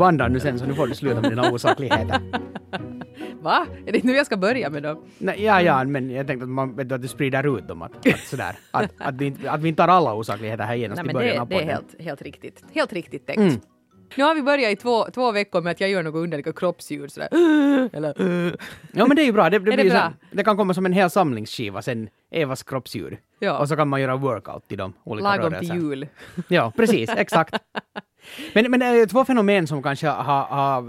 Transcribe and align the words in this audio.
bandar 0.00 0.28
nu 0.28 0.40
sen 0.40 0.58
så 0.58 0.66
nu 0.66 0.74
får 0.74 0.86
du 0.86 0.94
sluta 0.94 1.20
med 1.20 1.30
dina 1.30 1.50
osakligheter. 1.52 2.20
Va? 3.42 3.66
Är 3.86 3.92
det 3.92 4.04
nu 4.04 4.12
jag 4.12 4.26
ska 4.26 4.36
börja 4.36 4.70
med 4.70 4.82
dem? 4.82 5.04
Nej, 5.18 5.44
ja, 5.44 5.62
ja, 5.62 5.84
men 5.84 6.10
jag 6.10 6.26
tänkte 6.26 6.44
att, 6.44 6.48
man, 6.50 6.80
att 6.92 7.02
du 7.02 7.08
sprider 7.08 7.58
ut 7.58 7.68
dem. 7.68 7.82
Att, 7.82 8.06
att, 8.06 8.18
sådär, 8.20 8.56
att, 8.70 8.90
att, 8.98 9.14
vi, 9.14 9.26
inte- 9.26 9.50
att 9.50 9.60
vi 9.60 9.68
inte 9.68 9.82
tar 9.82 9.88
alla 9.88 10.14
osakligheter 10.14 10.64
här 10.64 10.74
genast 10.74 11.02
Nej, 11.02 11.10
i 11.10 11.14
början 11.14 11.34
det, 11.34 11.40
av 11.40 11.48
det 11.48 11.54
är 11.54 11.58
podden. 11.58 11.74
helt, 11.74 12.00
helt 12.00 12.22
riktigt. 12.22 12.64
Helt 12.74 12.92
riktigt 12.92 13.26
tänkt. 13.26 13.38
Mm. 13.40 13.60
Nu 14.16 14.24
har 14.24 14.34
vi 14.34 14.42
börjat 14.42 14.72
i 14.72 14.76
två, 14.76 15.04
två 15.14 15.32
veckor 15.32 15.60
med 15.60 15.70
att 15.70 15.80
jag 15.80 15.90
gör 15.90 16.02
något 16.02 16.14
underliga 16.22 16.52
kroppsljud 16.52 17.12
sådär. 17.12 17.28
Eller, 17.96 18.14
Ja 18.92 19.06
men 19.06 19.16
det 19.16 19.22
är 19.22 19.26
ju 19.26 19.32
bra. 19.32 19.50
Det, 19.50 19.58
det, 19.58 19.76
det 19.76 19.90
bra? 19.90 20.12
Så, 20.30 20.36
det 20.36 20.44
kan 20.44 20.56
komma 20.56 20.74
som 20.74 20.86
en 20.86 20.92
hel 20.92 21.10
samlingsskiva 21.10 21.82
sen, 21.82 22.08
Evas 22.30 22.62
kroppsljud. 22.62 23.16
Ja. 23.38 23.58
Och 23.58 23.68
så 23.68 23.76
kan 23.76 23.88
man 23.88 24.00
göra 24.00 24.16
workout 24.16 24.68
till 24.68 24.78
de 24.78 24.92
olika 25.04 25.28
lagom 25.28 25.52
rörelser. 25.52 25.74
till 25.74 25.82
jul. 25.82 26.06
Ja, 26.48 26.72
precis, 26.76 27.10
exakt. 27.16 27.54
Men, 28.54 28.70
men 28.70 28.80
det 28.80 28.86
är 28.86 29.06
två 29.06 29.24
fenomen 29.24 29.66
som 29.66 29.82
kanske 29.82 30.08
har, 30.08 30.44
har 30.44 30.82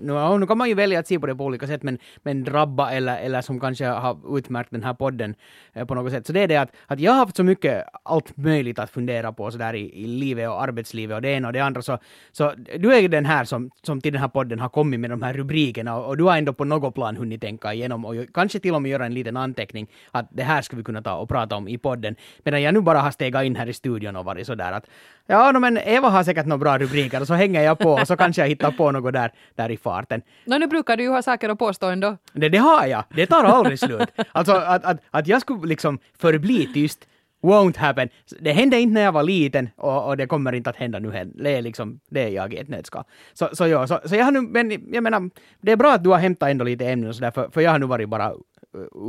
nu, 0.00 0.38
nu 0.38 0.46
kan 0.46 0.58
man 0.58 0.68
ju 0.68 0.74
välja 0.74 0.98
att 0.98 1.06
se 1.06 1.18
på 1.18 1.26
det 1.26 1.34
på 1.34 1.44
olika 1.44 1.66
sätt, 1.66 1.82
men, 1.82 1.98
men 2.22 2.44
drabba 2.44 2.90
eller, 2.90 3.18
eller 3.18 3.40
som 3.40 3.60
kanske 3.60 3.86
har 3.86 4.38
utmärkt 4.38 4.70
den 4.70 4.82
här 4.82 4.94
podden 4.94 5.34
eh, 5.72 5.86
på 5.86 5.94
något 5.94 6.12
sätt. 6.12 6.26
Så 6.26 6.32
det 6.32 6.40
är 6.40 6.48
det 6.48 6.56
att, 6.56 6.70
att 6.86 7.00
jag 7.00 7.12
har 7.12 7.18
haft 7.18 7.36
så 7.36 7.44
mycket 7.44 7.84
allt 8.02 8.36
möjligt 8.36 8.78
att 8.78 8.90
fundera 8.90 9.32
på 9.32 9.50
sådär 9.50 9.74
i, 9.74 10.02
i 10.02 10.06
livet 10.06 10.48
och 10.48 10.62
arbetslivet 10.62 11.14
och 11.14 11.22
det 11.22 11.28
ena 11.28 11.48
och 11.48 11.52
det 11.52 11.60
andra. 11.60 11.82
Så, 11.82 11.98
så 12.32 12.52
du 12.78 12.94
är 12.94 13.00
ju 13.00 13.08
den 13.08 13.26
här 13.26 13.44
som, 13.44 13.70
som 13.82 14.00
till 14.00 14.12
den 14.12 14.20
här 14.22 14.28
podden 14.28 14.60
har 14.60 14.68
kommit 14.68 15.00
med 15.00 15.10
de 15.10 15.22
här 15.22 15.34
rubrikerna 15.34 15.96
och, 15.96 16.06
och 16.06 16.16
du 16.16 16.24
har 16.24 16.38
ändå 16.38 16.52
på 16.52 16.64
något 16.64 16.94
plan 16.94 17.16
hunnit 17.16 17.40
tänka 17.40 17.74
igenom 17.74 18.04
och 18.04 18.14
kanske 18.34 18.58
till 18.58 18.74
och 18.74 18.82
med 18.82 18.90
göra 18.90 19.06
en 19.06 19.14
liten 19.14 19.36
anteckning 19.36 19.86
att 20.10 20.28
det 20.30 20.42
här 20.42 20.62
ska 20.62 20.76
vi 20.76 20.82
kunna 20.82 21.02
ta 21.02 21.14
och 21.14 21.28
prata 21.28 21.56
om 21.56 21.68
i 21.68 21.78
podden. 21.78 22.16
Medan 22.44 22.62
jag 22.62 22.74
nu 22.74 22.80
bara 22.80 23.00
har 23.00 23.10
stegat 23.10 23.44
in 23.44 23.56
här 23.56 23.66
i 23.66 23.72
studion 23.72 24.16
och 24.16 24.24
varit 24.24 24.46
sådär 24.46 24.72
att 24.72 24.86
ja, 25.26 25.52
no, 25.52 25.58
men 25.58 25.78
Eva 25.78 26.08
har 26.08 26.24
säkert 26.24 26.45
några 26.46 26.58
bra 26.58 26.78
rubriker 26.78 27.20
och 27.20 27.26
så 27.26 27.34
hänger 27.34 27.62
jag 27.62 27.78
på 27.78 27.92
och 27.92 28.06
så 28.06 28.16
kanske 28.16 28.42
jag 28.42 28.48
hittar 28.48 28.70
på 28.70 28.90
något 28.90 29.12
där, 29.12 29.32
där 29.54 29.70
i 29.70 29.76
farten. 29.76 30.22
Nå, 30.44 30.58
nu 30.58 30.66
brukar 30.66 30.96
du 30.96 31.02
ju 31.02 31.10
ha 31.10 31.22
saker 31.22 31.48
att 31.48 31.58
påstå 31.58 31.86
ändå. 31.86 32.16
Det, 32.32 32.48
det 32.48 32.58
har 32.58 32.86
jag. 32.86 33.04
Det 33.14 33.26
tar 33.26 33.44
aldrig 33.44 33.78
slut. 33.78 34.08
Alltså 34.32 34.52
att, 34.52 34.84
att, 34.84 35.00
att 35.10 35.26
jag 35.26 35.40
skulle 35.40 35.66
liksom 35.66 35.98
förbli 36.18 36.72
tyst 36.74 37.06
won't 37.42 37.78
happen. 37.78 38.08
Det 38.40 38.52
hände 38.52 38.80
inte 38.80 38.94
när 38.94 39.02
jag 39.02 39.12
var 39.12 39.22
liten 39.22 39.68
och, 39.76 40.08
och 40.08 40.16
det 40.16 40.26
kommer 40.26 40.52
inte 40.52 40.70
att 40.70 40.76
hända 40.76 40.98
nu 40.98 41.10
heller. 41.10 41.32
Det 41.44 41.50
är 41.50 41.62
liksom, 41.62 42.00
det 42.10 42.22
är 42.22 42.28
jag 42.28 42.54
i 42.54 42.56
ett 42.56 42.68
nötskal. 42.68 43.04
Så, 43.32 43.48
så, 43.52 43.66
ja, 43.66 43.86
så, 43.86 44.00
så 44.04 44.16
jag 44.16 44.24
har 44.24 44.32
nu, 44.32 44.40
men 44.40 44.70
jag 44.92 45.02
menar, 45.02 45.30
det 45.60 45.72
är 45.72 45.76
bra 45.76 45.92
att 45.92 46.04
du 46.04 46.10
har 46.10 46.18
hämtat 46.18 46.48
ändå 46.48 46.64
lite 46.64 46.86
ämnen 46.86 47.08
och 47.08 47.14
sådär, 47.14 47.30
för, 47.30 47.48
för 47.50 47.60
jag 47.60 47.70
har 47.70 47.78
nu 47.78 47.86
varit 47.86 48.08
bara 48.08 48.32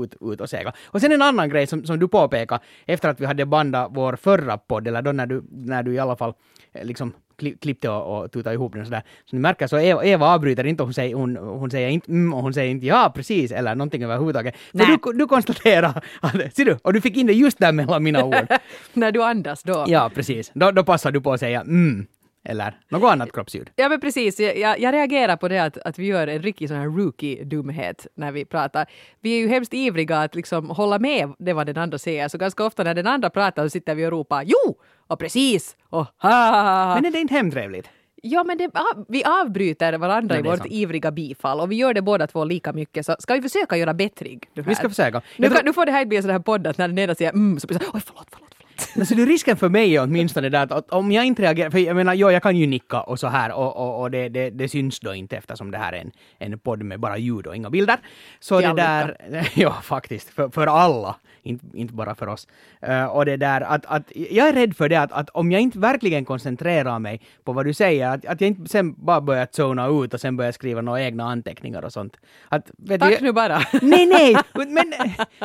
ut, 0.04 0.16
ut 0.22 0.42
och 0.42 0.50
segla. 0.50 0.74
Och 0.86 1.02
sen 1.02 1.12
en 1.12 1.22
annan 1.22 1.50
grej 1.50 1.68
som, 1.68 1.86
som 1.86 2.00
du 2.00 2.08
påpekade 2.08 2.64
efter 2.86 3.10
att 3.10 3.20
vi 3.20 3.26
hade 3.26 3.46
bandat 3.46 3.92
vår 3.92 4.16
förra 4.16 4.58
podd, 4.58 4.88
eller 4.88 5.02
då 5.02 5.12
när 5.12 5.26
du, 5.26 5.44
när 5.52 5.84
du 5.84 5.94
i 5.94 6.00
alla 6.00 6.16
fall 6.16 6.34
eh, 6.74 6.86
liksom 6.86 7.14
klippte 7.62 7.90
och, 7.90 8.24
och 8.24 8.32
tutade 8.32 8.54
ihop 8.54 8.74
den 8.74 8.86
sådär. 8.86 9.04
Så 9.26 9.36
ni 9.36 9.40
märker 9.40 9.68
så 9.68 9.80
Eva, 9.80 10.06
Eva 10.06 10.28
avbryter 10.28 10.64
inte, 10.64 10.84
hon 10.84 10.94
säger, 10.94 11.16
hon, 11.16 11.36
hon 11.36 11.72
säger 11.72 11.90
inte 11.90 12.12
mm, 12.12 12.34
och 12.34 12.42
hon 12.42 12.54
säger 12.54 12.72
inte 12.72 12.86
ja 12.86 13.12
precis 13.16 13.52
eller 13.52 13.76
någonting 13.76 14.04
överhuvudtaget. 14.04 14.56
För 14.72 15.12
du, 15.12 15.18
du 15.18 15.28
konstaterar 15.28 16.04
att, 16.22 16.56
ser 16.56 16.66
du, 16.66 16.78
och 16.82 16.94
du 16.94 17.02
fick 17.02 17.18
in 17.18 17.28
det 17.28 17.34
just 17.34 17.60
där 17.60 17.72
mellan 17.72 18.04
mina 18.04 18.24
ord. 18.24 18.48
När 18.94 19.12
du 19.12 19.24
andas 19.24 19.64
då. 19.64 19.86
Ja, 19.88 20.12
precis. 20.16 20.52
Då, 20.54 20.72
då 20.72 20.84
passar 20.84 21.12
du 21.12 21.22
på 21.22 21.34
att 21.34 21.40
säga 21.40 21.62
mm, 21.62 22.08
eller 22.50 22.80
något 22.90 23.12
annat 23.12 23.32
kroppsljud. 23.32 23.70
Ja 23.76 23.90
men 23.90 24.00
precis, 24.00 24.40
jag, 24.40 24.58
jag, 24.58 24.80
jag 24.80 24.94
reagerar 24.94 25.36
på 25.38 25.48
det 25.48 25.60
att, 25.60 25.78
att 25.78 26.00
vi 26.00 26.06
gör 26.06 26.28
en 26.28 26.42
riktig 26.42 26.68
sån 26.68 26.78
här 26.78 26.88
rookie-dumhet 26.88 28.08
när 28.16 28.32
vi 28.32 28.46
pratar. 28.46 28.86
Vi 29.22 29.34
är 29.36 29.38
ju 29.40 29.48
hemskt 29.48 29.74
ivriga 29.74 30.18
att 30.18 30.36
liksom 30.36 30.70
hålla 30.70 31.00
med 31.00 31.34
det 31.40 31.54
vad 31.54 31.66
den 31.66 31.78
andra 31.78 31.98
säger, 31.98 32.28
så 32.28 32.38
ganska 32.38 32.64
ofta 32.66 32.84
när 32.84 32.94
den 32.94 33.08
andra 33.08 33.30
pratar 33.30 33.64
så 33.64 33.70
sitter 33.70 33.96
vi 33.96 34.06
och 34.06 34.12
ropar 34.12 34.44
jo! 34.44 34.78
Och 35.08 35.20
precis! 35.20 35.76
Och 35.90 36.06
ha, 36.18 36.30
ha, 36.30 36.62
ha, 36.62 36.86
ha. 36.86 36.96
Men 36.96 37.06
är 37.06 37.12
det 37.12 37.20
inte 37.20 37.34
hemtrevligt? 37.34 37.90
Ja, 38.24 38.44
men 38.44 38.58
det, 38.58 38.70
vi 39.08 39.24
avbryter 39.24 39.98
varandra 39.98 40.36
Ja, 40.36 40.40
i 40.40 40.44
vårt 40.44 40.58
sant. 40.58 40.72
ivriga 40.72 41.12
bifall 41.12 41.60
och 41.60 41.72
vi 41.72 41.76
gör 41.76 41.94
det 41.94 42.02
båda 42.02 42.28
två 42.28 42.44
lika 42.46 42.74
mycket. 42.74 43.06
Så 43.06 43.16
ska 43.20 43.34
vi 43.34 43.42
försöka 43.42 43.78
göra 43.78 43.94
bättring? 43.94 44.40
nu 44.54 44.62
Vi 44.62 44.76
ska 44.76 44.90
försöka. 44.90 45.18
Nu, 45.20 45.24
Jag 45.38 45.52
kan, 45.52 45.56
tror- 45.58 45.66
nu 45.66 45.74
får 45.74 45.86
det 45.86 45.92
här 45.92 46.00
inte 46.00 46.08
bli 46.08 46.18
en 46.18 46.24
sån 46.24 46.32
här 46.32 46.40
podd 46.40 46.68
att 46.68 46.78
när 46.78 46.88
den 46.88 47.00
ena 47.00 47.16
säger 47.16 47.32
mm 47.32 47.60
så 47.60 47.68
blir 47.68 47.80
det 47.80 47.86
så 47.86 47.92
oj 47.94 48.02
förlåt, 48.06 48.28
förlåt. 48.32 48.47
Alltså 49.00 49.16
det 49.16 49.26
risken 49.26 49.58
för 49.58 49.70
mig 49.70 49.96
är 49.96 50.04
åtminstone 50.04 50.50
där 50.50 50.74
att, 50.74 50.92
om 50.92 51.12
jag 51.12 51.26
inte 51.26 51.42
reagerar, 51.42 51.70
för 51.70 51.80
jag 51.80 51.96
menar, 51.96 52.14
jo, 52.14 52.32
jag 52.32 52.44
kan 52.44 52.56
ju 52.56 52.68
nicka 52.68 53.02
och 53.02 53.20
så 53.20 53.28
här 53.28 53.52
och, 53.52 53.78
och, 53.78 54.02
och 54.02 54.12
det, 54.12 54.30
det, 54.30 54.50
det 54.50 54.70
syns 54.70 55.00
då 55.00 55.14
inte 55.14 55.38
eftersom 55.38 55.72
det 55.72 55.78
här 55.78 55.94
är 55.94 55.98
en, 55.98 56.12
en 56.38 56.60
podd 56.60 56.84
med 56.84 57.00
bara 57.00 57.18
ljud 57.18 57.48
och 57.48 57.56
inga 57.56 57.70
bilder. 57.70 57.98
Så 58.40 58.62
det 58.62 58.74
där, 58.74 59.18
ja 59.56 59.74
faktiskt, 59.82 60.30
för, 60.30 60.50
för 60.50 60.68
alla, 60.68 61.16
inte, 61.44 61.66
inte 61.74 61.94
bara 61.94 62.16
för 62.16 62.28
oss. 62.28 62.48
Eh, 62.82 63.06
och 63.06 63.26
det 63.26 63.38
där 63.38 63.62
att, 63.62 63.86
att 63.86 64.12
jag 64.16 64.48
är 64.48 64.54
rädd 64.54 64.76
för 64.76 64.90
det 64.90 64.96
att, 64.96 65.12
att 65.12 65.30
om 65.30 65.52
jag 65.52 65.62
inte 65.62 65.80
verkligen 65.80 66.26
koncentrerar 66.26 67.00
mig 67.00 67.22
på 67.44 67.54
vad 67.54 67.66
du 67.66 67.74
säger, 67.74 68.10
att, 68.10 68.26
att 68.26 68.42
jag 68.42 68.48
inte 68.48 68.70
sen 68.70 68.96
bara 69.06 69.22
börjar 69.22 69.48
zona 69.52 69.88
ut 69.88 70.14
och 70.14 70.22
sen 70.22 70.38
börjar 70.38 70.52
skriva 70.52 70.82
några 70.82 71.02
egna 71.02 71.24
anteckningar 71.24 71.86
och 71.86 71.94
sånt. 71.94 72.18
Att, 72.50 72.72
vet 72.78 73.02
Tack 73.02 73.20
du, 73.20 73.26
nu 73.26 73.32
bara. 73.32 73.62
Nej, 73.82 74.06
nej, 74.06 74.36
men, 74.68 74.94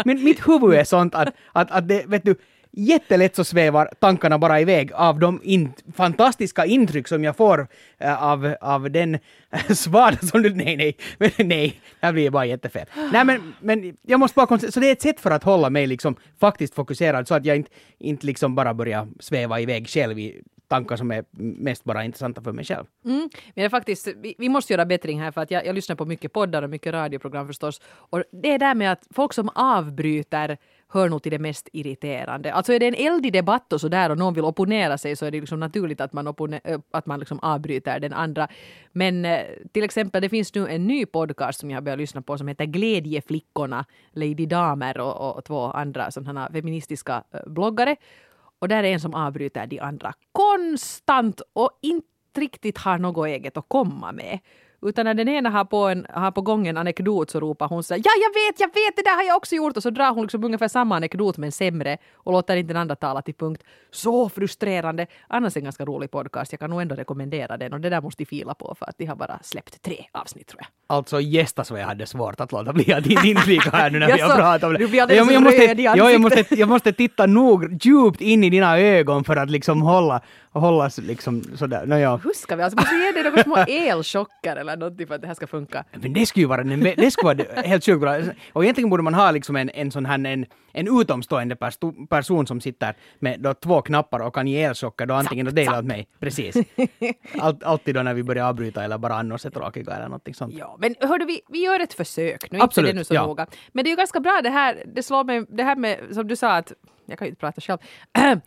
men 0.04 0.24
mitt 0.24 0.48
huvud 0.48 0.74
är 0.74 0.84
sånt 0.84 1.14
att, 1.14 1.28
att, 1.52 1.70
att 1.70 1.88
det, 1.88 2.06
vet 2.06 2.24
du, 2.24 2.34
jättelätt 2.72 3.36
så 3.36 3.44
svävar 3.44 3.90
tankarna 4.00 4.38
bara 4.38 4.60
iväg 4.60 4.92
av 4.92 5.18
de 5.18 5.40
in, 5.42 5.72
fantastiska 5.94 6.64
intryck 6.64 7.08
som 7.08 7.24
jag 7.24 7.36
får 7.36 7.68
äh, 7.98 8.22
av, 8.22 8.54
av 8.60 8.90
den 8.90 9.14
äh, 9.50 9.74
svada 9.74 10.16
som 10.16 10.42
du... 10.42 10.54
Nej, 10.54 10.76
nej, 10.76 10.96
men, 11.18 11.30
nej, 11.48 11.80
det 12.00 12.06
här 12.06 12.12
blir 12.12 12.30
bara 12.30 12.46
jättefel. 12.46 12.86
Nej, 13.12 13.24
men, 13.24 13.54
men 13.60 13.96
jag 14.02 14.20
måste 14.20 14.34
bara 14.34 14.46
koncentrera, 14.46 14.72
så 14.72 14.80
det 14.80 14.88
är 14.88 14.92
ett 14.92 15.02
sätt 15.02 15.20
för 15.20 15.30
att 15.30 15.44
hålla 15.44 15.70
mig 15.70 15.86
liksom 15.86 16.16
faktiskt 16.40 16.74
fokuserad 16.74 17.28
så 17.28 17.34
att 17.34 17.44
jag 17.44 17.56
inte, 17.56 17.70
inte 17.98 18.26
liksom 18.26 18.54
bara 18.54 18.74
börjar 18.74 19.08
sväva 19.20 19.60
iväg 19.60 19.88
själv 19.88 20.18
i 20.18 20.42
tankar 20.72 20.96
som 20.96 21.10
är 21.10 21.24
mest 21.38 21.84
bara 21.84 22.04
intressanta 22.04 22.42
för 22.42 22.52
mig 22.52 22.64
själv. 22.64 22.86
Mm. 23.04 23.18
Men 23.18 23.30
det 23.54 23.64
är 23.64 23.68
faktiskt, 23.68 24.08
vi, 24.16 24.34
vi 24.38 24.48
måste 24.48 24.72
göra 24.72 24.84
bättring 24.86 25.20
här 25.20 25.30
för 25.30 25.40
att 25.40 25.50
jag, 25.50 25.66
jag 25.66 25.74
lyssnar 25.74 25.96
på 25.96 26.04
mycket 26.04 26.32
poddar 26.32 26.62
och 26.62 26.70
mycket 26.70 26.92
radioprogram 26.92 27.46
förstås. 27.46 27.80
Och 28.10 28.22
det 28.42 28.52
är 28.52 28.58
där 28.58 28.74
med 28.74 28.92
att 28.92 29.06
folk 29.10 29.32
som 29.32 29.48
avbryter 29.54 30.58
hör 30.88 31.08
nog 31.08 31.22
till 31.22 31.32
det 31.32 31.38
mest 31.38 31.68
irriterande. 31.72 32.52
Alltså 32.52 32.72
är 32.72 32.80
det 32.80 32.86
en 32.86 32.94
eldig 32.94 33.32
debatt 33.32 33.72
och 33.72 33.80
sådär 33.80 34.10
och 34.10 34.18
någon 34.18 34.34
vill 34.34 34.44
opponera 34.44 34.98
sig 34.98 35.16
så 35.16 35.26
är 35.26 35.30
det 35.30 35.40
liksom 35.40 35.60
naturligt 35.60 36.00
att 36.00 36.12
man, 36.12 36.26
eh, 36.64 36.80
att 36.90 37.06
man 37.06 37.18
liksom 37.18 37.38
avbryter 37.38 38.00
den 38.00 38.12
andra. 38.12 38.48
Men 38.92 39.24
eh, 39.24 39.40
till 39.72 39.84
exempel 39.84 40.22
det 40.22 40.28
finns 40.28 40.54
nu 40.54 40.68
en 40.68 40.86
ny 40.86 41.06
podcast 41.06 41.60
som 41.60 41.70
jag 41.70 41.76
har 41.76 41.82
börjat 41.82 41.98
lyssna 41.98 42.22
på 42.22 42.38
som 42.38 42.48
heter 42.48 42.64
Glädjeflickorna, 42.64 43.84
Lady 44.12 44.46
Damer 44.46 45.00
och, 45.00 45.36
och 45.36 45.44
två 45.44 45.60
andra 45.60 46.10
sådana 46.10 46.50
feministiska 46.52 47.24
eh, 47.32 47.40
bloggare. 47.46 47.96
Och 48.62 48.68
där 48.68 48.84
är 48.84 48.92
en 48.92 49.00
som 49.00 49.14
avbryter 49.14 49.66
de 49.66 49.80
andra 49.80 50.12
konstant 50.32 51.40
och 51.52 51.78
inte 51.82 52.06
riktigt 52.36 52.78
har 52.78 52.98
något 52.98 53.26
eget 53.26 53.56
att 53.56 53.68
komma 53.68 54.12
med. 54.12 54.38
Utan 54.82 55.04
när 55.04 55.14
den 55.14 55.28
ena 55.28 55.50
har 55.50 55.64
på, 55.64 55.76
en, 55.76 56.06
har 56.10 56.30
på 56.30 56.40
gång 56.40 56.66
en 56.66 56.76
anekdot 56.76 57.30
så 57.30 57.40
ropar 57.40 57.68
hon 57.68 57.82
så 57.82 57.94
här, 57.94 58.02
ja 58.04 58.10
jag 58.22 58.28
vet, 58.28 58.60
jag 58.60 58.68
vet, 58.68 58.96
det 58.96 59.02
där 59.02 59.16
har 59.16 59.22
jag 59.22 59.36
också 59.36 59.54
gjort 59.54 59.76
och 59.76 59.82
så 59.82 59.90
drar 59.90 60.10
hon 60.14 60.22
liksom 60.22 60.44
ungefär 60.44 60.68
samma 60.68 60.96
anekdot 60.96 61.36
men 61.36 61.52
sämre 61.52 61.98
och 62.14 62.32
låter 62.32 62.56
inte 62.56 62.72
den 62.72 62.80
andra 62.80 62.96
tala 62.96 63.22
till 63.22 63.34
punkt. 63.34 63.62
Så 63.90 64.28
frustrerande! 64.28 65.06
Annars 65.28 65.56
en 65.56 65.64
ganska 65.64 65.84
rolig 65.84 66.10
podcast, 66.10 66.52
jag 66.52 66.60
kan 66.60 66.70
nog 66.70 66.82
ändå 66.82 66.94
rekommendera 66.94 67.56
den 67.56 67.72
och 67.72 67.80
det 67.80 67.90
där 67.90 68.00
måste 68.00 68.22
de 68.22 68.26
fila 68.26 68.54
på 68.54 68.74
för 68.78 68.86
att 68.88 68.98
de 68.98 69.06
har 69.06 69.16
bara 69.16 69.38
släppt 69.42 69.82
tre 69.82 70.04
avsnitt 70.12 70.46
tror 70.46 70.60
jag. 70.60 70.96
Alltså 70.96 71.20
gästas 71.20 71.70
vad 71.70 71.80
jag 71.80 71.86
hade 71.86 72.06
svårt 72.06 72.40
att 72.40 72.52
låta 72.52 72.72
bli 72.72 72.92
att 72.94 73.06
inflika 73.06 73.70
här 73.70 73.90
nu 73.90 73.98
när 73.98 74.12
vi 74.12 74.20
har 74.20 74.36
pratat 74.36 74.64
om 74.64 74.72
det. 74.72 74.78
du 74.78 74.88
blir 74.88 75.02
alldeles 75.02 75.26
jag, 75.26 75.34
jag, 75.34 75.42
måste, 75.42 75.66
röd 75.66 75.80
i 75.80 75.82
ja, 75.82 75.96
jag, 75.96 76.06
ansiktet. 76.14 76.38
måste, 76.38 76.54
jag 76.54 76.68
måste 76.68 76.92
titta 76.92 77.26
nog 77.26 77.84
djupt 77.84 78.20
in 78.20 78.44
i 78.44 78.50
dina 78.50 78.78
ögon 78.78 79.24
för 79.24 79.36
att 79.36 79.50
liksom 79.50 79.82
hålla, 79.82 80.20
hålla 80.52 80.90
liksom 80.96 81.44
sådär. 81.56 81.86
No, 81.86 81.94
ja. 81.94 82.20
Hur 82.24 82.32
ska 82.34 82.56
vi? 82.56 82.62
Alltså 82.62 82.76
måste 82.76 82.94
ge 82.94 83.12
dig 83.12 83.22
några 83.22 83.42
små 83.42 83.56
elchocker 83.68 84.56
eller 84.56 84.71
någonting 84.76 85.06
för 85.06 85.14
att 85.14 85.20
det 85.20 85.26
här 85.26 85.34
ska 85.34 85.46
funka. 85.46 85.84
Men 85.92 86.12
det 86.12 86.26
skulle 86.26 86.42
ju 86.42 86.48
vara, 86.48 86.64
det 86.64 87.10
skulle 87.10 87.44
vara 87.44 87.62
helt 87.62 87.84
sjukt 87.84 88.00
bra. 88.00 88.18
Och 88.52 88.64
egentligen 88.64 88.90
borde 88.90 89.02
man 89.02 89.14
ha 89.14 89.30
liksom 89.30 89.56
en, 89.56 89.70
en 89.70 89.90
sån 89.90 90.06
här 90.06 90.14
en, 90.14 90.46
en 90.72 91.00
utomstående 91.00 91.54
perso- 91.54 92.06
person 92.06 92.46
som 92.46 92.60
sitter 92.60 92.94
med 93.18 93.40
då 93.40 93.54
två 93.54 93.82
knappar 93.82 94.20
och 94.20 94.34
kan 94.34 94.46
ge 94.46 94.62
elchocker 94.62 95.06
då 95.06 95.14
antingen 95.14 95.48
åt 95.48 95.54
dig 95.54 95.66
eller 95.66 95.78
åt 95.78 95.84
mig. 95.84 96.08
Precis. 96.20 96.56
Allt, 97.38 97.62
alltid 97.62 97.94
då 97.94 98.02
när 98.02 98.14
vi 98.14 98.22
börjar 98.22 98.44
avbryta 98.44 98.84
eller 98.84 98.98
bara 98.98 99.14
annars 99.14 99.46
är 99.46 99.50
tråkiga 99.50 99.92
eller 99.92 100.04
någonting 100.04 100.34
sånt. 100.34 100.54
Ja, 100.54 100.76
men 100.80 100.94
hörde 101.00 101.24
vi, 101.24 101.40
vi 101.48 101.64
gör 101.64 101.80
ett 101.80 101.94
försök 101.94 102.50
nu, 102.52 102.58
Absolut, 102.60 102.88
inte 102.88 102.96
det 102.96 103.00
nu 103.00 103.04
så 103.04 103.14
ja. 103.14 103.26
noga. 103.26 103.46
Men 103.72 103.84
det 103.84 103.88
är 103.88 103.92
ju 103.92 103.96
ganska 103.96 104.20
bra 104.20 104.40
det 104.42 104.50
här, 104.50 104.82
det 104.94 105.02
slår 105.02 105.24
mig, 105.24 105.44
det 105.48 105.62
här 105.62 105.76
med, 105.76 105.98
som 106.10 106.28
du 106.28 106.36
sa 106.36 106.56
att, 106.56 106.72
jag 107.06 107.18
kan 107.18 107.26
ju 107.26 107.30
inte 107.30 107.40
prata 107.40 107.60
själv, 107.60 107.78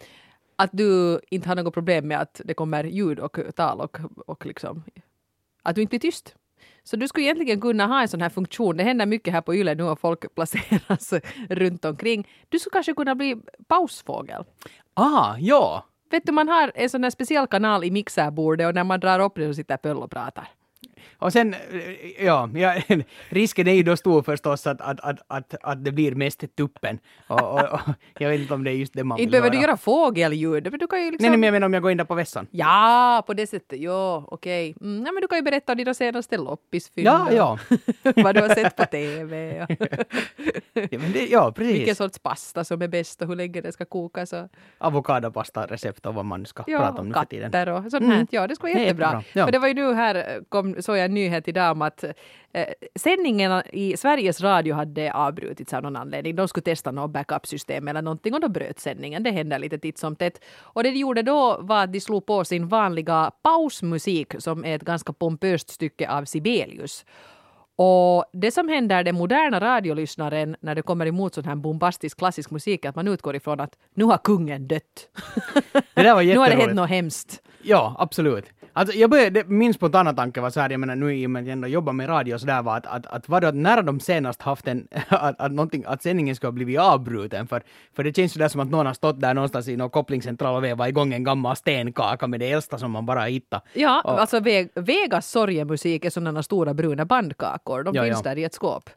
att 0.56 0.70
du 0.74 1.20
inte 1.30 1.50
har 1.50 1.56
något 1.56 1.74
problem 1.74 2.08
med 2.08 2.20
att 2.22 2.42
det 2.46 2.54
kommer 2.54 2.84
ljud 2.84 3.20
och 3.20 3.40
tal 3.56 3.82
och, 3.82 3.98
och 4.28 4.46
liksom, 4.46 4.84
att 5.66 5.76
du 5.76 5.82
inte 5.82 5.90
blir 5.90 6.00
tyst. 6.00 6.36
Så 6.84 6.96
du 6.96 7.08
skulle 7.08 7.26
egentligen 7.26 7.62
kunna 7.62 7.86
ha 7.86 8.02
en 8.02 8.08
sån 8.08 8.22
här 8.22 8.30
funktion. 8.30 8.78
Det 8.78 8.84
händer 8.84 9.06
mycket 9.06 9.34
här 9.34 9.42
på 9.42 9.56
Yle 9.56 9.76
nu 9.76 9.84
och 9.84 10.00
folk 10.00 10.36
placeras 10.36 11.14
runt 11.50 11.86
omkring. 11.86 12.28
Du 12.50 12.60
skulle 12.60 12.72
kanske 12.72 12.94
kunna 12.94 13.16
bli 13.16 13.36
pausfågel. 13.68 14.44
Ah, 14.94 15.36
ja. 15.40 15.86
Vet 16.12 16.26
du, 16.26 16.32
man 16.32 16.50
har 16.50 16.72
en 16.76 16.90
sån 16.90 17.04
här 17.04 17.10
speciell 17.10 17.48
kanal 17.48 17.84
i 17.84 17.92
mixerbordet 17.92 18.68
och 18.68 18.76
när 18.76 18.84
man 18.84 19.00
drar 19.00 19.20
upp 19.20 19.36
det 19.36 19.48
så 19.48 19.54
sitter 19.54 19.78
Pöll 19.78 19.98
och 19.98 20.12
pratar. 20.12 20.48
Och 21.20 21.34
sen, 21.34 21.56
ja, 22.20 22.50
ja, 22.54 22.76
risken 23.30 23.68
är 23.68 23.74
ju 23.74 23.84
då 23.84 23.98
stor 23.98 24.22
förstås 24.22 24.68
att, 24.68 24.82
att, 24.82 25.00
att, 25.00 25.20
att, 25.28 25.56
att 25.62 25.86
det 25.86 25.92
blir 25.92 26.16
mest 26.16 26.56
tuppen. 26.56 27.00
Och, 27.28 27.42
och, 27.42 27.74
och 27.74 27.80
jag 28.20 28.30
vet 28.30 28.42
inte 28.42 28.54
om 28.54 28.64
det 28.64 28.72
är 28.72 28.76
just 28.76 28.94
det 28.94 29.04
man 29.04 29.16
vill 29.16 29.24
Inte 29.24 29.32
behöver 29.32 29.50
du 29.50 29.62
göra 29.62 29.78
fågelljud, 29.78 30.72
men 30.72 30.80
du 30.80 30.88
kan 30.88 31.00
ju 31.02 31.12
liksom... 31.12 31.24
Nej, 31.24 31.30
nej, 31.30 31.38
men 31.38 31.48
jag 31.48 31.52
menar 31.54 31.66
om 31.66 31.74
jag 31.74 31.82
går 31.84 31.92
in 31.92 31.98
där 31.98 32.06
på 32.06 32.16
vässan. 32.16 32.48
Ja, 32.52 33.24
på 33.28 33.34
det 33.34 33.48
sättet. 33.48 33.80
Jo, 33.80 34.26
okej. 34.28 34.76
Mm, 34.82 35.04
nej, 35.04 35.14
men 35.14 35.22
du 35.22 35.28
kan 35.28 35.38
ju 35.38 35.42
berätta 35.42 35.72
om 35.72 35.78
dina 35.78 35.94
senaste 35.94 36.38
loppisfynd. 36.38 37.08
Ja, 37.08 37.32
ja. 37.32 37.60
vad 38.16 38.36
du 38.36 38.42
har 38.42 38.50
sett 38.50 38.76
på 38.76 38.86
TV. 38.86 39.58
Ja, 40.74 40.88
men 41.00 41.12
det, 41.12 41.28
ja 41.28 41.54
Vilken 41.58 41.86
precis. 41.86 41.98
sorts 41.98 42.20
pasta 42.20 42.64
som 42.64 42.82
är 42.82 42.88
bäst 42.88 43.22
och 43.22 43.28
hur 43.28 43.36
länge 43.36 43.62
det 43.62 43.72
ska 43.72 43.86
kokas. 43.86 44.34
Och, 44.34 44.48
Avokadopasta-recept 44.78 46.06
och 46.06 46.14
vad 46.14 46.26
man 46.26 46.46
ska 46.46 46.64
prata 46.64 47.02
om 47.02 47.08
nu 47.08 47.14
för 47.14 47.26
tiden. 47.26 47.52
katter 47.52 47.70
och 47.70 47.92
sånt 47.92 48.06
här. 48.06 48.14
Mm. 48.14 48.28
Ja, 48.32 48.48
det 48.48 48.56
skulle 48.56 48.74
vara 48.74 48.84
jättebra. 48.84 49.06
jättebra, 49.06 49.24
ja. 49.34 49.46
För 49.46 49.52
det 49.52 49.60
var 49.60 49.68
ju 49.68 49.74
nu 49.74 49.94
här, 49.94 50.42
kom, 50.50 50.82
såg 50.96 51.00
jag 51.00 51.06
en 51.06 51.14
nyhet 51.14 51.48
idag 51.48 51.72
om 51.72 51.82
att 51.82 52.04
eh, 52.54 52.68
sändningarna 52.96 53.64
i 53.74 53.98
Sveriges 53.98 54.42
Radio 54.42 54.76
hade 54.76 55.14
avbrutits 55.14 55.74
av 55.74 55.84
någon 55.84 55.96
anledning. 55.96 56.36
De 56.36 56.48
skulle 56.48 56.64
testa 56.64 56.92
något 56.92 57.12
backup-system 57.12 57.88
eller 57.88 58.02
någonting 58.02 58.34
och 58.34 58.42
då 58.42 58.50
bröt 58.50 58.80
sändningen. 58.80 59.24
Det 59.24 59.32
händer 59.32 59.60
lite 59.60 59.78
titt 59.78 59.98
som 59.98 60.16
tätt. 60.16 60.40
Och 60.74 60.84
det 60.84 60.92
de 60.92 61.00
gjorde 61.00 61.22
då 61.22 61.58
var 61.62 61.84
att 61.84 61.94
de 61.94 62.00
slog 62.00 62.26
på 62.26 62.46
sin 62.46 62.68
vanliga 62.68 63.32
pausmusik 63.44 64.34
som 64.40 64.66
är 64.66 64.76
ett 64.76 64.86
ganska 64.86 65.14
pompöst 65.14 65.70
stycke 65.70 66.10
av 66.10 66.26
Sibelius. 66.26 67.06
Och 67.78 68.26
det 68.34 68.52
som 68.52 68.70
händer 68.70 69.04
den 69.04 69.16
moderna 69.16 69.60
radiolyssnaren 69.60 70.56
när 70.62 70.76
det 70.76 70.82
kommer 70.82 71.06
emot 71.06 71.34
sån 71.34 71.46
här 71.46 71.56
bombastisk 71.56 72.18
klassisk 72.18 72.52
musik 72.52 72.86
är 72.86 72.90
att 72.90 72.96
man 72.96 73.08
utgår 73.08 73.36
ifrån 73.36 73.60
att 73.60 73.78
nu 73.96 74.06
har 74.06 74.18
kungen 74.18 74.68
dött. 74.68 75.10
Nu 75.96 76.10
har 76.38 76.50
det 76.50 76.56
hänt 76.56 76.74
något 76.74 76.90
hemskt. 76.90 77.42
Ja, 77.64 77.96
absolut. 78.00 78.46
Alltså, 78.78 78.98
jag 78.98 79.10
började, 79.10 79.44
min 79.48 79.74
spontana 79.74 80.14
tanke 80.14 80.42
var 80.42 80.50
så 80.50 80.60
här, 80.60 80.70
jag 80.70 80.80
menar 80.80 80.96
nu 80.96 81.16
i 81.18 81.26
och 81.26 81.30
med 81.30 81.40
att 81.42 81.46
jag 81.48 81.52
ändå 81.54 81.68
jobbar 81.68 81.94
med 81.94 82.10
radio 82.10 82.34
och 82.34 82.40
sådär 82.40 82.62
var 82.62 82.78
att, 82.78 82.86
att, 82.86 83.06
att 83.06 83.30
vadå, 83.30 83.48
att 83.48 83.56
när 83.56 83.82
de 83.82 84.00
senast 84.00 84.42
haft 84.42 84.68
en, 84.68 84.88
att, 85.08 85.42
att, 85.42 85.52
någonting, 85.52 85.84
att 85.88 86.04
sändningen 86.04 86.36
ska 86.36 86.48
ha 86.48 86.52
blivit 86.52 86.80
avbruten 86.80 87.48
för, 87.48 87.64
för 87.96 88.04
det 88.04 88.16
känns 88.16 88.38
ju 88.38 88.40
där 88.40 88.48
som 88.48 88.62
att 88.62 88.70
någon 88.70 88.86
har 88.86 88.94
stått 88.94 89.22
där 89.22 89.34
någonstans 89.34 89.68
i 89.68 89.76
någon 89.78 89.90
kopplingscentral 89.90 90.56
och 90.56 90.64
vevat 90.64 90.88
igång 90.90 91.14
en 91.14 91.24
gammal 91.24 91.56
stenkaka 91.56 92.28
med 92.28 92.40
det 92.40 92.52
äldsta 92.52 92.78
som 92.78 92.92
man 92.92 93.06
bara 93.06 93.22
hittat. 93.24 93.64
Ja, 93.74 94.02
Och- 94.06 94.22
alltså 94.22 94.40
Ve- 94.40 94.70
Vegas 94.76 95.30
sorgemusik 95.32 96.06
är 96.06 96.10
sådana 96.10 96.44
stora 96.44 96.74
bruna 96.74 97.06
bandkakor. 97.06 97.84
De 97.84 97.96
Ja, 97.96 98.04
finns 98.04 98.22
ja. 98.26 98.30
där 98.30 98.38
i 98.38 98.44
ett 98.44 98.54
skåp. 98.54 98.90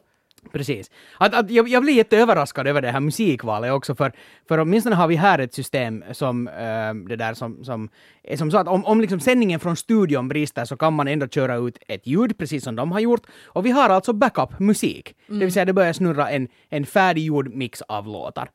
Precis. 0.51 0.91
Att, 1.17 1.35
att 1.35 1.51
jag, 1.51 1.67
jag 1.67 1.83
blir 1.83 1.93
jätteöverraskad 1.93 2.67
över 2.67 2.81
det 2.81 2.91
här 2.91 2.99
musikvalet 2.99 3.71
också, 3.73 3.95
för, 3.95 4.11
för 4.47 4.57
åtminstone 4.57 4.95
har 4.95 5.07
vi 5.07 5.15
här 5.15 5.39
ett 5.39 5.53
system 5.53 6.03
som, 6.11 6.47
eh, 6.47 6.93
det 7.09 7.15
där 7.15 7.33
som, 7.33 7.63
som 7.63 7.89
är 8.23 8.37
som 8.37 8.51
så 8.51 8.57
att 8.57 8.67
om, 8.67 8.85
om 8.85 9.01
liksom 9.01 9.19
sändningen 9.19 9.59
från 9.59 9.75
studion 9.75 10.27
brister 10.27 10.65
så 10.65 10.77
kan 10.77 10.93
man 10.93 11.07
ändå 11.07 11.27
köra 11.27 11.55
ut 11.55 11.77
ett 11.87 12.07
ljud, 12.07 12.37
precis 12.37 12.63
som 12.63 12.75
de 12.75 12.91
har 12.91 12.99
gjort. 12.99 13.21
Och 13.45 13.65
vi 13.65 13.71
har 13.71 13.89
alltså 13.89 14.13
backup-musik, 14.13 15.15
det 15.27 15.33
Mm. 15.33 15.39
vill 15.39 15.53
säga 15.53 15.65
det 15.65 15.73
börjar 15.73 15.93
snurra 15.93 16.29
en, 16.29 16.47
en 16.69 16.85
färdiggjord 16.85 17.53
mix 17.55 17.81
av 17.81 18.07
låtar. 18.07 18.49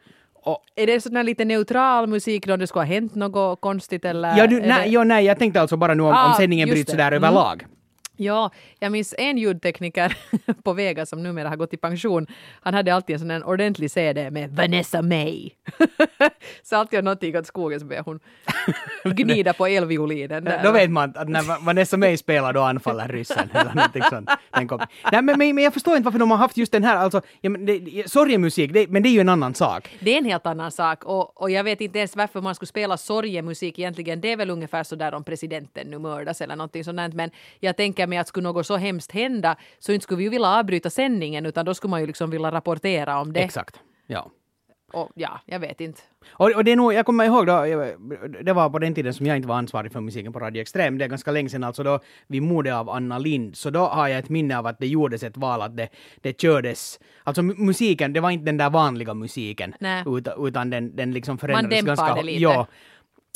Och, 0.46 0.58
Är 0.76 0.86
det 0.86 1.00
sån 1.00 1.16
här 1.16 1.22
lite 1.22 1.44
neutral 1.44 2.06
musik 2.06 2.46
då 2.46 2.56
det 2.56 2.66
skulle 2.66 2.80
ha 2.84 2.86
hänt 2.94 3.14
något 3.14 3.60
konstigt 3.60 4.04
eller? 4.04 4.36
ja, 4.38 4.46
du, 4.46 4.60
nej, 4.60 4.68
det... 4.84 4.86
ja, 4.92 5.04
nej, 5.04 5.24
jag 5.24 5.38
tänkte 5.38 5.60
alltså 5.60 5.76
bara 5.76 5.94
nu 5.94 6.02
om, 6.02 6.08
om 6.08 6.14
Ah, 6.14 6.34
sändningen 6.36 6.68
just 6.68 6.74
bryts 6.76 6.86
det. 6.86 6.92
sådär 6.92 7.12
Mm. 7.12 7.24
överlag. 7.24 7.64
Ja, 8.16 8.50
jag 8.78 8.92
minns 8.92 9.14
en 9.18 9.38
ljudtekniker 9.38 10.16
på 10.62 10.72
Vegas 10.72 11.08
som 11.08 11.22
numera 11.22 11.48
har 11.48 11.56
gått 11.56 11.74
i 11.74 11.76
pension. 11.76 12.26
Han 12.60 12.74
hade 12.74 12.94
alltid 12.94 13.14
en 13.14 13.20
sån 13.20 13.42
ordentlig 13.42 13.90
CD 13.90 14.30
med 14.30 14.50
Vanessa 14.50 15.02
May. 15.02 15.50
så 16.62 16.76
alltid 16.76 16.98
om 16.98 17.04
någonting 17.04 17.36
åt 17.36 17.46
skogen 17.46 17.80
så 17.80 17.86
började 17.86 18.10
hon 18.10 18.20
gnida 19.14 19.52
på 19.52 19.66
elviolinen. 19.66 20.44
där. 20.44 20.62
Då 20.62 20.72
vet 20.72 20.90
man 20.90 21.12
att 21.16 21.28
när 21.28 21.64
Vanessa 21.64 21.96
May 21.96 22.16
spelar 22.16 22.52
då 22.52 22.60
anfaller 22.60 23.08
ryssen. 23.08 23.50
eller 23.52 23.74
någonting 23.74 24.02
sånt. 24.02 24.30
Den 24.50 24.68
kom. 24.68 24.78
Nej, 25.12 25.22
men, 25.22 25.38
men, 25.38 25.54
men 25.54 25.64
jag 25.64 25.72
förstår 25.72 25.96
inte 25.96 26.04
varför 26.04 26.18
de 26.18 26.30
har 26.30 26.38
haft 26.38 26.56
just 26.56 26.72
den 26.72 26.84
här, 26.84 26.96
alltså, 26.96 27.22
ja, 27.40 27.50
men 27.50 27.66
det, 27.66 28.10
sorgemusik, 28.10 28.72
det, 28.72 28.88
men 28.88 29.02
det 29.02 29.08
är 29.08 29.10
ju 29.10 29.20
en 29.20 29.28
annan 29.28 29.54
sak. 29.54 29.96
Det 30.00 30.14
är 30.14 30.18
en 30.18 30.24
helt 30.24 30.46
annan 30.46 30.70
sak 30.70 31.04
och, 31.04 31.42
och 31.42 31.50
jag 31.50 31.64
vet 31.64 31.80
inte 31.80 31.98
ens 31.98 32.16
varför 32.16 32.40
man 32.40 32.54
skulle 32.54 32.66
spela 32.66 32.96
sorgemusik 32.96 33.78
egentligen. 33.78 34.20
Det 34.20 34.32
är 34.32 34.36
väl 34.36 34.50
ungefär 34.50 34.82
så 34.82 34.96
där 34.96 35.14
om 35.14 35.24
presidenten 35.24 35.86
nu 35.86 35.98
mördas 35.98 36.40
eller 36.40 36.56
någonting 36.56 36.84
sånt. 36.84 37.14
Men 37.14 37.30
jag 37.60 37.76
tänker 37.76 38.03
mig 38.06 38.18
att 38.18 38.28
skulle 38.28 38.48
något 38.48 38.66
så 38.66 38.76
hemskt 38.76 39.12
hända 39.12 39.56
så 39.78 39.92
inte 39.92 40.02
skulle 40.02 40.18
vi 40.18 40.24
ju 40.24 40.30
vilja 40.30 40.48
avbryta 40.48 40.90
sändningen 40.90 41.46
utan 41.46 41.64
då 41.64 41.74
skulle 41.74 41.90
man 41.90 42.00
ju 42.00 42.06
liksom 42.06 42.30
vilja 42.30 42.50
rapportera 42.50 43.20
om 43.20 43.32
det. 43.32 43.40
Exakt. 43.40 43.80
Ja. 44.06 44.30
Och 44.92 45.10
ja, 45.14 45.40
jag 45.46 45.58
vet 45.58 45.80
inte. 45.80 46.00
Och, 46.30 46.50
och 46.56 46.64
det 46.64 46.72
är 46.72 46.76
nog, 46.76 46.92
jag 46.92 47.06
kommer 47.06 47.24
ihåg 47.24 47.46
då, 47.46 47.64
det 48.42 48.52
var 48.52 48.70
på 48.70 48.78
den 48.78 48.94
tiden 48.94 49.14
som 49.14 49.26
jag 49.26 49.36
inte 49.36 49.48
var 49.48 49.56
ansvarig 49.56 49.92
för 49.92 50.00
musiken 50.00 50.32
på 50.32 50.38
Radio 50.38 50.62
Extrem, 50.62 50.98
det 50.98 51.04
är 51.04 51.08
ganska 51.08 51.30
länge 51.30 51.48
sedan, 51.48 51.64
alltså 51.64 51.82
då 51.82 52.00
vid 52.26 52.42
mordet 52.42 52.74
av 52.74 52.90
Anna 52.90 53.18
Lind, 53.18 53.56
så 53.56 53.70
då 53.70 53.80
har 53.80 54.08
jag 54.08 54.18
ett 54.18 54.28
minne 54.28 54.58
av 54.58 54.66
att 54.66 54.78
det 54.78 54.86
gjordes 54.86 55.22
ett 55.22 55.36
val 55.36 55.62
att 55.62 55.76
det, 55.76 55.88
det 56.16 56.40
kördes, 56.40 57.00
alltså 57.24 57.42
mu- 57.42 57.58
musiken, 57.58 58.12
det 58.12 58.20
var 58.20 58.30
inte 58.30 58.44
den 58.44 58.56
där 58.56 58.70
vanliga 58.70 59.14
musiken, 59.14 59.74
utan, 60.06 60.46
utan 60.46 60.70
den, 60.70 60.96
den 60.96 61.12
liksom 61.12 61.38
förändrades 61.38 61.84
dämpade 61.84 61.96
ganska... 61.96 62.14
det 62.14 62.22
lite. 62.22 62.42
Ja. 62.42 62.66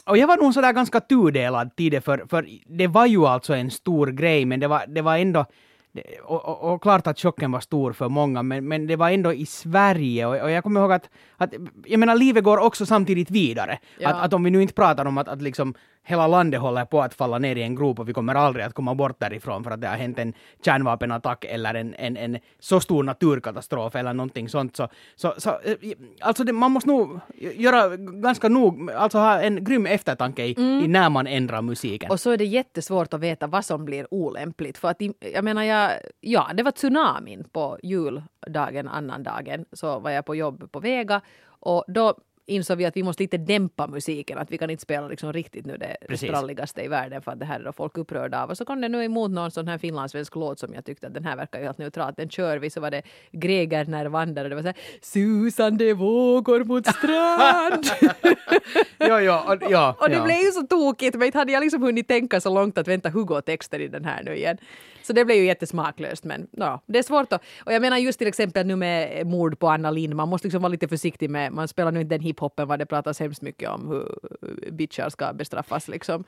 Och 0.09 0.19
jag 0.19 0.27
var 0.27 0.37
nog 0.37 0.55
sådär 0.55 0.73
ganska 0.73 1.01
tudelad 1.01 1.77
till 1.77 1.93
det, 1.93 2.01
för, 2.01 2.25
för 2.29 2.47
det 2.67 2.87
var 2.87 3.07
ju 3.07 3.27
alltså 3.27 3.55
en 3.55 3.71
stor 3.71 4.07
grej, 4.07 4.45
men 4.45 4.61
det 4.61 4.69
var, 4.69 4.85
det 4.89 5.03
var 5.03 5.17
ändå 5.17 5.47
det- 5.93 6.21
och, 6.25 6.45
och, 6.45 6.75
och 6.75 6.83
klart 6.83 7.07
att 7.07 7.19
chocken 7.19 7.53
var 7.53 7.61
stor 7.61 7.93
för 7.93 8.09
många, 8.09 8.43
men, 8.43 8.69
men 8.69 8.87
det 8.87 8.97
var 8.97 9.11
ändå 9.11 9.33
i 9.33 9.47
Sverige. 9.47 10.27
Och, 10.27 10.37
och 10.43 10.51
jag 10.51 10.63
kommer 10.63 10.81
ihåg 10.81 10.93
att, 10.93 11.11
att, 11.37 11.55
jag 11.87 12.01
menar, 12.01 12.17
livet 12.17 12.45
går 12.45 12.59
också 12.59 12.87
samtidigt 12.87 13.31
vidare. 13.31 13.79
Ja. 13.99 14.09
Att, 14.09 14.25
att 14.25 14.33
om 14.33 14.45
vi 14.45 14.51
nu 14.51 14.63
inte 14.63 14.75
pratar 14.75 15.05
om 15.05 15.19
att, 15.19 15.29
att 15.29 15.43
liksom 15.43 15.75
hela 16.09 16.27
landet 16.27 16.61
håller 16.61 16.85
på 16.85 17.03
att 17.03 17.15
falla 17.15 17.39
ner 17.39 17.57
i 17.57 17.63
en 17.63 17.77
grop 17.77 17.99
och 17.99 18.09
vi 18.09 18.13
kommer 18.13 18.35
aldrig 18.35 18.65
att 18.65 18.75
komma 18.75 18.95
bort 18.95 19.21
därifrån 19.21 19.65
för 19.65 19.71
att 19.71 19.81
det 19.81 19.89
har 19.89 19.97
hänt 19.97 20.19
en 20.19 20.33
kärnvapenattack 20.65 21.45
eller 21.45 21.75
en, 21.75 21.95
en, 21.95 22.17
en 22.17 22.39
så 22.59 22.81
stor 22.81 23.03
naturkatastrof 23.03 23.95
eller 23.95 24.15
någonting 24.15 24.49
sånt. 24.49 24.77
Så, 24.77 24.89
så, 25.17 25.35
så 25.37 25.51
eh, 25.51 25.77
alltså 26.21 26.45
det, 26.45 26.53
man 26.53 26.71
måste 26.71 26.89
nog 26.89 27.21
göra 27.39 27.97
ganska 27.97 28.49
nog, 28.49 28.91
alltså 28.91 29.19
ha 29.19 29.41
en 29.41 29.65
grym 29.65 29.87
eftertanke 29.87 30.45
i, 30.45 30.51
i 30.85 30.89
när 30.89 31.11
man 31.11 31.27
ändrar 31.27 31.63
musiken. 31.63 32.11
Och 32.11 32.21
så 32.21 32.31
är 32.31 32.37
det 32.37 32.45
jättesvårt 32.45 33.15
att 33.15 33.21
veta 33.21 33.47
vad 33.47 33.65
som 33.65 33.85
blir 33.85 34.15
olämpligt. 34.15 34.79
För 34.79 34.89
att 34.89 35.03
jag 35.35 35.45
menar, 35.45 35.63
jag, 35.63 35.93
ja, 36.21 36.51
det 36.55 36.63
var 36.63 36.73
tsunamin 36.73 37.45
på 37.53 37.79
juldagen, 37.83 38.89
annandagen, 38.89 39.65
så 39.73 39.99
var 39.99 40.11
jag 40.11 40.25
på 40.25 40.35
jobb 40.35 40.73
på 40.73 40.81
Vega 40.81 41.21
och 41.61 41.85
då 41.89 42.15
insåg 42.49 42.79
vi 42.79 42.85
att 42.85 42.97
vi 42.97 43.03
måste 43.03 43.23
lite 43.23 43.37
dämpa 43.39 43.87
musiken, 43.87 44.39
att 44.39 44.51
vi 44.51 44.59
kan 44.59 44.71
inte 44.71 44.83
spela 44.83 45.09
liksom 45.09 45.33
riktigt 45.33 45.67
nu 45.67 45.77
det 45.77 45.97
Precis. 46.09 46.29
spralligaste 46.29 46.83
i 46.83 46.89
världen 46.89 47.23
för 47.23 47.33
att 47.33 47.41
det 47.41 47.45
här 47.47 47.61
är 47.61 47.65
då 47.65 47.73
folk 47.73 47.99
upprörda 47.99 48.43
av. 48.43 48.51
Och 48.51 48.57
så 48.57 48.65
kom 48.65 48.81
det 48.81 48.89
nu 48.89 49.05
emot 49.05 49.31
någon 49.31 49.51
sån 49.51 49.69
här 49.69 49.79
finlandssvensk 49.79 50.37
låt 50.37 50.59
som 50.59 50.75
jag 50.75 50.85
tyckte 50.85 51.07
att 51.07 51.15
den 51.15 51.25
här 51.25 51.37
verkar 51.37 51.59
ju 51.59 51.65
helt 51.65 51.79
neutralt. 51.79 52.17
Den 52.17 52.31
kör 52.31 52.57
vi 52.59 52.71
så 52.71 52.81
var 52.81 52.91
det 52.91 53.03
Greger 53.33 53.85
när 53.85 54.07
vandrar 54.07 54.45
och 54.45 54.51
det 54.51 54.57
var 54.57 54.63
så 54.63 54.69
här 54.69 54.77
susande 55.03 55.95
vågor 55.95 56.65
mot 56.65 56.87
strand. 56.87 57.87
ja, 58.99 59.21
ja, 59.21 59.55
och, 59.55 59.71
ja, 59.71 59.97
Och 60.01 60.09
det 60.09 60.15
ja. 60.15 60.25
blev 60.25 60.37
ju 60.37 60.51
så 60.51 60.63
tokigt, 60.63 61.17
men 61.17 61.27
inte 61.27 61.39
hade 61.39 61.53
jag 61.53 61.61
liksom 61.61 61.83
hunnit 61.83 62.09
tänka 62.09 62.41
så 62.41 62.55
långt 62.55 62.79
att 62.79 62.89
vänta, 62.89 63.09
hur 63.09 63.25
går 63.25 63.41
texten 63.41 63.81
i 63.81 63.89
den 63.89 64.05
här 64.05 64.23
nu 64.23 64.37
igen? 64.37 64.59
Så 65.03 65.13
det 65.13 65.25
blev 65.25 65.39
ju 65.39 65.45
jättesmaklöst, 65.45 66.25
men 66.25 66.49
ja, 66.51 66.81
det 66.87 66.99
är 66.99 67.03
svårt 67.03 67.33
att... 67.33 67.45
Och 67.65 67.73
jag 67.73 67.83
menar 67.83 67.97
just 67.97 68.19
till 68.19 68.29
exempel 68.29 68.67
nu 68.67 68.77
med 68.77 69.27
mord 69.27 69.59
på 69.59 69.69
Anna 69.69 69.91
Lind, 69.91 70.15
man 70.15 70.29
måste 70.29 70.47
liksom 70.47 70.63
vara 70.63 70.73
lite 70.73 70.89
försiktig 70.89 71.31
med, 71.31 71.53
man 71.53 71.69
spelar 71.69 71.93
nu 71.93 72.01
inte 72.01 72.15
den 72.15 72.21
hiphopen 72.39 72.69
vad 72.69 72.79
det 72.79 72.87
pratas 72.87 73.21
hemskt 73.21 73.43
mycket 73.43 73.71
om 73.71 73.89
hur 73.89 74.71
bitchar 74.71 75.09
ska 75.11 75.33
bestraffas 75.33 75.89
liksom. 75.89 76.25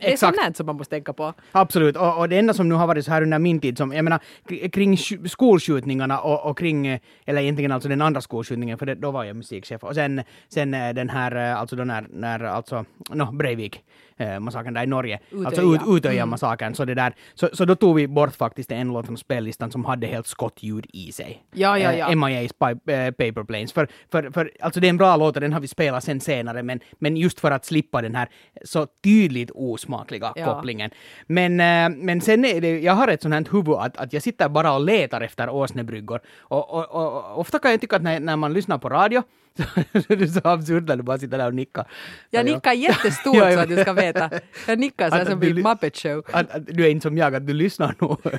Det 0.00 0.12
är 0.12 0.16
sånt 0.16 0.56
som 0.56 0.66
man 0.66 0.76
måste 0.76 0.94
tänka 0.94 1.12
på. 1.12 1.34
Absolut, 1.52 1.96
och, 1.96 2.18
och 2.18 2.28
det 2.28 2.38
enda 2.38 2.54
som 2.54 2.68
nu 2.68 2.74
har 2.74 2.86
varit 2.86 3.04
så 3.04 3.10
här 3.10 3.22
under 3.22 3.38
min 3.38 3.60
tid, 3.60 3.78
som, 3.78 3.92
jag 3.92 4.04
menar 4.04 4.20
kring- 4.48 4.70
kring 4.70 4.94
sk- 4.94 5.28
skolskjutningarna 5.28 6.20
och, 6.20 6.50
och 6.50 6.58
kring, 6.58 6.86
eller 7.26 7.42
egentligen 7.42 7.72
alltså 7.72 7.88
den 7.88 8.02
andra 8.02 8.20
skolskjutningen, 8.20 8.78
för 8.78 8.86
det, 8.86 8.94
då 8.94 9.10
var 9.10 9.24
jag 9.24 9.36
musikchef, 9.36 9.84
och 9.84 9.94
sen, 9.94 10.22
sen 10.48 10.74
eh, 10.74 10.94
den 10.94 11.08
här, 11.08 11.36
eh, 11.36 11.60
alltså 11.60 11.76
då 11.76 11.84
när, 11.84 12.06
när 12.10 12.40
alltså, 12.44 12.84
no, 13.10 13.32
Breivik, 13.32 13.84
eh, 14.18 14.40
massakern 14.40 14.74
där 14.74 14.82
i 14.82 14.86
Norge, 14.86 15.18
alltså 15.46 15.62
ut, 15.62 15.80
Utöja. 15.86 15.96
Utöja-massakern, 15.96 16.74
så 16.74 16.84
det 16.84 16.94
där, 16.94 17.14
så, 17.34 17.48
så 17.52 17.64
då 17.64 17.74
tog 17.74 17.96
vi 17.96 18.08
bort 18.08 18.36
faktiskt 18.36 18.72
en 18.72 18.88
låt 18.88 19.06
från 19.06 19.16
spellistan 19.18 19.70
som 19.70 19.84
hade 19.84 20.06
helt 20.06 20.26
skottljud 20.26 20.86
i 20.92 21.12
sig. 21.12 21.42
Ja, 21.54 21.78
ja, 21.78 21.92
Eh, 21.92 21.98
ja. 21.98 22.06
MIA's 22.08 22.50
pi- 22.58 23.06
eh, 23.06 23.10
Paper 23.10 23.44
Planes. 23.44 23.72
För, 23.72 23.88
för, 24.12 24.30
för, 24.30 24.50
alltså 24.60 24.80
det 24.80 24.86
är 24.86 24.90
en 24.90 24.96
bra 24.96 25.16
låt 25.16 25.34
och 25.36 25.40
den 25.40 25.52
har 25.52 25.60
vi 25.60 25.68
spelat 25.68 26.04
sen 26.04 26.20
senare, 26.20 26.62
men, 26.62 26.80
men 26.98 27.16
just 27.16 27.40
för 27.40 27.50
att 27.50 27.64
slippa 27.64 28.02
den 28.02 28.14
här 28.14 28.28
så 28.64 28.86
tydligt 29.04 29.50
osmakliga 29.54 30.32
Ja. 30.36 30.44
kopplingen. 30.44 30.90
Men, 31.26 31.52
eh, 31.60 31.98
men 32.04 32.20
sen 32.20 32.44
är 32.44 32.60
det, 32.60 32.78
jag 32.80 32.92
har 32.92 33.08
ett 33.08 33.22
sånt 33.22 33.34
här 33.34 33.44
huvud 33.52 33.74
att, 33.74 33.96
att 33.96 34.12
jag 34.12 34.22
sitter 34.22 34.48
bara 34.48 34.72
och 34.72 34.80
letar 34.84 35.20
efter 35.20 35.50
åsnebryggor. 35.50 36.20
Och, 36.38 36.74
och, 36.74 36.84
och, 36.90 37.14
och 37.16 37.40
ofta 37.40 37.58
kan 37.58 37.70
jag 37.70 37.80
tycka 37.80 37.96
att 37.96 38.02
när, 38.02 38.20
när 38.20 38.36
man 38.36 38.52
lyssnar 38.52 38.78
på 38.78 38.88
radio 38.88 39.22
så 39.92 40.12
är 40.12 40.26
så 40.26 40.40
absurt 40.48 40.84
när 40.88 40.96
du 40.96 41.02
bara 41.02 41.18
sitter 41.18 41.38
där 41.38 41.46
och 41.46 41.54
nickar. 41.54 41.86
Jag 42.30 42.44
nickar 42.46 42.72
jättestort 42.72 43.36
Ja, 43.36 43.52
så 43.52 43.58
att 43.60 43.68
du 43.68 43.76
ska 43.76 43.92
veta. 43.92 44.30
Jag 44.66 44.78
nickar 44.78 45.10
så 45.10 45.16
här 45.16 45.24
som 45.24 45.40
du- 45.40 45.54
Muppet 45.62 45.96
Show. 45.96 46.24
Att, 46.32 46.50
att 46.50 46.66
du 46.66 46.84
är 46.84 46.90
inte 46.90 47.02
som 47.02 47.18
jag, 47.18 47.34
att 47.34 47.46
du 47.46 47.52
lyssnar 47.52 47.94
nog. 47.98 48.18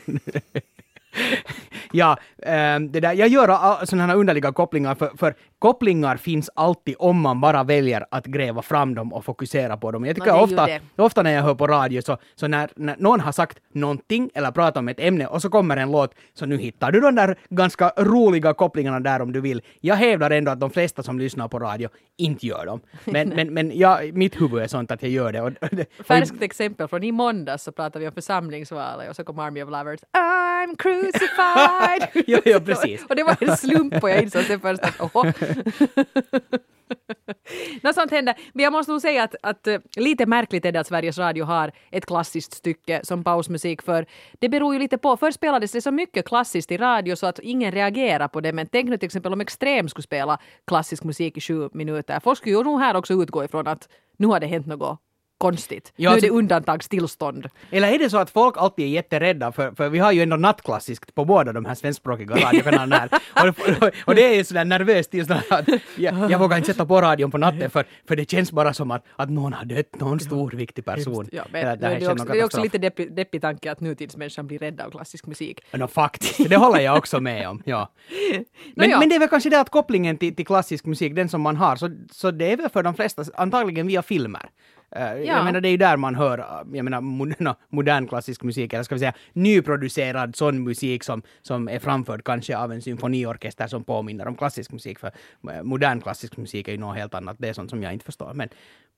ja, 1.91 2.17
ehm, 2.43 2.91
det 2.91 2.99
där, 2.99 3.13
jag 3.13 3.27
gör 3.27 3.47
all- 3.47 3.87
sådana 3.87 4.07
här 4.07 4.15
underliga 4.15 4.51
kopplingar, 4.51 4.95
för, 4.95 5.11
för 5.17 5.35
kopplingar 5.59 6.17
finns 6.17 6.49
alltid 6.53 6.95
om 6.99 7.21
man 7.21 7.41
bara 7.41 7.63
väljer 7.63 8.05
att 8.11 8.25
gräva 8.25 8.61
fram 8.61 8.95
dem 8.95 9.13
och 9.13 9.25
fokusera 9.25 9.77
på 9.77 9.91
dem. 9.91 10.05
Jag 10.05 10.15
tycker 10.15 10.35
ju 10.35 10.41
ofta, 10.41 10.67
ofta 10.95 11.23
när 11.23 11.31
jag 11.31 11.43
hör 11.43 11.55
på 11.55 11.67
radio, 11.67 12.01
så, 12.01 12.17
så 12.35 12.47
när, 12.47 12.69
när 12.75 12.95
någon 12.99 13.19
har 13.19 13.31
sagt 13.31 13.57
någonting 13.73 14.29
eller 14.33 14.51
pratat 14.51 14.77
om 14.77 14.87
ett 14.87 14.99
ämne 14.99 15.27
och 15.27 15.41
så 15.41 15.49
kommer 15.49 15.77
en 15.77 15.91
låt, 15.91 16.15
så 16.33 16.45
nu 16.45 16.57
hittar 16.57 16.91
du 16.91 16.99
de 16.99 17.15
där 17.15 17.37
ganska 17.49 17.91
roliga 17.97 18.53
kopplingarna 18.53 18.99
där 18.99 19.21
om 19.21 19.31
du 19.31 19.41
vill. 19.41 19.61
Jag 19.81 19.95
hävdar 19.95 20.31
ändå 20.31 20.51
att 20.51 20.59
de 20.59 20.69
flesta 20.69 21.03
som 21.03 21.19
lyssnar 21.19 21.47
på 21.47 21.59
radio 21.59 21.89
inte 22.17 22.47
gör 22.47 22.65
dem. 22.65 22.79
Men, 23.05 23.29
men, 23.35 23.53
men 23.53 23.77
jag, 23.77 24.13
mitt 24.13 24.41
huvud 24.41 24.63
är 24.63 24.67
sånt 24.67 24.91
att 24.91 25.01
jag 25.01 25.11
gör 25.11 25.31
det. 25.31 25.41
Och, 25.41 25.51
och, 25.61 25.69
Färskt 26.07 26.41
exempel 26.41 26.87
från 26.87 27.03
i 27.03 27.11
måndags 27.11 27.63
så 27.63 27.71
pratade 27.71 27.99
vi 27.99 28.07
om 28.07 28.13
församlingsvalet 28.13 29.09
och 29.09 29.15
så 29.15 29.23
kom 29.23 29.39
Army 29.39 29.63
of 29.63 29.69
Lovers 29.69 29.99
I'm 30.17 30.75
crucified! 30.77 32.23
Ja, 32.27 32.39
ja, 32.45 32.59
precis. 32.59 33.05
och 33.09 33.15
det 33.15 33.23
var 33.23 33.37
en 33.39 33.57
slump 33.57 34.03
och 34.03 34.09
jag 34.09 34.23
insåg 34.23 34.43
det 34.47 34.59
först 34.59 34.83
att. 34.83 35.11
Något 37.83 37.95
sånt 37.95 38.11
händer. 38.11 38.35
Men 38.53 38.63
jag 38.63 38.73
måste 38.73 38.91
nog 38.91 39.01
säga 39.01 39.23
att, 39.23 39.35
att 39.43 39.67
eh, 39.67 39.77
lite 39.95 40.25
märkligt 40.25 40.65
är 40.65 40.71
det 40.71 40.79
att 40.79 40.87
Sveriges 40.87 41.17
Radio 41.17 41.45
har 41.45 41.71
ett 41.91 42.05
klassiskt 42.05 42.53
stycke 42.53 43.01
som 43.03 43.23
pausmusik 43.23 43.81
för 43.81 44.05
det 44.39 44.49
beror 44.49 44.73
ju 44.73 44.79
lite 44.79 44.97
på. 44.97 45.17
Förr 45.17 45.31
spelades 45.31 45.71
det 45.71 45.81
så 45.81 45.91
mycket 45.91 46.27
klassiskt 46.27 46.71
i 46.71 46.77
radio 46.77 47.15
så 47.15 47.27
att 47.27 47.39
ingen 47.39 47.71
reagerar 47.71 48.27
på 48.27 48.41
det. 48.41 48.53
Men 48.53 48.67
tänk 48.67 48.89
nu 48.89 48.97
till 48.97 49.05
exempel 49.05 49.33
om 49.33 49.41
Extrem 49.41 49.89
skulle 49.89 50.03
spela 50.03 50.39
klassisk 50.67 51.03
musik 51.03 51.37
i 51.37 51.41
sju 51.41 51.69
minuter. 51.73 52.19
Folk 52.19 52.37
skulle 52.37 52.55
ju 52.55 52.63
nog 52.63 52.79
här 52.79 52.95
också 52.95 53.13
utgå 53.13 53.43
ifrån 53.43 53.67
att 53.67 53.89
nu 54.17 54.27
har 54.27 54.39
det 54.39 54.47
hänt 54.47 54.67
något 54.67 54.99
konstigt. 55.39 55.93
Ja, 55.95 56.09
nu 56.09 56.17
är 56.17 56.21
det 56.21 56.27
så- 56.27 56.33
undantagstillstånd. 56.33 57.47
Eller 57.71 57.87
är 57.87 57.99
det 57.99 58.09
så 58.09 58.17
att 58.17 58.29
folk 58.29 58.57
alltid 58.57 58.85
är 58.85 58.89
jätterädda 58.89 59.51
för, 59.51 59.71
för 59.71 59.89
vi 59.89 59.99
har 59.99 60.11
ju 60.11 60.21
ändå 60.21 60.35
nattklassiskt 60.35 61.15
på 61.15 61.25
båda 61.25 61.53
de 61.53 61.65
här 61.65 61.75
svenskspråkiga 61.75 62.35
radiokanalerna 62.35 62.95
här. 62.95 63.09
Och, 63.49 63.83
och, 63.83 63.91
och 64.05 64.15
det 64.15 64.25
är 64.25 64.35
ju 64.35 64.43
sådär 64.43 64.65
nervöst 64.65 65.11
tillstånd 65.11 65.41
att 65.49 65.67
jag, 65.95 66.31
jag 66.31 66.39
vågar 66.39 66.57
inte 66.57 66.73
sätta 66.73 66.85
på 66.85 67.01
radion 67.01 67.31
på 67.31 67.37
natten 67.37 67.69
för, 67.69 67.85
för 68.07 68.15
det 68.15 68.31
känns 68.31 68.51
bara 68.51 68.73
som 68.73 68.91
att, 68.91 69.05
att 69.15 69.29
någon 69.29 69.53
har 69.53 69.65
dött, 69.65 69.99
någon 69.99 70.19
stor 70.19 70.51
viktig 70.51 70.85
person. 70.85 71.29
Ja, 71.31 71.43
men 71.51 71.79
det, 71.79 71.87
här 71.87 71.95
är 71.95 72.11
också, 72.11 72.25
det 72.25 72.39
är 72.39 72.45
också 72.45 72.61
lite 72.61 72.77
deppig, 72.77 73.15
deppig 73.15 73.41
tanke 73.41 73.71
att 73.71 73.79
nutidsmänniskan 73.79 74.47
blir 74.47 74.59
rädd 74.59 74.81
av 74.81 74.91
klassisk 74.91 75.25
musik. 75.25 75.61
No, 75.71 75.87
faktiskt, 75.87 76.49
det 76.49 76.55
håller 76.55 76.79
jag 76.79 76.97
också 76.97 77.19
med 77.19 77.49
om. 77.49 77.61
Ja. 77.65 77.91
Men, 78.75 78.89
ja. 78.89 78.99
men 78.99 79.09
det 79.09 79.15
är 79.15 79.19
väl 79.19 79.29
kanske 79.29 79.49
det 79.49 79.59
att 79.59 79.69
kopplingen 79.69 80.17
till, 80.17 80.35
till 80.35 80.45
klassisk 80.45 80.85
musik, 80.85 81.15
den 81.15 81.29
som 81.29 81.41
man 81.41 81.55
har, 81.55 81.75
så, 81.75 81.89
så 82.11 82.31
det 82.31 82.51
är 82.51 82.57
väl 82.57 82.69
för 82.69 82.83
de 82.83 82.93
flesta 82.93 83.23
antagligen 83.35 83.87
via 83.87 84.01
filmer. 84.01 84.49
Eh, 84.91 85.01
Ja. 85.01 85.15
Jag 85.17 85.45
menar, 85.45 85.61
det 85.61 85.67
är 85.67 85.71
ju 85.71 85.77
där 85.77 85.97
man 85.97 86.15
hör, 86.15 86.39
eh, 86.39 86.45
jag 86.73 86.83
menar, 86.83 87.01
modern, 87.01 87.53
modern 87.69 88.07
klassisk 88.07 88.43
musik, 88.43 88.73
eller 88.73 88.83
ska 88.83 88.95
vi 88.95 88.99
säga 88.99 89.13
nyproducerad 89.33 90.35
sån 90.35 90.63
musik 90.63 91.03
som, 91.03 91.21
som 91.41 91.67
är 91.69 91.79
framförd 91.79 92.23
kanske 92.23 92.57
av 92.57 92.71
en 92.71 92.81
symfoniorkester 92.81 93.67
som 93.67 93.83
påminner 93.83 94.27
om 94.27 94.35
klassisk 94.35 94.71
musik, 94.71 94.99
för 94.99 95.11
eh, 95.51 95.63
modern 95.63 96.01
klassisk 96.01 96.37
musik 96.37 96.67
är 96.67 96.71
ju 96.71 96.77
något 96.77 96.97
helt 96.97 97.13
annat, 97.13 97.35
det 97.39 97.49
är 97.49 97.53
sånt 97.53 97.69
som 97.69 97.83
jag 97.83 97.93
inte 97.93 98.05
förstår. 98.05 98.33
Men, 98.33 98.49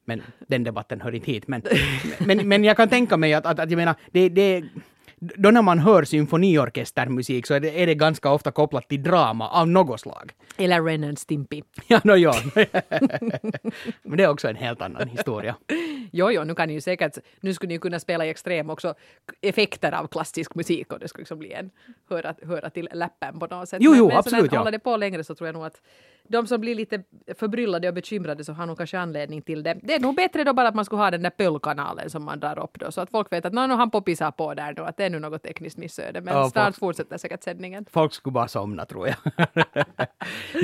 men 0.05 0.21
den 0.48 0.63
debatten 0.63 1.01
hör 1.01 1.15
inte 1.15 1.31
hit. 1.31 1.48
Men, 1.48 1.62
men, 2.19 2.48
men 2.48 2.63
jag 2.63 2.77
kan 2.77 2.89
tänka 2.89 3.17
mig 3.17 3.33
att, 3.33 3.45
att, 3.45 3.60
att 3.60 3.69
jag 3.71 3.77
menar, 3.77 3.95
det, 4.12 4.29
det 4.29 4.63
då 5.21 5.51
när 5.51 5.61
man 5.61 5.79
hör 5.79 6.03
symfoniorkestermusik 6.03 7.47
så 7.47 7.53
är 7.53 7.59
det, 7.59 7.81
är 7.81 7.87
det 7.87 7.95
ganska 7.95 8.31
ofta 8.31 8.51
kopplat 8.51 8.87
till 8.87 9.03
drama 9.03 9.49
av 9.49 9.67
något 9.67 9.99
slag. 9.99 10.31
Eller 10.57 10.83
Ren 10.83 11.15
Stimpy. 11.15 11.61
Ja, 11.87 12.01
no, 12.03 12.15
ja. 12.15 12.33
Men 14.03 14.17
det 14.17 14.23
är 14.23 14.29
också 14.29 14.47
en 14.47 14.55
helt 14.55 14.81
annan 14.81 15.07
historia. 15.07 15.55
Jo, 16.13 16.31
jo, 16.31 16.43
nu 16.43 16.55
kan 16.55 16.67
ni 16.67 16.73
ju 16.73 16.81
säkert, 16.81 17.17
nu 17.39 17.53
skulle 17.53 17.73
ni 17.73 17.79
kunna 17.79 17.99
spela 17.99 18.25
i 18.25 18.29
extrem 18.29 18.69
också 18.69 18.93
effekter 19.41 19.91
av 19.91 20.07
klassisk 20.07 20.55
musik 20.55 20.93
och 20.93 20.99
det 20.99 21.07
skulle 21.07 21.21
liksom 21.21 21.39
bli 21.39 21.53
en, 21.53 21.71
höra, 22.09 22.35
höra 22.47 22.69
till 22.69 22.89
läppen 22.93 23.39
på 23.39 23.47
något 23.47 23.69
sätt. 23.69 23.79
Jo, 23.81 23.95
jo, 23.95 24.03
men, 24.03 24.07
men 24.07 24.17
absolut, 24.17 24.51
ja. 24.51 24.57
håller 24.57 24.71
det 24.71 24.79
på 24.79 24.97
längre 24.97 25.23
så 25.23 25.35
tror 25.35 25.47
jag 25.47 25.53
nog 25.53 25.65
att 25.65 25.81
de 26.27 26.47
som 26.47 26.61
blir 26.61 26.75
lite 26.75 27.03
förbryllade 27.39 27.87
och 27.87 27.93
bekymrade 27.93 28.43
så 28.43 28.53
har 28.53 28.65
nog 28.65 28.77
kanske 28.77 28.99
anledning 28.99 29.41
till 29.41 29.63
det. 29.63 29.79
Det 29.83 29.93
är 29.93 29.99
nog 29.99 30.15
bättre 30.15 30.43
då 30.43 30.53
bara 30.53 30.67
att 30.67 30.75
man 30.75 30.85
skulle 30.85 31.01
ha 31.01 31.11
den 31.11 31.21
där 31.21 31.29
pöllkanalen 31.29 32.09
som 32.09 32.23
man 32.23 32.39
drar 32.39 32.59
upp 32.63 32.79
då 32.79 32.91
så 32.91 33.01
att 33.01 33.09
folk 33.09 33.31
vet 33.33 33.45
att 33.45 33.53
nu 33.53 33.61
han 33.61 33.91
poppisar 33.91 34.31
på 34.31 34.53
där 34.53 34.73
nu 34.77 34.81
att 34.81 34.97
det 34.97 35.05
är 35.05 35.09
nu 35.09 35.19
något 35.19 35.43
tekniskt 35.43 35.77
missöde 35.77 36.21
men 36.21 36.33
Ja, 36.33 36.49
snart 36.49 36.65
folk- 36.65 36.75
fortsätter 36.79 37.17
säkert 37.17 37.43
sändningen. 37.43 37.85
Folk 37.91 38.13
skulle 38.13 38.33
bara 38.33 38.47
somna, 38.47 38.85
tror 38.85 39.07
jag. 39.07 39.17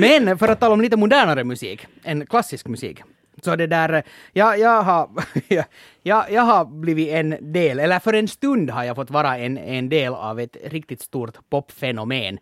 Men 0.00 0.38
för 0.38 0.48
att 0.48 0.60
tala 0.60 0.74
om 0.74 0.80
lite 0.80 0.96
modernare 0.96 1.44
musik 1.44 1.86
än 2.04 2.26
klassisk 2.26 2.66
musik. 2.68 3.00
Så 3.42 3.56
det 3.56 3.66
där, 3.66 4.02
ja, 4.32 4.56
jag, 4.56 4.82
har, 4.82 5.10
jag, 6.02 6.30
jag 6.30 6.42
har 6.42 6.64
blivit 6.64 7.08
en 7.08 7.52
del, 7.52 7.78
eller 7.80 7.98
för 7.98 8.12
en 8.12 8.28
stund 8.28 8.70
har 8.70 8.84
jag 8.84 8.96
fått 8.96 9.10
vara 9.10 9.38
en, 9.38 9.58
en 9.58 9.88
del 9.88 10.14
av 10.14 10.40
ett 10.40 10.56
riktigt 10.64 11.00
stort 11.00 11.50
popfenomen. 11.50 12.38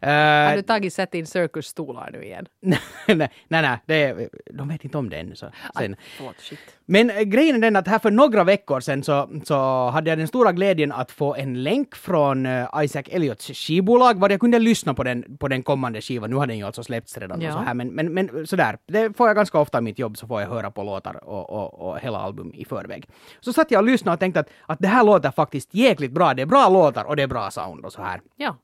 Eh, 0.00 0.10
Har 0.48 0.56
du 0.56 0.62
tagit 0.62 0.92
Satin 0.94 1.26
Circus-stolar 1.26 2.10
nu 2.12 2.22
igen? 2.24 2.46
nej, 2.60 2.78
nej, 3.06 3.28
nej, 3.48 3.78
det, 3.86 3.94
är- 4.02 4.28
de 4.52 4.68
vet 4.68 4.84
inte 4.84 4.98
om 4.98 5.10
det 5.10 5.16
ännu. 5.16 5.34
Så, 5.36 5.46
sen. 5.78 5.96
Shit. 6.38 6.58
Men 6.86 7.10
eh, 7.10 7.20
grejen 7.22 7.56
är 7.56 7.60
den 7.60 7.76
att 7.76 7.88
här 7.88 7.98
för 7.98 8.10
några 8.10 8.44
veckor 8.44 8.80
sedan 8.80 9.02
så, 9.02 9.28
så 9.44 9.88
hade 9.90 10.10
jag 10.10 10.18
den 10.18 10.28
stora 10.28 10.52
glädjen 10.52 10.92
att 10.92 11.10
få 11.10 11.34
en 11.34 11.62
länk 11.62 11.94
från 11.94 12.46
eh, 12.46 12.68
Isaac 12.82 13.02
Elliots 13.10 13.46
skivbolag 13.46 14.18
var 14.20 14.30
jag 14.30 14.40
kunde 14.40 14.58
lyssna 14.58 14.94
på 14.94 15.02
den, 15.04 15.36
på 15.38 15.48
den 15.48 15.62
kommande 15.62 16.00
skivan. 16.00 16.30
Nu 16.30 16.36
har 16.36 16.46
den 16.46 16.58
ju 16.58 16.64
alltså 16.64 16.82
släppts 16.84 17.18
redan 17.18 17.40
Ja. 17.40 17.48
och 17.48 17.54
så 17.54 17.58
här, 17.64 17.74
men, 17.74 17.88
men, 17.88 18.14
men 18.14 18.46
sådär. 18.46 18.78
Det 18.86 19.16
får 19.16 19.26
jag 19.26 19.36
ganska 19.36 19.58
ofta 19.58 19.78
i 19.78 19.80
mitt 19.80 19.98
jobb 19.98 20.16
så 20.18 20.26
får 20.26 20.40
jag 20.40 20.48
höra 20.48 20.70
på 20.70 20.82
låtar 20.82 21.24
och, 21.28 21.50
och, 21.50 21.88
och 21.88 21.98
hela 22.00 22.18
album 22.18 22.52
i 22.54 22.64
förväg. 22.64 23.08
Så 23.40 23.52
satt 23.52 23.70
jag 23.70 23.78
och 23.78 23.84
lyssnade 23.86 24.14
och 24.14 24.20
tänkte 24.20 24.40
att, 24.40 24.48
att 24.66 24.78
det 24.78 24.88
här 24.88 25.04
låter 25.04 25.30
faktiskt 25.30 25.74
jäkligt 25.74 26.12
bra. 26.12 26.34
Det 26.34 26.42
är 26.42 26.46
bra 26.46 26.68
låtar 26.68 27.04
och 27.04 27.16
det 27.16 27.22
är 27.22 27.26
bra 27.26 27.50
sound 27.50 27.84
och 27.84 27.92
så 27.92 28.02
här. 28.02 28.20
Ja. 28.36 28.56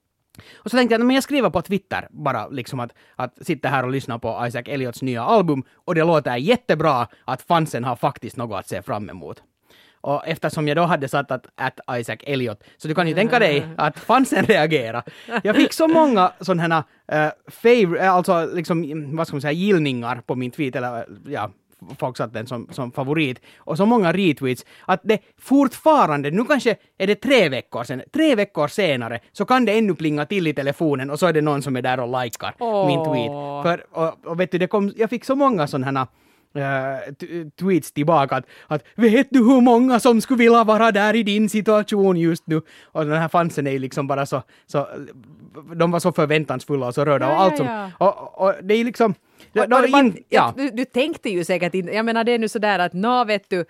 Och 0.54 0.70
så 0.70 0.76
tänkte 0.76 0.94
jag, 0.94 1.06
men 1.06 1.14
jag 1.14 1.24
skriver 1.24 1.50
på 1.50 1.62
Twitter 1.62 2.08
bara 2.10 2.48
liksom 2.48 2.80
att, 2.80 2.92
att 3.16 3.46
sitta 3.46 3.68
här 3.68 3.84
och 3.84 3.90
lyssna 3.90 4.18
på 4.18 4.44
Isaac 4.46 4.62
Elliots 4.66 5.02
nya 5.02 5.22
album 5.22 5.64
och 5.74 5.94
det 5.94 6.04
låter 6.04 6.36
jättebra 6.36 7.08
att 7.24 7.42
fansen 7.42 7.84
har 7.84 7.96
faktiskt 7.96 8.36
något 8.36 8.58
att 8.58 8.68
se 8.68 8.82
fram 8.82 9.10
emot. 9.10 9.42
Och 10.02 10.26
eftersom 10.26 10.68
jag 10.68 10.76
då 10.76 10.82
hade 10.82 11.08
satt 11.08 11.30
att, 11.30 11.46
att 11.54 12.00
Isaac 12.00 12.16
Elliot, 12.20 12.64
så 12.76 12.88
du 12.88 12.94
kan 12.94 13.08
ju 13.08 13.14
tänka 13.14 13.38
dig 13.38 13.66
att 13.76 13.98
fansen 13.98 14.44
reagerar. 14.44 15.02
Jag 15.42 15.56
fick 15.56 15.72
så 15.72 15.88
många 15.88 16.32
sådana 16.40 16.84
här 17.08 17.26
uh, 17.26 17.32
favor, 17.48 18.00
eh, 18.00 18.14
alltså 18.14 18.50
liksom, 18.54 19.08
vad 19.16 19.26
ska 19.26 19.34
man 19.34 19.40
säga, 19.40 19.52
gillningar 19.52 20.22
på 20.26 20.34
min 20.34 20.50
tweet, 20.50 20.76
eller 20.76 20.96
eh, 20.96 21.04
ja, 21.26 21.50
folk 21.98 22.16
satt 22.16 22.32
den 22.32 22.46
som, 22.46 22.68
som 22.70 22.92
favorit, 22.92 23.40
och 23.56 23.76
så 23.76 23.86
många 23.86 24.12
retweets, 24.12 24.64
att 24.86 25.00
det 25.04 25.18
fortfarande, 25.38 26.30
nu 26.30 26.44
kanske 26.44 26.76
är 26.98 27.06
det 27.06 27.14
tre 27.14 27.48
veckor 27.48 27.84
sedan, 27.84 28.02
tre 28.12 28.34
veckor 28.34 28.68
senare, 28.68 29.20
så 29.32 29.44
kan 29.44 29.64
det 29.64 29.78
ännu 29.78 29.94
plinga 29.94 30.26
till 30.26 30.46
i 30.46 30.54
telefonen 30.54 31.10
och 31.10 31.18
så 31.18 31.26
är 31.26 31.32
det 31.32 31.40
någon 31.40 31.62
som 31.62 31.76
är 31.76 31.82
där 31.82 32.00
och 32.00 32.22
likar 32.22 32.54
min 32.86 32.98
Åh. 32.98 33.12
tweet. 33.12 33.32
För, 33.62 33.98
och, 33.98 34.26
och 34.26 34.40
vet 34.40 34.50
du, 34.50 34.58
det 34.58 34.66
kom, 34.66 34.92
jag 34.96 35.10
fick 35.10 35.24
så 35.24 35.36
många 35.36 35.66
sådana 35.66 36.06
t- 37.20 37.50
tweets 37.60 37.92
tillbaka 37.92 38.36
att, 38.36 38.44
att 38.66 38.84
vet 38.94 39.26
du 39.30 39.38
hur 39.38 39.60
många 39.60 40.00
som 40.00 40.20
skulle 40.20 40.38
vilja 40.38 40.64
vara 40.64 40.92
där 40.92 41.14
i 41.16 41.22
din 41.22 41.48
situation 41.48 42.16
just 42.16 42.46
nu? 42.46 42.62
Och 42.84 43.06
den 43.06 43.18
här 43.18 43.28
fansen 43.28 43.66
är 43.66 43.78
liksom 43.78 44.06
bara 44.06 44.26
så, 44.26 44.42
så 44.66 44.86
de 45.76 45.90
var 45.90 46.00
så 46.00 46.12
förväntansfulla 46.12 46.86
och 46.86 46.94
så 46.94 47.04
rörda 47.04 47.26
Ja, 47.26 47.32
och 47.34 47.40
allt 47.42 47.52
ja, 47.52 47.56
som, 47.58 47.66
ja. 47.66 47.90
och, 47.98 48.40
och 48.48 48.54
det 48.62 48.74
är 48.74 48.84
liksom, 48.84 49.14
Och- 49.54 49.62
och 49.84 49.90
man- 49.90 50.06
in, 50.06 50.24
ja. 50.28 50.54
du, 50.56 50.70
du 50.70 50.84
tänkte 50.84 51.30
ju 51.30 51.44
säkert 51.44 51.74
inte, 51.74 51.92
jag 51.92 52.04
menar 52.04 52.24
det 52.24 52.32
är 52.32 52.38
nu 52.38 52.48
sådär 52.48 52.78
att 52.78 52.92
nå 52.92 53.24
vet 53.24 53.50
du, 53.50 53.64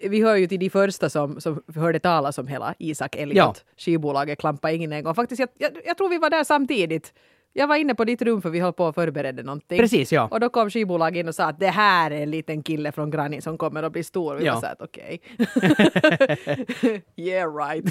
vi 0.00 0.22
hör 0.22 0.36
ju 0.36 0.46
till 0.46 0.58
de 0.60 0.70
första 0.70 1.10
som, 1.10 1.40
som 1.40 1.62
hörde 1.74 1.98
talas 2.00 2.38
om 2.38 2.46
hela 2.46 2.74
Isak 2.78 3.16
Elliot, 3.16 3.36
Ja. 3.36 3.54
skivbolaget 3.76 4.38
klampa 4.38 4.70
in 4.70 4.92
en 4.92 5.04
gång. 5.04 5.14
Faktiskt, 5.14 5.40
jag, 5.40 5.48
jag, 5.58 5.70
jag 5.84 5.96
tror 5.98 6.08
vi 6.08 6.18
var 6.18 6.30
där 6.30 6.44
samtidigt. 6.44 7.12
Jag 7.54 7.66
var 7.66 7.76
inne 7.76 7.94
på 7.94 8.04
ditt 8.04 8.22
rum 8.22 8.42
för 8.42 8.50
vi 8.50 8.60
höll 8.60 8.72
på 8.72 8.84
och 8.86 8.94
förberedde 8.94 9.42
någonting. 9.42 9.78
Precis, 9.78 10.12
ja. 10.12 10.28
Och 10.30 10.40
då 10.40 10.48
kom 10.48 10.70
skivbolaget 10.70 11.20
in 11.20 11.28
och 11.28 11.34
sa 11.34 11.44
att 11.44 11.60
det 11.60 11.66
här 11.70 12.10
är 12.10 12.22
en 12.22 12.30
liten 12.30 12.62
kille 12.62 12.92
från 12.92 13.10
Granny 13.10 13.40
som 13.40 13.58
kommer 13.58 13.82
att 13.82 13.92
bli 13.92 14.04
stor. 14.04 14.34
Vi 14.36 14.44
Ja. 14.44 14.54
var 14.54 14.60
så 14.60 14.66
att 14.66 14.82
okej. 14.82 15.20
yeah 17.16 17.54
right. 17.56 17.84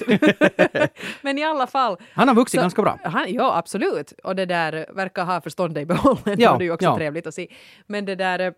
Men 1.22 1.38
i 1.38 1.44
alla 1.44 1.68
fall. 1.68 1.98
Han 2.13 2.27
har 2.27 2.36
vuxit 2.36 2.60
Så- 2.60 2.62
ganska 2.62 2.82
bra. 2.82 3.00
Han, 3.03 3.34
ja, 3.34 3.58
absolut. 3.58 4.12
Och 4.24 4.36
det 4.36 4.46
där 4.46 4.86
verkar 4.96 5.25
ha 5.25 5.41
förståndet 5.41 5.84
i 5.84 5.86
behåll. 5.86 6.18
Ja, 6.25 6.58
det 6.58 6.63
är 6.63 6.65
ju 6.65 6.72
också 6.74 6.88
ja. 6.88 6.96
trevligt 6.98 7.27
att 7.27 7.34
se. 7.34 7.48
Men 7.88 8.06
det 8.06 8.15
där... 8.15 8.53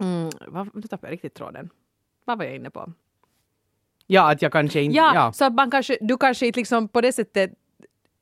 Mm, 0.00 0.30
vad, 0.48 0.68
nu 0.74 0.82
tappade 0.82 1.06
jag 1.08 1.12
riktigt 1.12 1.34
tråden. 1.34 1.70
Vad 2.24 2.38
var 2.38 2.44
jag 2.44 2.54
inne 2.56 2.70
på? 2.70 2.92
Ja, 4.06 4.32
att 4.32 4.42
jag 4.42 4.52
kanske 4.52 4.80
inte, 4.80 4.96
Ja, 4.96 5.12
ja. 5.14 5.32
så 5.32 5.44
att 5.44 5.54
man 5.54 5.70
kanske, 5.70 5.98
du 6.00 6.16
kanske 6.16 6.46
inte 6.46 6.58
liksom 6.60 6.88
på 6.88 7.00
det 7.00 7.12
sättet 7.12 7.50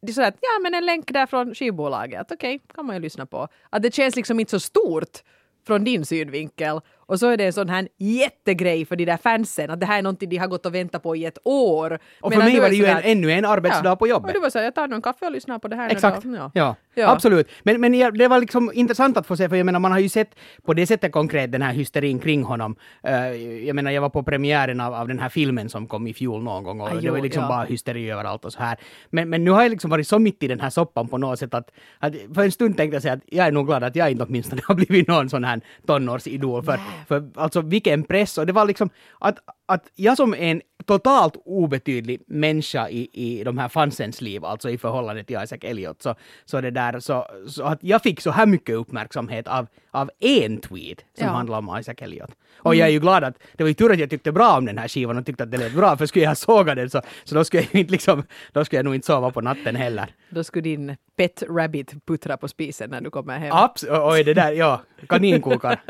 det 0.03 0.11
är 0.11 0.13
sådär 0.13 0.29
att 0.29 0.39
ja 0.41 0.59
men 0.63 0.75
en 0.75 0.87
länk 0.87 1.13
där 1.13 1.27
från 1.27 1.55
skivbolaget, 1.55 2.33
okej, 2.33 2.37
okej, 2.37 2.75
kan 2.75 2.87
man 2.87 2.97
ju 2.97 3.03
lyssna 3.03 3.27
på. 3.27 3.49
Att 3.71 3.83
det 3.83 3.95
känns 3.95 4.17
liksom 4.17 4.41
inte 4.41 4.51
så 4.51 4.61
stort 4.61 5.23
från 5.67 5.85
din 5.85 6.07
synvinkel 6.07 6.81
och 7.09 7.19
så 7.19 7.27
är 7.27 7.37
det 7.37 7.47
en 7.47 7.53
sån 7.53 7.69
här 7.69 7.89
jättegrej 7.99 8.85
för 8.85 8.97
de 8.97 9.05
där 9.05 9.17
fansen, 9.17 9.71
att 9.71 9.81
det 9.81 9.87
här 9.87 9.99
är 9.99 10.03
någonting 10.03 10.29
de 10.29 10.37
har 10.37 10.47
gått 10.47 10.67
och 10.67 10.75
väntat 10.75 11.03
på 11.03 11.17
i 11.17 11.25
ett 11.25 11.39
år. 11.45 11.99
Och 12.21 12.33
för 12.33 12.43
mig 12.43 12.61
var 12.61 12.69
det 12.69 12.77
ju 12.77 12.85
en, 12.85 13.01
ännu 13.03 13.33
en 13.33 13.45
arbetsdag 13.45 13.97
på 13.97 14.09
jobbet. 14.09 14.29
Och 14.29 14.35
du 14.35 14.41
var 14.41 14.51
så 14.51 14.59
här, 14.59 14.65
jag 14.65 14.75
tar 14.75 14.89
nog 14.89 14.97
en 14.97 15.03
kaffe 15.03 15.27
och 15.27 15.33
lyssnar 15.33 15.59
på 15.59 15.69
det 15.69 15.77
här 15.77 15.91
Exakt. 15.91 16.25
Ja. 16.25 16.51
Ja. 16.55 16.77
Ja. 16.95 17.11
absolut. 17.11 17.49
Men, 17.63 17.81
men 17.81 17.93
det 17.93 18.29
var 18.29 18.41
liksom 18.41 18.71
intressant 18.75 19.17
att 19.17 19.27
få 19.27 19.37
se, 19.37 19.49
för 19.49 19.57
jag 19.57 19.67
menar 19.67 19.79
man 19.79 19.93
har 19.93 19.99
ju 19.99 20.09
sett 20.09 20.35
på 20.65 20.75
det 20.75 20.87
sättet 20.87 21.13
konkret 21.13 21.53
den 21.53 21.63
här 21.63 21.73
hysterin 21.73 22.19
kring 22.19 22.43
honom. 22.43 22.77
Eh, 23.03 23.33
jag 23.67 23.77
menar 23.77 23.91
jag 23.91 24.03
var 24.03 24.11
på 24.11 24.23
premiären 24.23 24.81
av, 24.81 24.95
av 24.95 25.09
den 25.09 25.19
här 25.19 25.29
filmen 25.29 25.69
som 25.69 25.87
kom 25.87 26.07
i 26.07 26.15
fjol 26.15 26.43
någon 26.43 26.65
gång 26.65 26.81
och 26.81 26.89
Ah, 26.89 27.01
det 27.01 27.11
var 27.11 27.21
liksom 27.21 27.43
ja. 27.43 27.49
bara 27.49 27.65
hysteri 27.65 28.11
överallt 28.11 28.45
och 28.45 28.53
så 28.53 28.59
här. 28.59 28.77
Men, 29.11 29.29
men 29.29 29.45
nu 29.45 29.51
har 29.51 29.63
jag 29.63 29.71
liksom 29.71 29.91
varit 29.91 30.09
så 30.09 30.19
mitt 30.19 30.43
i 30.43 30.49
den 30.49 30.61
här 30.61 30.71
soppan 30.71 31.09
på 31.09 31.19
något 31.19 31.39
sätt 31.39 31.55
att, 31.55 31.71
att 31.99 32.15
för 32.35 32.45
en 32.45 32.53
stund 32.53 32.77
tänkte 32.77 32.95
jag 32.95 33.03
säga 33.03 33.15
att 33.15 33.23
jag 33.27 33.47
är 33.47 33.53
nog 33.53 33.67
glad 33.67 33.85
att 33.85 33.97
jag 33.97 34.11
inte 34.11 34.25
åtminstone 34.25 34.63
har 34.65 34.75
blivit 34.75 35.09
någon 35.09 35.29
sån 35.29 35.45
här 35.45 35.61
tonårsidol. 35.87 36.63
För, 36.63 36.81
för 37.07 37.31
alltså 37.35 37.61
vilken 37.61 38.05
press. 38.05 38.39
Och 38.39 38.47
det 38.47 38.53
var 38.53 38.65
liksom 38.65 38.91
att, 39.19 39.39
att 39.69 39.85
jag 39.95 40.17
som 40.17 40.35
en 40.35 40.63
totalt 40.87 41.37
obetydlig 41.45 42.21
människa 42.27 42.89
i, 42.89 43.09
i 43.13 43.45
de 43.45 43.59
här 43.59 43.69
fansens 43.69 44.21
liv, 44.21 44.45
alltså 44.45 44.71
i 44.71 44.79
förhållande 44.79 45.25
till 45.25 45.39
Isaac 45.45 45.59
Elliot, 45.63 46.03
så, 46.03 46.15
så 46.45 46.61
det 46.61 46.71
där, 46.71 47.01
så, 47.01 47.27
så 47.49 47.63
att 47.63 47.79
jag 47.83 48.03
fick 48.03 48.21
så 48.21 48.31
här 48.31 48.47
mycket 48.47 48.75
uppmärksamhet 48.77 49.49
av, 49.49 49.67
av 49.91 50.11
en 50.21 50.61
tweet 50.61 50.99
som 51.19 51.27
Ja. 51.27 51.33
handlar 51.33 51.59
om 51.59 51.79
Isaac 51.81 51.95
Elliot. 51.99 52.31
Och 52.57 52.75
jag 52.75 52.89
är 52.89 52.93
ju 52.93 53.01
glad 53.01 53.25
att, 53.25 53.39
det 53.57 53.65
var 53.65 53.69
ju 53.69 53.75
tur 53.75 53.93
att 53.93 53.99
jag 53.99 54.11
tyckte 54.11 54.33
bra 54.33 54.57
om 54.59 54.65
den 54.65 54.79
här 54.79 54.89
skivan 54.89 55.19
och 55.19 55.27
tyckte 55.27 55.43
att 55.43 55.51
det 55.51 55.59
lät 55.59 55.75
bra, 55.75 55.97
för 55.97 56.07
skulle 56.07 56.25
jag 56.25 56.37
såga 56.37 56.75
den 56.75 56.91
så, 56.91 57.03
så 57.25 57.35
då 57.35 57.45
skulle 57.45 57.63
jag 57.63 57.75
ju 57.75 57.81
inte 57.81 57.93
liksom, 57.93 58.23
då 58.53 58.65
skulle 58.65 58.79
jag 58.79 58.85
nog 58.85 58.95
inte 58.95 59.07
sova 59.07 59.31
på 59.31 59.41
natten 59.41 59.77
heller. 59.77 60.15
Då 60.31 60.45
skulle 60.45 60.63
din 60.63 60.97
pet 61.17 61.43
rabbit 61.49 62.07
puttra 62.07 62.37
på 62.37 62.49
spisen 62.49 62.91
när 62.91 63.01
du 63.01 63.11
kommer 63.11 63.39
hem. 63.39 63.53
Abs 63.53 63.85
oj, 63.91 64.25
det 64.25 64.35
där, 64.35 64.53
ja, 64.53 64.83
kaninkokar, 65.09 65.81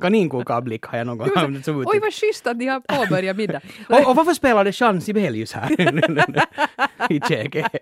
kaninkokarblick 0.00 0.84
har 0.84 0.98
jag 0.98 1.06
någon 1.06 1.18
gång 1.18 1.28
använt 1.36 1.64
som 1.64 1.76
Oj 1.86 1.98
vad 2.00 2.14
schysst 2.14 2.46
att 2.46 2.58
de 2.58 2.66
har 2.66 2.80
påbörjat 2.80 3.27
middag. 3.34 3.60
Och, 3.88 4.08
och 4.10 4.16
varför 4.16 4.34
spelade 4.34 4.70
Jean 4.74 5.00
Sibelius 5.00 5.52
här 5.52 5.70
i 7.12 7.20
käket? 7.28 7.72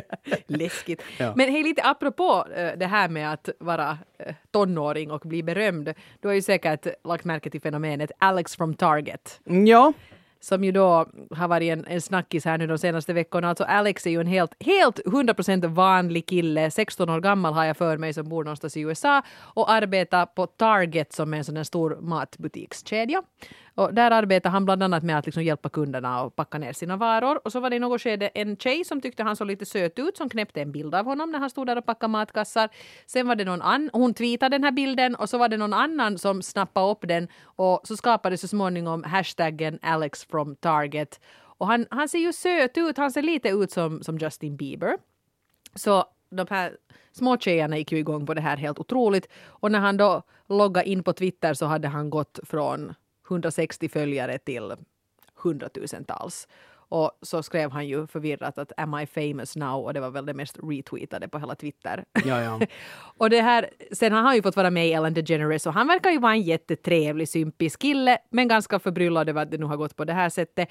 Läskigt. 0.46 1.02
Ja. 1.18 1.32
Men 1.36 1.50
hej, 1.52 1.62
lite 1.62 1.82
apropå 1.82 2.46
eh, 2.56 2.78
det 2.78 2.86
här 2.86 3.08
med 3.08 3.32
att 3.32 3.48
vara 3.60 3.98
eh, 4.18 4.34
tonåring 4.50 5.10
och 5.10 5.20
bli 5.20 5.42
berömd. 5.42 5.94
Du 6.20 6.28
har 6.28 6.34
ju 6.34 6.42
säkert 6.42 6.86
lagt 7.04 7.24
märke 7.24 7.50
till 7.50 7.60
fenomenet 7.60 8.10
Alex 8.18 8.56
from 8.56 8.74
Target. 8.74 9.40
Ja, 9.44 9.92
Som 10.40 10.64
ju 10.64 10.72
då 10.72 11.06
har 11.30 11.48
varit 11.48 11.72
en, 11.72 11.84
en 11.86 12.00
snackis 12.00 12.44
här 12.44 12.58
nu 12.58 12.66
de 12.66 12.78
senaste 12.78 13.12
veckorna. 13.12 13.48
Alltså 13.48 13.64
Alex 13.64 14.06
är 14.06 14.10
ju 14.10 14.20
en 14.20 14.26
helt, 14.26 14.54
helt 14.60 15.00
100% 15.04 15.66
vanlig 15.66 16.26
kille. 16.26 16.70
16 16.70 17.10
år 17.10 17.20
gammal 17.20 17.54
har 17.54 17.64
jag 17.64 17.76
för 17.76 17.96
mig 17.96 18.12
som 18.12 18.28
bor 18.28 18.44
någonstans 18.44 18.76
i 18.76 18.80
USA 18.80 19.22
och 19.38 19.70
arbetar 19.70 20.26
på 20.26 20.46
Target 20.46 21.12
som 21.12 21.34
är 21.34 21.38
en 21.38 21.44
sån 21.44 21.56
här 21.56 21.64
stor 21.64 21.98
matbutikskedja. 22.00 23.22
Och 23.76 23.94
där 23.94 24.10
arbetar 24.10 24.50
han 24.50 24.64
bland 24.64 24.82
annat 24.82 25.02
med 25.02 25.18
att 25.18 25.26
liksom 25.26 25.42
hjälpa 25.42 25.68
kunderna 25.68 26.20
att 26.20 26.36
packa 26.36 26.58
ner 26.58 26.72
sina 26.72 26.96
varor. 26.96 27.40
Och 27.44 27.52
så 27.52 27.60
var 27.60 27.70
det 27.70 27.76
i 27.76 27.78
något 27.78 28.02
skede 28.02 28.28
en 28.28 28.56
tjej 28.56 28.84
som 28.84 29.00
tyckte 29.00 29.22
han 29.22 29.36
såg 29.36 29.46
lite 29.46 29.66
söt 29.66 29.98
ut 29.98 30.16
som 30.16 30.28
knäppte 30.28 30.62
en 30.62 30.72
bild 30.72 30.94
av 30.94 31.04
honom 31.04 31.30
när 31.30 31.38
han 31.38 31.50
stod 31.50 31.66
där 31.66 31.78
och 31.78 31.86
packade 31.86 32.10
matkassar. 32.10 32.68
Sen 33.06 33.28
var 33.28 33.36
det 33.36 33.44
någon 33.44 33.62
annan, 33.62 33.90
hon 33.92 34.14
tweetade 34.14 34.54
den 34.54 34.64
här 34.64 34.70
bilden 34.70 35.14
och 35.14 35.28
så 35.28 35.38
var 35.38 35.48
det 35.48 35.56
någon 35.56 35.72
annan 35.72 36.18
som 36.18 36.42
snappade 36.42 36.90
upp 36.90 37.08
den 37.08 37.28
och 37.42 37.80
så 37.84 37.96
skapades 37.96 38.40
så 38.40 38.48
småningom 38.48 39.02
hashtaggen 39.02 39.78
Alex 39.82 40.24
from 40.24 40.56
Target. 40.56 41.20
Och 41.58 41.66
han, 41.66 41.86
han 41.90 42.08
ser 42.08 42.18
ju 42.18 42.32
söt 42.32 42.78
ut, 42.78 42.96
han 42.96 43.10
ser 43.10 43.22
lite 43.22 43.48
ut 43.48 43.70
som, 43.70 44.02
som 44.02 44.18
Justin 44.18 44.56
Bieber. 44.56 44.96
Så 45.74 46.04
de 46.30 46.46
här 46.50 46.76
små 47.12 47.38
tjejerna 47.38 47.78
gick 47.78 47.92
ju 47.92 47.98
igång 47.98 48.26
på 48.26 48.34
det 48.34 48.40
här 48.40 48.56
helt 48.56 48.78
otroligt. 48.78 49.28
Och 49.46 49.72
när 49.72 49.78
han 49.80 49.96
då 49.96 50.22
loggade 50.48 50.88
in 50.88 51.02
på 51.02 51.12
Twitter 51.12 51.54
så 51.54 51.66
hade 51.66 51.88
han 51.88 52.10
gått 52.10 52.40
från 52.44 52.94
160 53.30 53.88
följare 53.88 54.38
till 54.38 54.74
hundratusentals. 55.34 56.48
Och 56.88 57.10
så 57.22 57.42
skrev 57.42 57.70
han 57.70 57.86
ju 57.86 58.06
förvirrat 58.06 58.58
att 58.58 58.72
“Am 58.76 58.94
I 59.00 59.06
famous 59.06 59.56
now?” 59.56 59.84
och 59.84 59.94
det 59.94 60.00
var 60.00 60.10
väl 60.10 60.26
det 60.26 60.34
mest 60.34 60.58
retweetade 60.62 61.28
på 61.28 61.38
hela 61.38 61.54
Twitter. 61.54 62.04
ja, 62.24 62.42
ja. 62.42 62.60
Och 63.16 63.30
det 63.30 63.40
här, 63.40 63.70
sen 63.92 64.12
har 64.12 64.22
han 64.22 64.34
ju 64.34 64.42
fått 64.42 64.56
vara 64.56 64.70
med 64.70 64.88
i 64.88 64.92
Ellen 64.92 65.14
DeGeneres 65.14 65.66
och 65.66 65.74
han 65.74 65.86
verkar 65.86 66.10
ju 66.10 66.18
vara 66.18 66.32
en 66.32 66.42
jättetrevlig, 66.42 67.28
sympig 67.28 67.72
kille 67.78 68.18
men 68.30 68.48
ganska 68.48 68.78
förbryllad 68.78 69.28
över 69.28 69.42
att 69.42 69.50
det 69.50 69.58
nu 69.58 69.66
har 69.66 69.76
gått 69.76 69.96
på 69.96 70.04
det 70.04 70.12
här 70.12 70.28
sättet. 70.28 70.68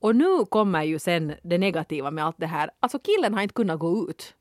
Och 0.00 0.16
nu 0.16 0.44
kommer 0.44 0.82
ju 0.82 0.98
sen 0.98 1.34
det 1.42 1.58
negativa 1.58 2.10
med 2.10 2.24
allt 2.24 2.38
det 2.38 2.46
här. 2.46 2.70
Alltså 2.80 2.98
killen 2.98 3.34
har 3.34 3.42
inte 3.42 3.54
kunnat 3.54 3.78
gå 3.78 4.10
ut. 4.10 4.34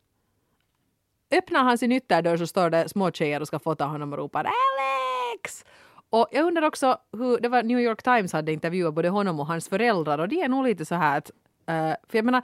Öppnar 1.32 1.64
han 1.64 1.78
sin 1.78 1.92
ytterdörr 1.92 2.38
så 2.38 2.48
står 2.48 2.70
det 2.70 2.90
små 2.90 3.12
tjejer 3.12 3.42
och 3.42 3.48
ska 3.48 3.60
fota 3.60 3.86
honom 3.86 4.14
och 4.14 4.20
ropar 4.20 4.40
Alex! 4.40 5.66
Och 6.10 6.28
jag 6.32 6.46
undrar 6.46 6.62
också 6.62 6.98
hur, 7.12 7.40
det 7.40 7.50
var 7.50 7.64
New 7.64 7.80
York 7.80 8.04
Times 8.04 8.34
hade 8.34 8.54
intervjuat 8.54 8.94
både 8.94 9.10
honom 9.10 9.40
och 9.40 9.48
hans 9.48 9.70
föräldrar 9.70 10.18
och 10.18 10.30
det 10.30 10.42
är 10.42 10.50
nog 10.50 10.66
lite 10.66 10.86
så 10.86 10.96
här 10.96 11.18
att, 11.18 11.32
eh, 11.68 11.96
för 12.10 12.18
jag 12.18 12.26
menar, 12.26 12.42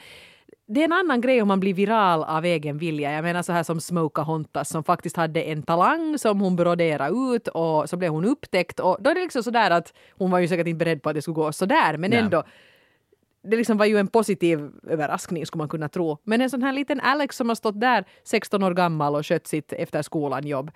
det 0.67 0.79
är 0.79 0.85
en 0.85 0.93
annan 0.93 1.21
grej 1.21 1.41
om 1.41 1.47
man 1.47 1.59
blir 1.59 1.73
viral 1.73 2.23
av 2.23 2.45
egen 2.45 2.77
vilja. 2.77 3.11
Jag 3.11 3.23
menar 3.23 3.41
så 3.41 3.51
här 3.51 3.63
som 3.63 3.81
Smoka 3.81 4.21
Hontas 4.21 4.69
som 4.69 4.83
faktiskt 4.83 5.17
hade 5.17 5.41
en 5.41 5.63
talang 5.63 6.17
som 6.17 6.41
hon 6.41 6.55
broderade 6.55 7.35
ut 7.35 7.47
och 7.47 7.89
så 7.89 7.97
blev 7.97 8.11
hon 8.11 8.25
upptäckt 8.25 8.79
och 8.79 8.97
då 8.99 9.09
är 9.09 9.15
det 9.15 9.21
liksom 9.21 9.43
sådär 9.43 9.71
att 9.71 9.93
hon 10.11 10.31
var 10.31 10.39
ju 10.39 10.47
säkert 10.47 10.67
inte 10.67 10.85
beredd 10.85 11.01
på 11.01 11.09
att 11.09 11.15
det 11.15 11.21
skulle 11.21 11.35
gå 11.35 11.51
sådär 11.51 11.97
men 11.97 12.09
Nej. 12.09 12.19
ändå 12.19 12.43
det 13.43 13.57
liksom 13.57 13.77
var 13.77 13.85
ju 13.85 13.97
en 13.97 14.07
positiv 14.07 14.71
överraskning 14.87 15.45
skulle 15.45 15.59
man 15.59 15.69
kunna 15.69 15.89
tro. 15.89 16.17
Men 16.23 16.41
en 16.41 16.49
sån 16.49 16.63
här 16.63 16.73
liten 16.73 16.99
Alex 16.99 17.37
som 17.37 17.49
har 17.49 17.55
stått 17.55 17.79
där 17.79 18.05
16 18.23 18.63
år 18.63 18.73
gammal 18.73 19.15
och 19.15 19.27
skött 19.27 19.47
sitt 19.47 19.73
efter 19.73 20.01
skolan 20.01 20.47
jobb. 20.47 20.71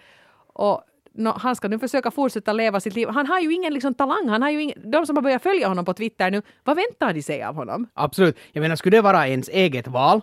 Och 0.54 0.84
nå, 1.18 1.32
han 1.32 1.56
ska 1.56 1.68
nu 1.68 1.80
försöka 1.80 2.12
fortsätta 2.12 2.54
leva 2.54 2.80
sitt 2.80 2.96
liv. 2.96 3.08
Han 3.10 3.28
har 3.28 3.40
ju 3.40 3.54
ingen 3.54 3.74
liksom, 3.74 3.94
talang. 3.94 4.28
Han 4.30 4.42
har 4.42 4.50
ju 4.50 4.62
ingen, 4.62 4.92
de 4.92 5.06
som 5.06 5.16
har 5.16 5.24
börjat 5.24 5.44
följa 5.44 5.68
honom 5.68 5.86
på 5.86 5.94
Twitter 5.94 6.32
nu, 6.32 6.42
vad 6.64 6.76
väntar 6.76 7.14
de 7.14 7.22
sig 7.22 7.44
av 7.44 7.56
honom? 7.56 7.88
Absolut. 7.94 8.38
Jag 8.52 8.62
menar, 8.62 8.76
skulle 8.76 8.98
det 8.98 9.02
vara 9.02 9.28
ens 9.28 9.50
eget 9.50 9.88
val, 9.88 10.22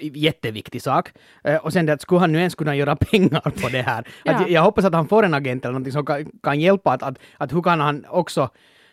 jätteviktig 0.00 0.82
sak, 0.82 1.08
eh, 1.44 1.56
och 1.56 1.72
sen 1.72 1.86
det 1.86 2.00
skulle 2.00 2.20
han 2.20 2.32
nu 2.32 2.38
ens 2.38 2.54
kunna 2.54 2.76
göra 2.76 2.96
pengar 3.10 3.50
på 3.62 3.68
det 3.68 3.82
här? 3.82 4.08
Ja. 4.24 4.32
Att 4.34 4.50
jag, 4.50 4.62
hoppas 4.62 4.84
att 4.84 4.94
han 4.94 5.08
får 5.08 5.22
en 5.24 5.34
agent 5.34 5.64
eller 5.64 5.72
någonting 5.72 5.92
som 5.92 6.06
kan, 6.06 6.24
kan 6.42 6.60
hjälpa 6.60 6.92
att, 6.92 7.02
att, 7.02 7.18
att 7.38 7.52
hur 7.52 7.62
kan 7.62 7.80
han 7.80 8.04
också 8.08 8.48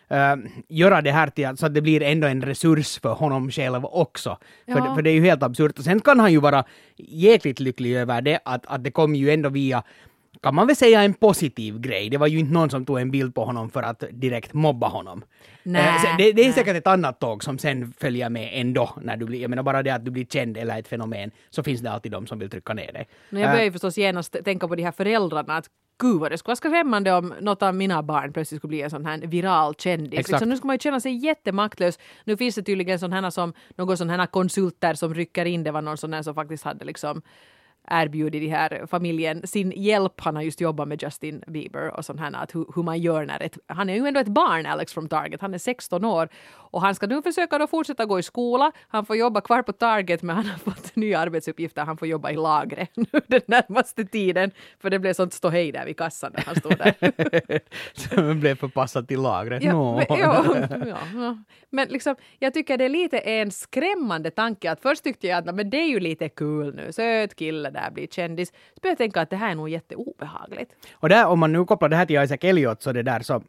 eh, 0.08 0.36
göra 0.68 1.00
det 1.02 1.10
här 1.12 1.26
till 1.30 1.46
att, 1.46 1.58
så 1.58 1.66
att 1.66 1.74
det 1.74 1.80
blir 1.82 2.02
ändå 2.02 2.26
en 2.26 2.42
resurs 2.42 2.98
för 3.00 3.12
honom 3.12 3.50
själv 3.50 3.84
också. 3.84 4.38
För, 4.66 4.78
Ja. 4.78 4.84
det- 4.88 4.94
för 4.94 5.02
det 5.02 5.10
är 5.10 5.14
ju 5.14 5.24
helt 5.24 5.42
absurt. 5.42 5.78
Och 5.78 5.84
sen 5.84 6.00
kan 6.00 6.20
han 6.20 6.32
ju 6.32 6.40
vara 6.40 6.64
jäkligt 6.96 7.60
lycklig 7.60 7.96
över 7.96 8.22
det, 8.22 8.38
att, 8.44 8.66
att 8.66 8.84
det 8.84 8.90
kom 8.90 9.14
ju 9.14 9.30
ändå 9.30 9.48
via 9.48 9.82
kan 10.42 10.54
man 10.54 10.66
väl 10.66 10.76
säga 10.76 11.02
en 11.02 11.14
positiv 11.14 11.80
grej. 11.80 12.10
Det 12.10 12.16
var 12.18 12.26
ju 12.26 12.38
inte 12.38 12.52
någon 12.52 12.70
som 12.70 12.84
tog 12.84 13.00
en 13.00 13.10
bild 13.10 13.34
på 13.34 13.44
honom 13.44 13.70
för 13.70 13.82
att 13.82 14.04
direkt 14.10 14.52
mobba 14.52 14.88
honom. 14.88 15.24
Nej, 15.62 15.82
Eh, 15.82 16.16
det, 16.18 16.32
det 16.32 16.42
är 16.42 16.44
nej. 16.44 16.52
säkert 16.52 16.76
ett 16.76 16.86
annat 16.86 17.20
tåg 17.20 17.44
som 17.44 17.58
sen 17.58 17.92
följer 18.00 18.30
med 18.30 18.50
ändå. 18.52 18.90
När 19.02 19.16
du 19.16 19.26
blir, 19.26 19.40
jag 19.40 19.50
menar 19.50 19.62
bara 19.62 19.82
det 19.82 19.90
att 19.90 20.04
du 20.04 20.10
blir 20.10 20.24
känd 20.24 20.56
eller 20.56 20.78
ett 20.78 20.88
fenomen, 20.88 21.30
så 21.50 21.62
finns 21.62 21.80
det 21.80 21.90
alltid 21.90 22.12
de 22.12 22.26
som 22.26 22.38
vill 22.38 22.50
trycka 22.50 22.74
ner 22.74 22.92
dig. 22.92 23.08
Men 23.30 23.40
jag 23.42 23.48
Eh, 23.48 23.52
börjar 23.52 23.64
ju 23.64 23.72
förstås 23.72 23.98
genast 23.98 24.36
tänka 24.44 24.68
på 24.68 24.74
de 24.74 24.82
här 24.82 24.92
föräldrarna. 24.92 25.56
Att 25.56 25.66
gud 25.98 26.20
vad 26.20 26.30
det 26.30 26.38
skulle 26.38 26.50
vara 26.50 26.56
skrämmande 26.56 27.12
om 27.12 27.34
något 27.40 27.62
av 27.62 27.74
mina 27.74 28.02
barn 28.02 28.32
plötsligt 28.32 28.60
skulle 28.60 28.68
bli 28.68 28.82
en 28.82 28.90
sån 28.90 29.06
här 29.06 29.18
viral 29.18 29.74
kändis. 29.74 30.28
Liksom, 30.28 30.48
nu 30.48 30.56
ska 30.56 30.66
man 30.66 30.74
ju 30.74 30.80
känna 30.80 31.00
sig 31.00 31.24
jättemaktlös. 31.26 31.98
Nu 32.24 32.36
finns 32.36 32.54
det 32.54 32.62
tydligen 32.62 32.98
sån 32.98 33.12
här 33.12 33.30
som, 33.30 33.52
någon 33.76 33.96
sån 33.96 34.10
här 34.10 34.26
konsulter 34.26 34.94
som 34.94 35.14
rycker 35.14 35.44
in. 35.44 35.64
Det 35.64 35.70
var 35.70 35.82
någon 35.82 35.96
sån 35.96 36.12
här 36.12 36.22
som 36.22 36.34
faktiskt 36.34 36.64
hade 36.64 36.84
liksom 36.84 37.22
erbjudit 37.90 38.42
de 38.42 38.48
här 38.48 38.86
familjen 38.86 39.46
sin 39.46 39.72
hjälp. 39.76 40.20
Han 40.20 40.36
har 40.36 40.42
just 40.42 40.60
jobbat 40.60 40.88
med 40.88 41.02
Justin 41.02 41.42
Bieber 41.46 41.96
och 41.96 42.04
sånt 42.04 42.20
här 42.20 42.32
att 42.34 42.54
hur, 42.54 42.66
hur 42.74 42.82
man 42.82 42.98
gör 42.98 43.26
när 43.26 43.42
ett, 43.42 43.58
han 43.66 43.90
är 43.90 43.94
ju 43.94 44.06
ändå 44.06 44.20
ett 44.20 44.28
barn 44.28 44.66
Alex 44.66 44.92
from 44.92 45.08
Target, 45.08 45.40
han 45.40 45.54
är 45.54 45.58
16 45.58 46.04
år 46.04 46.28
och 46.72 46.80
han 46.80 46.94
ska 46.94 47.06
nu 47.06 47.22
försöka 47.22 47.58
då 47.58 47.66
fortsätta 47.66 48.04
gå 48.04 48.18
i 48.18 48.22
skola. 48.22 48.72
Han 48.88 49.06
får 49.06 49.16
jobba 49.16 49.40
kvar 49.40 49.62
på 49.62 49.72
Target 49.72 50.22
men 50.22 50.36
han 50.36 50.46
har 50.46 50.58
fått 50.70 50.96
nya 50.96 51.18
arbetsuppgifter. 51.18 51.84
Han 51.84 51.96
får 51.96 52.08
jobba 52.08 52.30
i 52.30 52.36
lagret 52.36 52.90
nu 52.96 53.20
den 53.26 53.40
närmaste 53.46 54.04
tiden 54.04 54.50
för 54.78 54.90
det 54.90 54.98
blev 54.98 55.12
sånt 55.12 55.32
ståhej 55.32 55.72
där 55.72 55.86
vid 55.86 55.98
kassan 55.98 56.32
när 56.34 56.44
han 56.44 56.56
stod 56.56 56.78
där. 56.78 56.94
som 58.14 58.40
blev 58.40 58.54
förpassad 58.54 59.08
till 59.08 59.20
lagret. 59.20 59.62
Ja, 59.62 59.72
Nå. 59.72 59.96
men, 59.96 60.06
ja, 60.08 60.44
ja, 60.86 60.98
ja. 61.14 61.38
men 61.70 61.88
liksom, 61.88 62.16
jag 62.38 62.54
tycker 62.54 62.78
det 62.78 62.84
är 62.84 62.88
lite 62.88 63.18
en 63.18 63.50
skrämmande 63.50 64.30
tanke 64.30 64.70
att 64.70 64.82
först 64.82 65.04
tyckte 65.04 65.26
jag 65.26 65.48
att 65.48 65.54
men 65.54 65.70
det 65.70 65.76
är 65.76 65.88
ju 65.88 66.00
lite 66.00 66.28
kul 66.28 66.74
nu, 66.74 66.92
söt 66.92 67.34
kille 67.34 67.71
där 67.72 67.90
blir 67.90 68.06
kändis. 68.06 68.48
Så 68.48 68.80
började 68.82 68.92
jag 68.92 68.98
tänka 68.98 69.20
att 69.20 69.30
det 69.30 69.36
här 69.36 69.50
är 69.50 69.54
nog 69.54 69.68
jätteobehagligt. 69.68 70.72
Och 70.92 71.08
där, 71.08 71.26
om 71.26 71.38
man 71.38 71.52
nu 71.52 71.64
kopplar 71.64 71.88
det 71.88 71.96
här 71.96 72.06
till 72.06 72.22
Isaac 72.22 72.38
Elliot, 72.40 72.82
så 72.82 72.92
det 72.92 73.02
där 73.02 73.20
så 73.20 73.42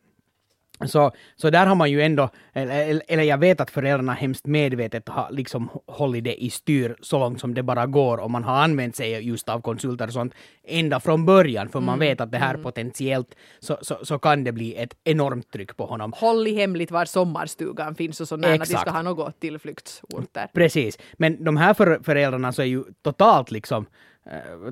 så, 0.86 1.12
så 1.36 1.50
där 1.50 1.66
har 1.66 1.76
man 1.76 1.92
ju 1.92 2.02
ändå, 2.02 2.30
eller, 2.54 3.02
eller 3.08 3.24
jag 3.24 3.38
vet 3.38 3.62
att 3.62 3.72
föräldrarna 3.72 4.14
hemskt 4.14 4.46
medvetet 4.46 5.10
har 5.10 5.32
liksom 5.32 5.70
hållit 5.88 6.24
det 6.24 6.44
i 6.44 6.50
styr 6.50 6.96
så 7.02 7.20
långt 7.20 7.40
som 7.40 7.54
det 7.54 7.64
bara 7.64 7.86
går 7.86 8.18
och 8.18 8.32
man 8.32 8.44
har 8.44 8.56
använt 8.56 8.96
sig 8.96 9.28
just 9.28 9.50
av 9.50 9.62
konsulter 9.62 10.08
och 10.08 10.14
sånt 10.14 10.34
ända 10.64 11.00
från 11.00 11.26
början 11.26 11.70
för 11.70 11.80
Mm. 11.80 11.86
man 11.86 12.00
vet 12.00 12.22
att 12.22 12.32
det 12.32 12.38
här 12.38 12.58
potentiellt 12.58 13.36
så, 13.60 13.78
så, 13.82 13.98
så 14.04 14.20
kan 14.20 14.44
det 14.44 14.52
bli 14.52 14.76
ett 14.76 14.96
enormt 15.04 15.52
tryck 15.52 15.78
på 15.78 15.86
honom. 15.86 16.14
Håll 16.16 16.48
i 16.48 16.56
hemligt 16.56 16.92
var 16.92 17.06
sommarstugan 17.06 17.96
finns 17.96 18.22
och 18.22 18.28
sådär 18.28 18.50
när 18.50 18.58
de 18.58 18.66
ska 18.66 18.90
ha 18.90 19.02
något 19.02 19.40
tillflyktsorter. 19.40 20.48
Precis, 20.54 20.98
men 21.14 21.44
de 21.44 21.58
här 21.58 21.74
för, 21.74 22.00
föräldrarna 22.04 22.52
så 22.52 22.62
är 22.62 22.66
ju 22.66 22.84
totalt 23.02 23.52
liksom 23.52 23.86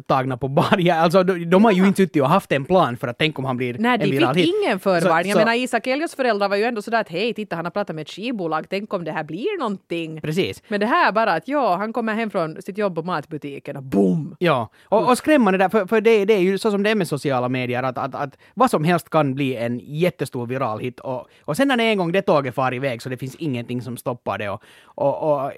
tagna 0.08 0.38
på 0.38 0.48
bar. 0.48 0.76
Ja, 0.80 0.96
alltså, 0.96 1.24
de, 1.24 1.46
de 1.46 1.64
har 1.66 1.72
ju 1.72 1.88
inte 1.88 1.98
suttit 1.98 2.22
och 2.22 2.30
haft 2.30 2.52
en 2.52 2.66
plan 2.66 2.98
för 2.98 3.08
att 3.08 3.18
tänk 3.18 3.40
om 3.40 3.46
han 3.46 3.58
blir 3.58 3.76
Nej, 3.80 3.94
en 3.94 4.00
de 4.00 4.06
viral 4.12 4.34
fick 4.34 4.46
hit. 4.46 4.56
ingen 4.64 4.80
förvarning. 4.80 5.30
Jag 5.30 5.36
Så- 5.40 5.46
menar 5.46 5.56
Isak 5.58 5.88
Ellios 5.88 6.16
föräldrar 6.16 6.50
var 6.50 6.56
ju 6.56 6.64
ändå 6.64 6.82
sådär 6.82 7.02
att 7.02 7.10
hej, 7.10 7.34
titta 7.34 7.56
han 7.56 7.66
har 7.66 7.72
pratat 7.72 7.96
med 7.96 8.02
ett 8.02 8.10
skivbolag, 8.10 8.66
tänk 8.70 8.94
om 8.94 9.04
det 9.04 9.12
här 9.12 9.24
blir 9.24 9.60
någonting. 9.60 10.22
Precis. 10.22 10.64
Men 10.68 10.80
det 10.80 10.86
här 10.86 11.12
bara 11.12 11.34
att 11.34 11.48
ja, 11.48 11.76
han 11.76 11.94
kommer 11.94 12.14
hem 12.14 12.30
från 12.30 12.62
sitt 12.62 12.78
jobb 12.78 12.96
på 12.96 13.04
matbutiken 13.04 13.78
och 13.78 13.84
boom! 13.84 14.36
Ja, 14.40 14.70
och, 14.84 15.10
och 15.10 15.18
skrämmande 15.18 15.58
där, 15.58 15.70
för, 15.70 15.86
för 15.86 16.02
det, 16.02 16.26
det 16.26 16.34
är 16.34 16.40
ju 16.42 16.58
så 16.58 16.72
som 16.72 16.84
det 16.84 16.90
är 16.90 16.96
med 16.96 17.08
sociala 17.08 17.50
medier, 17.50 17.84
att, 17.84 17.98
att, 17.98 18.16
att 18.16 18.38
vad 18.54 18.70
som 18.70 18.84
helst 18.84 19.10
kan 19.10 19.34
bli 19.36 19.56
en 19.56 19.80
jättestor 19.84 20.48
viral 20.48 20.80
hit 20.80 21.00
och, 21.00 21.28
och 21.46 21.58
sen 21.58 21.68
när 21.68 21.78
det 21.78 21.84
en 21.84 21.98
gång 21.98 22.12
det 22.12 22.22
tåget 22.22 22.56
far 22.56 22.74
iväg 22.74 23.02
så 23.02 23.10
det 23.10 23.18
finns 23.18 23.36
ingenting 23.36 23.82
som 23.82 23.98
stoppar 23.98 24.38
det. 24.38 24.50
Och, 24.50 24.62
och, 24.96 25.32
och, 25.46 25.52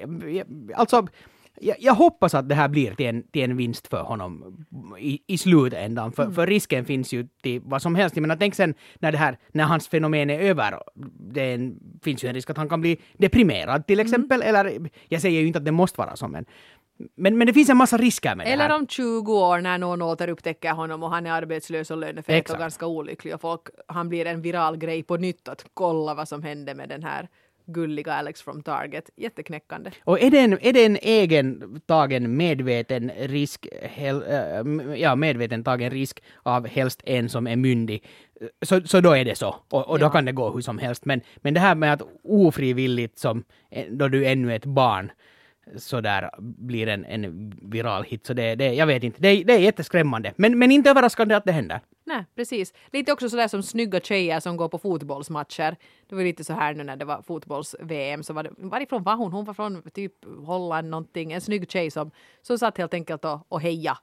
alltså, 0.75 1.07
jag, 1.63 1.77
jag 1.79 1.93
hoppas 1.93 2.33
att 2.33 2.49
det 2.49 2.55
här 2.55 2.67
blir 2.67 2.95
till 2.95 3.05
en, 3.05 3.23
till 3.23 3.43
en 3.43 3.57
vinst 3.57 3.87
för 3.87 4.03
honom 4.03 4.65
i, 4.99 5.19
i 5.27 5.37
slutändan, 5.37 6.11
för, 6.11 6.31
för 6.31 6.47
risken 6.47 6.85
finns 6.85 7.13
ju 7.13 7.27
till 7.43 7.61
vad 7.65 7.81
som 7.81 7.95
helst. 7.95 8.15
Jag 8.15 8.21
menar, 8.21 8.35
tänk 8.35 8.55
sen 8.55 8.73
när, 8.99 9.11
det 9.11 9.17
här, 9.17 9.37
när 9.51 9.63
hans 9.63 9.87
fenomen 9.87 10.29
är 10.29 10.39
över, 10.39 10.79
det 11.19 11.53
en, 11.53 11.79
finns 12.03 12.23
ju 12.23 12.27
en 12.27 12.35
risk 12.35 12.49
att 12.49 12.57
han 12.57 12.69
kan 12.69 12.81
bli 12.81 12.97
deprimerad 13.17 13.87
till 13.87 13.99
exempel, 13.99 14.41
eller 14.41 14.89
jag 15.07 15.21
säger 15.21 15.41
ju 15.41 15.47
inte 15.47 15.59
att 15.59 15.65
det 15.65 15.71
måste 15.71 16.01
vara 16.01 16.15
så, 16.15 16.27
men 16.27 16.45
men, 17.15 17.37
men 17.37 17.47
det 17.47 17.53
finns 17.53 17.69
en 17.69 17.77
massa 17.77 17.97
risker 17.97 18.35
med 18.35 18.47
det 18.47 18.51
Eller 18.51 18.69
här. 18.69 18.75
om 18.75 18.87
20 18.87 19.33
år 19.33 19.61
när 19.61 19.77
någon 19.77 20.01
återupptäcker 20.01 20.71
honom 20.71 21.03
och 21.03 21.09
han 21.09 21.25
är 21.25 21.31
arbetslös 21.31 21.91
och 21.91 21.97
lönefet 21.97 22.49
och 22.49 22.57
ganska 22.57 22.85
olycklig 22.87 23.33
och 23.33 23.41
folk, 23.41 23.61
han 23.87 24.09
blir 24.09 24.25
en 24.25 24.41
viral 24.41 24.77
grej 24.77 25.03
på 25.03 25.17
nytt 25.17 25.47
att 25.47 25.65
kolla 25.73 26.13
vad 26.13 26.27
som 26.27 26.43
hände 26.43 26.75
med 26.75 26.89
den 26.89 27.03
här 27.03 27.29
gulliga 27.65 28.13
Alex 28.13 28.41
from 28.41 28.63
Target. 28.63 29.09
Jätteknäckande. 29.15 29.91
Och 30.03 30.21
är 30.21 30.29
det 30.31 30.39
en, 30.39 30.53
är 30.61 30.73
det 30.73 30.85
en 30.85 30.97
egen 31.01 31.81
tagen 31.85 32.37
medveten 32.37 33.11
risk, 33.19 33.67
hel, 33.81 34.23
äh, 34.23 34.95
ja 35.01 35.15
medveten 35.15 35.63
tagen 35.63 35.89
risk 35.91 36.23
av 36.43 36.67
helst 36.67 37.01
en 37.05 37.29
som 37.29 37.47
är 37.47 37.55
myndig, 37.55 38.03
så, 38.65 38.81
så 38.81 39.01
då 39.01 39.11
är 39.11 39.25
det 39.25 39.35
så. 39.35 39.55
Och, 39.69 39.89
och 39.89 39.99
då 39.99 40.05
Ja. 40.05 40.09
kan 40.09 40.25
det 40.25 40.31
gå 40.31 40.49
hur 40.53 40.61
som 40.61 40.77
helst. 40.77 41.05
Men, 41.05 41.21
men 41.37 41.53
det 41.53 41.59
här 41.59 41.75
med 41.75 41.93
att 41.93 42.01
ofrivilligt 42.23 43.19
som, 43.19 43.43
eh, 43.71 43.85
då 43.91 44.07
du 44.07 44.25
ännu 44.25 44.51
är 44.51 44.55
ett 44.55 44.65
barn, 44.65 45.11
så 45.77 46.01
där 46.01 46.29
blir 46.39 46.87
en, 46.87 47.05
en 47.05 47.53
viral 47.61 48.03
hit. 48.03 48.25
Så 48.25 48.33
det, 48.33 48.55
det, 48.55 48.73
jag 48.73 48.87
vet 48.87 49.03
inte, 49.03 49.21
det, 49.21 49.27
är- 49.27 49.43
det 49.45 49.53
är 49.53 49.59
jätteskrämmande. 49.59 50.33
Men, 50.35 50.59
men 50.59 50.71
inte 50.71 50.89
överraskande 50.89 51.35
att 51.35 51.45
det 51.45 51.51
händer. 51.51 51.79
Nej, 52.05 52.25
precis. 52.35 52.73
Lite 52.91 53.11
också 53.13 53.29
sådär 53.29 53.47
som 53.47 53.63
snygga 53.63 53.99
tjejer 53.99 54.39
som 54.39 54.57
går 54.57 54.69
på 54.69 54.77
fotbollsmatcher. 54.77 55.75
Det 56.09 56.15
var 56.15 56.23
lite 56.23 56.43
så 56.43 56.53
här 56.53 56.73
nu 56.73 56.83
när 56.83 56.95
det 56.95 57.05
var 57.05 57.21
fotbolls-VM. 57.21 58.23
Så 58.23 58.33
var 58.33 58.43
det, 58.43 58.49
varifrån 58.57 59.03
var 59.03 59.15
hon? 59.15 59.31
Hon 59.31 59.45
var 59.45 59.53
från 59.53 59.81
typ 59.93 60.13
Holland 60.45 60.89
någonting. 60.89 61.31
En 61.31 61.41
snygg 61.41 61.71
tjej 61.71 61.91
som, 61.91 62.11
som 62.41 62.57
satt 62.57 62.77
helt 62.77 62.93
enkelt 62.93 63.25
och, 63.25 63.39
och 63.49 63.61
heja 63.61 63.97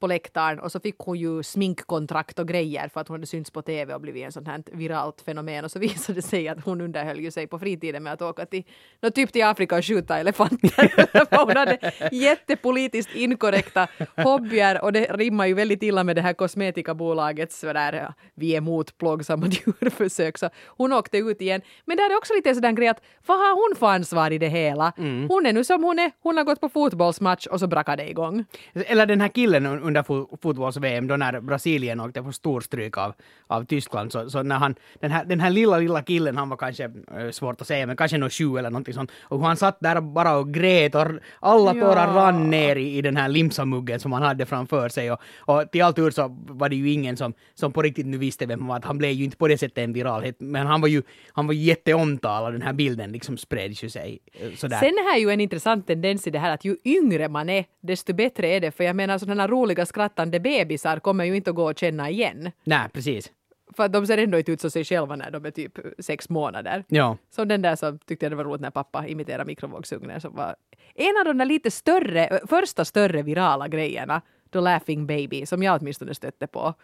på 0.00 0.06
läktaren 0.06 0.60
och 0.60 0.72
så 0.72 0.80
fick 0.80 0.98
hon 0.98 1.18
ju 1.18 1.42
sminkkontrakt 1.42 2.38
och 2.38 2.48
grejer 2.48 2.88
för 2.88 3.00
att 3.00 3.08
hon 3.08 3.14
hade 3.14 3.26
synts 3.26 3.50
på 3.50 3.62
tv 3.62 3.94
och 3.94 4.00
blivit 4.00 4.24
en 4.24 4.32
sån 4.32 4.46
här 4.46 4.62
viralt 4.72 5.20
fenomen 5.20 5.64
och 5.64 5.70
så 5.70 5.78
visade 5.88 6.18
det 6.18 6.22
sig 6.22 6.48
att 6.48 6.64
hon 6.64 6.80
underhöll 6.80 7.20
ju 7.20 7.30
sig 7.30 7.46
på 7.46 7.58
fritiden 7.58 8.02
med 8.02 8.12
att 8.12 8.22
åka 8.22 8.46
till, 8.46 8.64
nå, 9.00 9.10
typ 9.10 9.32
till 9.32 9.44
Afrika 9.44 9.76
och 9.76 9.84
skjuta 9.84 10.18
elefanter. 10.18 10.92
Hon 11.46 11.56
hade 11.56 11.92
jättepolitiskt 12.12 13.14
inkorrekta 13.14 13.88
hobbyer 14.16 14.84
och 14.84 14.92
det 14.92 15.04
rimmar 15.04 15.46
ju 15.46 15.54
väldigt 15.54 15.82
illa 15.82 16.04
med 16.04 16.16
det 16.16 16.22
här 16.22 16.32
kosmetikabolagets 16.32 17.60
sådär, 17.60 18.12
vi 18.34 18.52
är 18.52 18.58
emot 18.58 18.98
plågsamma 18.98 19.46
djurförsök. 19.50 20.38
Så 20.38 20.50
hon 20.66 20.92
åkte 20.92 21.18
ut 21.18 21.40
igen. 21.40 21.60
Men 21.84 21.96
där 21.96 22.10
är 22.10 22.16
också 22.16 22.34
lite 22.34 22.54
sådär 22.54 22.72
grej 22.72 22.88
att 22.88 23.02
vad 23.26 23.38
har 23.38 23.68
hon 23.68 23.76
för 23.78 23.86
ansvar 23.86 24.30
i 24.30 24.38
det 24.38 24.48
hela? 24.48 24.92
Hon 25.28 25.46
är 25.46 25.52
nu 25.52 25.64
som 25.64 25.84
hon 25.84 25.98
är, 25.98 26.10
hon 26.22 26.36
har 26.36 26.44
gått 26.44 26.60
på 26.60 26.68
fotbollsmatch 26.68 27.46
och 27.46 27.60
så 27.60 27.66
brakade 27.66 28.02
det 28.02 28.10
igång. 28.10 28.44
Eller 28.74 29.06
den 29.06 29.20
här 29.20 29.28
killen 29.28 29.66
under 29.88 30.02
fo- 30.02 30.38
fotbolls-VM, 30.42 31.06
då 31.06 31.16
när 31.16 31.40
Brasilien 31.40 32.00
åkte 32.00 32.22
på 32.22 32.32
storstryk 32.32 32.98
av, 32.98 33.12
av 33.46 33.64
Tyskland, 33.64 34.12
så, 34.12 34.30
så 34.30 34.42
när 34.42 34.56
han, 34.56 34.74
den 35.00 35.10
här, 35.10 35.24
den 35.24 35.40
här 35.40 35.50
lilla, 35.50 35.78
lilla 35.78 36.02
killen, 36.02 36.36
han 36.36 36.48
var 36.48 36.56
kanske, 36.56 36.84
eh, 36.84 37.30
svårt 37.30 37.60
att 37.60 37.66
säga, 37.66 37.86
men 37.86 37.96
kanske 37.96 38.18
nog 38.18 38.32
sju 38.32 38.58
eller 38.58 38.70
någonting 38.70 38.94
sånt, 38.94 39.10
och 39.22 39.40
han 39.40 39.56
satt 39.56 39.80
där 39.80 40.00
bara 40.00 40.36
och 40.36 40.54
grät 40.54 40.94
och 40.94 41.00
alla 41.40 41.74
Ja. 41.74 41.80
tårar 41.86 42.14
rann 42.14 42.50
ner 42.50 42.76
i, 42.76 42.96
i 42.98 43.02
den 43.02 43.16
här 43.16 43.28
limsamuggen 43.28 44.00
som 44.00 44.12
han 44.12 44.22
hade 44.22 44.46
framför 44.46 44.88
sig, 44.88 45.12
och, 45.12 45.18
och 45.38 45.70
till 45.70 45.82
all 45.82 45.94
tur 45.94 46.10
så 46.10 46.36
var 46.48 46.68
det 46.68 46.76
ju 46.76 46.90
ingen 46.92 47.16
som, 47.16 47.32
som 47.54 47.72
på 47.72 47.82
riktigt 47.82 48.06
nu 48.06 48.18
visste 48.18 48.46
vem 48.46 48.60
han 48.60 48.68
var, 48.68 48.80
han 48.84 48.98
blev 48.98 49.10
ju 49.10 49.24
inte 49.24 49.36
på 49.36 49.48
det 49.48 49.58
sättet 49.58 49.78
en 49.78 49.92
viralhet, 49.92 50.36
men 50.40 50.66
han 50.66 50.80
var 50.80 50.88
ju, 50.88 51.02
han 51.32 51.46
var 51.46 51.54
jätteomtalad, 51.54 52.52
den 52.52 52.62
här 52.62 52.72
bilden 52.72 53.12
liksom 53.12 53.36
spreds 53.38 53.84
ju 53.84 53.90
sig 53.90 54.18
eh, 54.32 54.52
sådär. 54.56 54.78
Sen 54.78 54.94
är 55.14 55.18
ju 55.18 55.30
en 55.30 55.40
intressant 55.40 55.86
tendens 55.86 56.26
i 56.26 56.30
det 56.30 56.38
här 56.38 56.54
att 56.54 56.64
ju 56.64 56.76
yngre 56.84 57.28
man 57.28 57.48
är, 57.48 57.64
desto 57.80 58.12
bättre 58.14 58.48
är 58.48 58.60
det. 58.60 58.70
För 58.70 58.84
jag 58.84 58.96
menar 58.96 59.18
sådana 59.18 59.42
här 59.42 59.48
roliga 59.78 59.86
skrattande 59.86 60.40
bebisar 60.40 61.00
kommer 61.00 61.24
ju 61.24 61.36
inte 61.36 61.50
att 61.50 61.56
gå 61.56 61.68
att 61.68 61.78
känna 61.78 62.10
igen. 62.10 62.50
Nej, 62.64 62.88
precis. 62.92 63.32
För 63.76 63.84
att 63.84 63.92
de 63.92 64.06
ser 64.06 64.18
ändå 64.18 64.38
inte 64.38 64.52
ut 64.52 64.60
som 64.60 64.70
sig 64.70 64.84
själva 64.84 65.16
när 65.16 65.30
de 65.30 65.44
är 65.44 65.50
typ 65.50 65.78
sex 65.98 66.28
månader. 66.28 66.84
Ja. 66.88 67.16
Som 67.30 67.48
den 67.48 67.62
där 67.62 67.76
som 67.76 67.98
tyckte 67.98 68.26
jag 68.26 68.32
det 68.32 68.36
var 68.36 68.44
roligt 68.44 68.60
när 68.60 68.70
pappa 68.70 69.06
imiterade 69.06 69.44
mikrovågsugnen 69.44 70.20
som 70.20 70.34
var 70.34 70.56
en 70.94 71.16
av 71.18 71.24
de 71.24 71.38
där 71.38 71.46
lite 71.46 71.70
större, 71.70 72.40
första 72.48 72.84
större 72.84 73.22
virala 73.22 73.68
grejerna, 73.68 74.22
The 74.52 74.60
Laughing 74.60 75.06
Baby, 75.06 75.46
som 75.46 75.62
jag 75.62 75.80
åtminstone 75.80 76.14
stötte 76.14 76.46
på. 76.46 76.74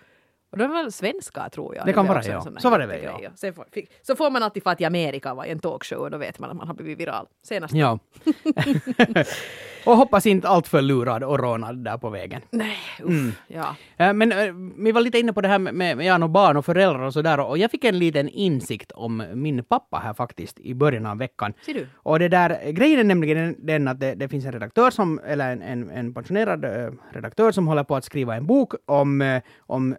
Och 0.52 0.58
de 0.58 0.70
var 0.70 0.90
svenska 0.90 1.48
tror 1.48 1.76
jag. 1.76 1.86
Det 1.86 1.92
kan 1.92 2.06
vara, 2.06 2.22
ja. 2.22 2.46
Så 2.58 2.70
var 2.70 2.78
det 2.78 2.86
väl, 2.86 3.02
ja. 3.02 3.30
Sen 3.36 3.54
får, 3.54 3.66
fick, 3.72 3.90
så 4.02 4.16
får 4.16 4.30
man 4.30 4.42
alltid 4.42 4.62
fatt 4.62 4.80
i 4.80 4.84
Amerika 4.84 5.34
var 5.34 5.44
i 5.44 5.50
en 5.50 5.58
talkshow 5.58 5.98
och 5.98 6.10
då 6.10 6.18
vet 6.18 6.38
man 6.38 6.50
att 6.50 6.56
man 6.56 6.66
har 6.66 6.74
blivit 6.74 6.98
viral. 6.98 7.26
Senast. 7.42 7.74
Ja. 7.74 7.98
och 9.86 9.96
hoppas 9.96 10.26
inte 10.26 10.48
allt 10.48 10.68
för 10.68 10.82
lurad 10.82 11.24
och 11.24 11.38
rånad 11.38 11.84
där 11.84 11.98
på 11.98 12.10
vägen. 12.10 12.42
Nej, 12.50 12.76
uff, 13.02 13.08
Mm. 13.08 13.32
ja. 13.48 13.76
Eh, 13.96 14.12
Men 14.12 14.32
eh, 14.32 14.38
vi 14.78 14.92
var 14.92 15.00
lite 15.00 15.18
inne 15.18 15.32
på 15.32 15.40
det 15.40 15.48
här 15.48 15.58
med, 15.58 15.74
med, 15.74 15.96
med 15.96 16.06
ja, 16.06 16.24
och 16.24 16.30
barn 16.30 16.56
och 16.56 16.64
föräldrar 16.64 17.00
och 17.02 17.12
sådär 17.12 17.40
och 17.40 17.58
jag 17.58 17.70
fick 17.70 17.84
en 17.84 17.98
liten 17.98 18.28
insikt 18.28 18.92
om 18.92 19.22
min 19.34 19.64
pappa 19.64 19.98
här 19.98 20.14
faktiskt 20.14 20.60
i 20.60 20.74
början 20.74 21.06
av 21.06 21.18
veckan. 21.18 21.52
Ser 21.66 21.74
du? 21.74 21.86
Och 21.94 22.18
det 22.18 22.28
där, 22.28 22.70
grejen 22.72 23.00
är 23.00 23.04
nämligen 23.04 23.56
den, 23.58 23.88
att 23.88 24.00
det, 24.00 24.14
det 24.14 24.28
finns 24.28 24.44
en 24.44 24.52
redaktör 24.52 24.90
som, 24.90 25.20
eller 25.26 25.52
en, 25.52 25.62
en, 25.62 25.90
en 25.90 26.14
pensionerad 26.14 26.64
eh, 26.64 26.90
redaktör 27.12 27.52
som 27.52 27.68
håller 27.68 27.84
på 27.84 27.96
att 27.96 28.04
skriva 28.04 28.36
en 28.36 28.46
bok 28.46 28.72
om, 28.86 29.40
om 29.58 29.96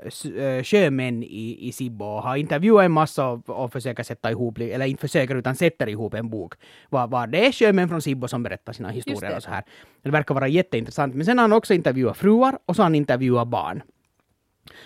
sjömän 0.64 1.24
i, 1.24 1.58
i 1.68 1.72
Sibbo 1.72 2.06
och 2.06 2.22
har 2.24 2.36
intervjuat 2.36 2.86
en 2.86 2.92
massa 2.92 3.28
och, 3.28 3.50
och 3.50 3.72
försöker 3.72 4.04
sätta 4.04 4.32
ihop, 4.32 4.58
eller 4.60 4.86
inte 4.86 5.02
försöker 5.02 5.36
utan 5.36 5.56
sätter 5.56 5.90
ihop 5.90 6.14
en 6.14 6.30
bok. 6.30 6.54
Var, 6.90 7.08
var 7.08 7.28
det 7.28 7.48
är 7.48 7.52
sjömän 7.52 7.90
från 7.90 8.02
Sibbo 8.02 8.28
som 8.28 8.44
berättar 8.44 8.74
sina 8.74 8.90
historier 8.90 9.36
och 9.36 9.44
så 9.44 9.50
här. 9.50 9.64
Det 10.02 10.12
verkar 10.12 10.36
vara 10.36 10.48
jätteintressant. 10.48 11.16
Men 11.16 11.26
sen 11.26 11.38
har 11.38 11.44
han 11.44 11.54
också 11.54 11.74
intervjuat 11.74 12.18
fruar 12.18 12.58
och 12.66 12.76
så 12.76 12.82
har 12.82 12.86
han 12.86 12.96
intervjuat 12.96 13.48
barn. 13.48 13.82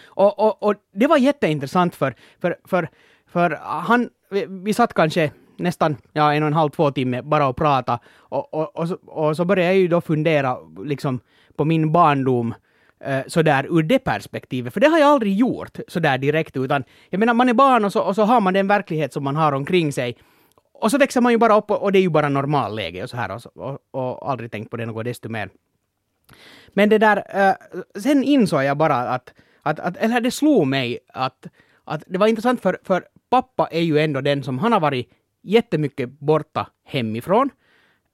Och, 0.06 0.40
och, 0.40 0.64
och 0.64 0.76
det 0.94 1.08
var 1.08 1.18
jätteintressant 1.18 1.96
för, 1.96 2.16
för, 2.42 2.58
för, 2.66 2.90
för 3.28 3.60
han, 3.62 4.10
vi, 4.30 4.46
vi 4.50 4.74
satt 4.74 4.94
kanske 4.94 5.32
nästan 5.58 5.98
ja, 6.14 6.34
en 6.34 6.44
och 6.44 6.48
en 6.48 6.54
halv, 6.54 6.70
två 6.70 6.92
timme 6.92 7.22
bara 7.22 7.48
och 7.48 7.58
prata 7.58 8.00
och, 8.18 8.54
och, 8.54 8.78
och, 8.78 8.88
så, 8.88 8.96
och 8.96 9.36
så 9.36 9.46
började 9.46 9.72
jag 9.74 9.82
ju 9.82 9.88
då 9.88 10.02
fundera 10.02 10.58
liksom 10.86 11.20
på 11.56 11.66
min 11.66 11.92
barndom 11.92 12.54
eh, 13.04 13.22
sådär 13.28 13.68
ur 13.70 13.84
det 13.84 14.00
perspektivet, 14.00 14.74
för 14.74 14.80
det 14.80 14.88
har 14.88 15.00
jag 15.00 15.10
aldrig 15.10 15.36
gjort 15.36 15.80
sådär 15.88 16.18
direkt, 16.18 16.58
utan 16.58 16.84
jag 17.10 17.20
menar 17.20 17.34
man 17.34 17.50
är 17.50 17.54
barn 17.54 17.86
och 17.86 17.92
så, 17.94 18.02
och 18.02 18.16
så 18.16 18.24
har 18.24 18.42
man 18.42 18.54
den 18.54 18.68
verklighet 18.68 19.14
som 19.14 19.24
man 19.24 19.36
har 19.36 19.52
omkring 19.52 19.94
sig 19.94 20.18
och 20.82 20.92
så 20.92 20.98
växer 20.98 21.22
man 21.22 21.32
ju 21.32 21.38
bara 21.38 21.58
upp 21.58 21.72
och, 21.72 21.84
och 21.84 21.92
det 21.92 22.00
är 22.00 22.02
ju 22.02 22.10
bara 22.10 22.30
normalläge 22.30 23.04
och 23.04 23.10
så 23.10 23.18
här 23.18 23.32
och, 23.32 23.42
så- 23.42 23.52
och, 23.56 23.80
och 23.92 24.32
aldrig 24.32 24.52
tänkt 24.52 24.72
på 24.72 24.78
det 24.78 24.86
något 24.86 25.06
desto 25.06 25.30
mer. 25.30 25.50
Men 26.74 26.90
det 26.90 26.98
där, 26.98 27.18
uh, 27.18 27.82
sen 28.02 28.24
insåg 28.24 28.64
jag 28.64 28.78
bara 28.78 28.96
att, 28.96 29.34
att, 29.62 29.80
att, 29.80 29.98
eller 29.98 30.22
det 30.22 30.32
slog 30.32 30.68
mig 30.68 31.00
att, 31.14 31.48
att 31.84 32.04
det 32.08 32.18
var 32.18 32.28
intressant 32.28 32.62
för, 32.62 32.80
för 32.84 33.06
pappa 33.30 33.68
är 33.72 33.82
ju 33.82 34.00
ändå 34.00 34.22
den 34.22 34.44
som, 34.44 34.60
han 34.60 34.72
har 34.74 34.80
varit 34.80 35.10
jättemycket 35.44 36.10
borta 36.20 36.68
hemifrån. 36.86 37.50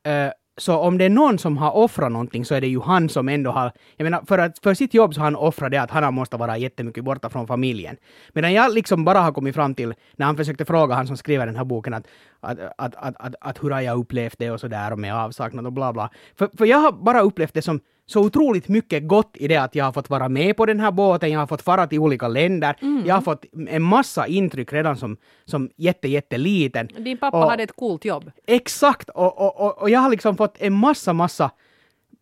Uh, 0.08 0.32
så 0.58 0.78
om 0.78 0.98
det 0.98 1.06
är 1.06 1.10
någon 1.10 1.38
som 1.38 1.58
har 1.58 1.72
offrat 1.72 2.12
någonting 2.12 2.46
så 2.46 2.56
är 2.56 2.62
det 2.62 2.68
ju 2.68 2.82
han 2.82 3.10
som 3.10 3.30
ändå 3.30 3.52
har, 3.52 3.72
jag 3.98 4.04
menar 4.04 4.24
för, 4.28 4.38
att, 4.38 4.60
för 4.60 4.74
sitt 4.74 4.94
jobb 4.94 5.14
så 5.14 5.20
har 5.20 5.26
han 5.26 5.36
offrat 5.36 5.72
det 5.72 5.78
att 5.78 5.92
han 5.92 6.04
har 6.04 6.12
måste 6.12 6.38
vara 6.38 6.58
jättemycket 6.58 7.04
borta 7.04 7.30
från 7.30 7.48
familjen. 7.48 7.98
Medan 8.34 8.54
jag 8.54 8.74
liksom 8.74 9.06
bara 9.06 9.20
har 9.20 9.32
kommit 9.32 9.56
fram 9.56 9.76
till, 9.76 9.94
när 10.16 10.26
han 10.26 10.38
försökte 10.38 10.66
fråga 10.66 10.96
han 10.96 11.08
som 11.08 11.18
skriver 11.18 11.46
den 11.46 11.56
här 11.56 11.66
boken 11.66 11.94
att, 11.94 12.08
att, 12.40 12.60
att, 12.78 12.96
att, 12.96 13.16
att, 13.20 13.36
att 13.42 13.64
hur 13.64 13.70
har 13.70 13.82
jag 13.82 14.00
upplevt 14.00 14.40
det 14.40 14.52
och 14.52 14.60
sådär 14.60 14.92
och 14.92 15.00
med 15.00 15.16
avsaknad 15.16 15.66
och 15.66 15.74
bla 15.74 15.94
bla. 15.94 16.10
För, 16.36 16.50
för 16.58 16.66
jag 16.66 16.78
har 16.78 16.92
bara 16.92 17.22
upplevt 17.22 17.54
det 17.54 17.62
som 17.62 17.80
så 18.08 18.20
otroligt 18.26 18.68
mycket 18.68 19.08
gott 19.08 19.32
i 19.38 19.48
det 19.48 19.56
att 19.58 19.76
jag 19.76 19.86
har 19.86 19.92
fått 19.92 20.10
vara 20.10 20.30
med 20.30 20.58
på 20.58 20.66
den 20.66 20.80
här 20.80 20.92
båten, 20.92 21.32
jag 21.32 21.40
har 21.40 21.48
fått 21.48 21.62
fara 21.62 21.88
till 21.88 22.00
olika 22.00 22.28
länder, 22.28 22.76
jag 23.06 23.16
har 23.16 23.22
fått 23.22 23.46
en 23.68 23.82
massa 23.82 24.28
intryck 24.28 24.74
redan 24.74 24.98
som, 24.98 25.18
som 25.46 25.70
jätte, 25.76 26.08
jätteliten. 26.08 26.88
Din 26.98 27.18
pappa 27.18 27.44
Och- 27.44 27.50
hade 27.50 27.64
ett 27.64 27.76
coolt 27.76 28.06
jobb. 28.06 28.32
Exakt! 28.48 29.10
Och, 29.10 29.42
och, 29.42 29.62
och, 29.62 29.82
och 29.82 29.90
jag 29.90 30.00
har 30.00 30.10
liksom 30.10 30.38
fått 30.38 30.56
en 30.60 30.74
massa, 30.74 31.14
massa 31.14 31.52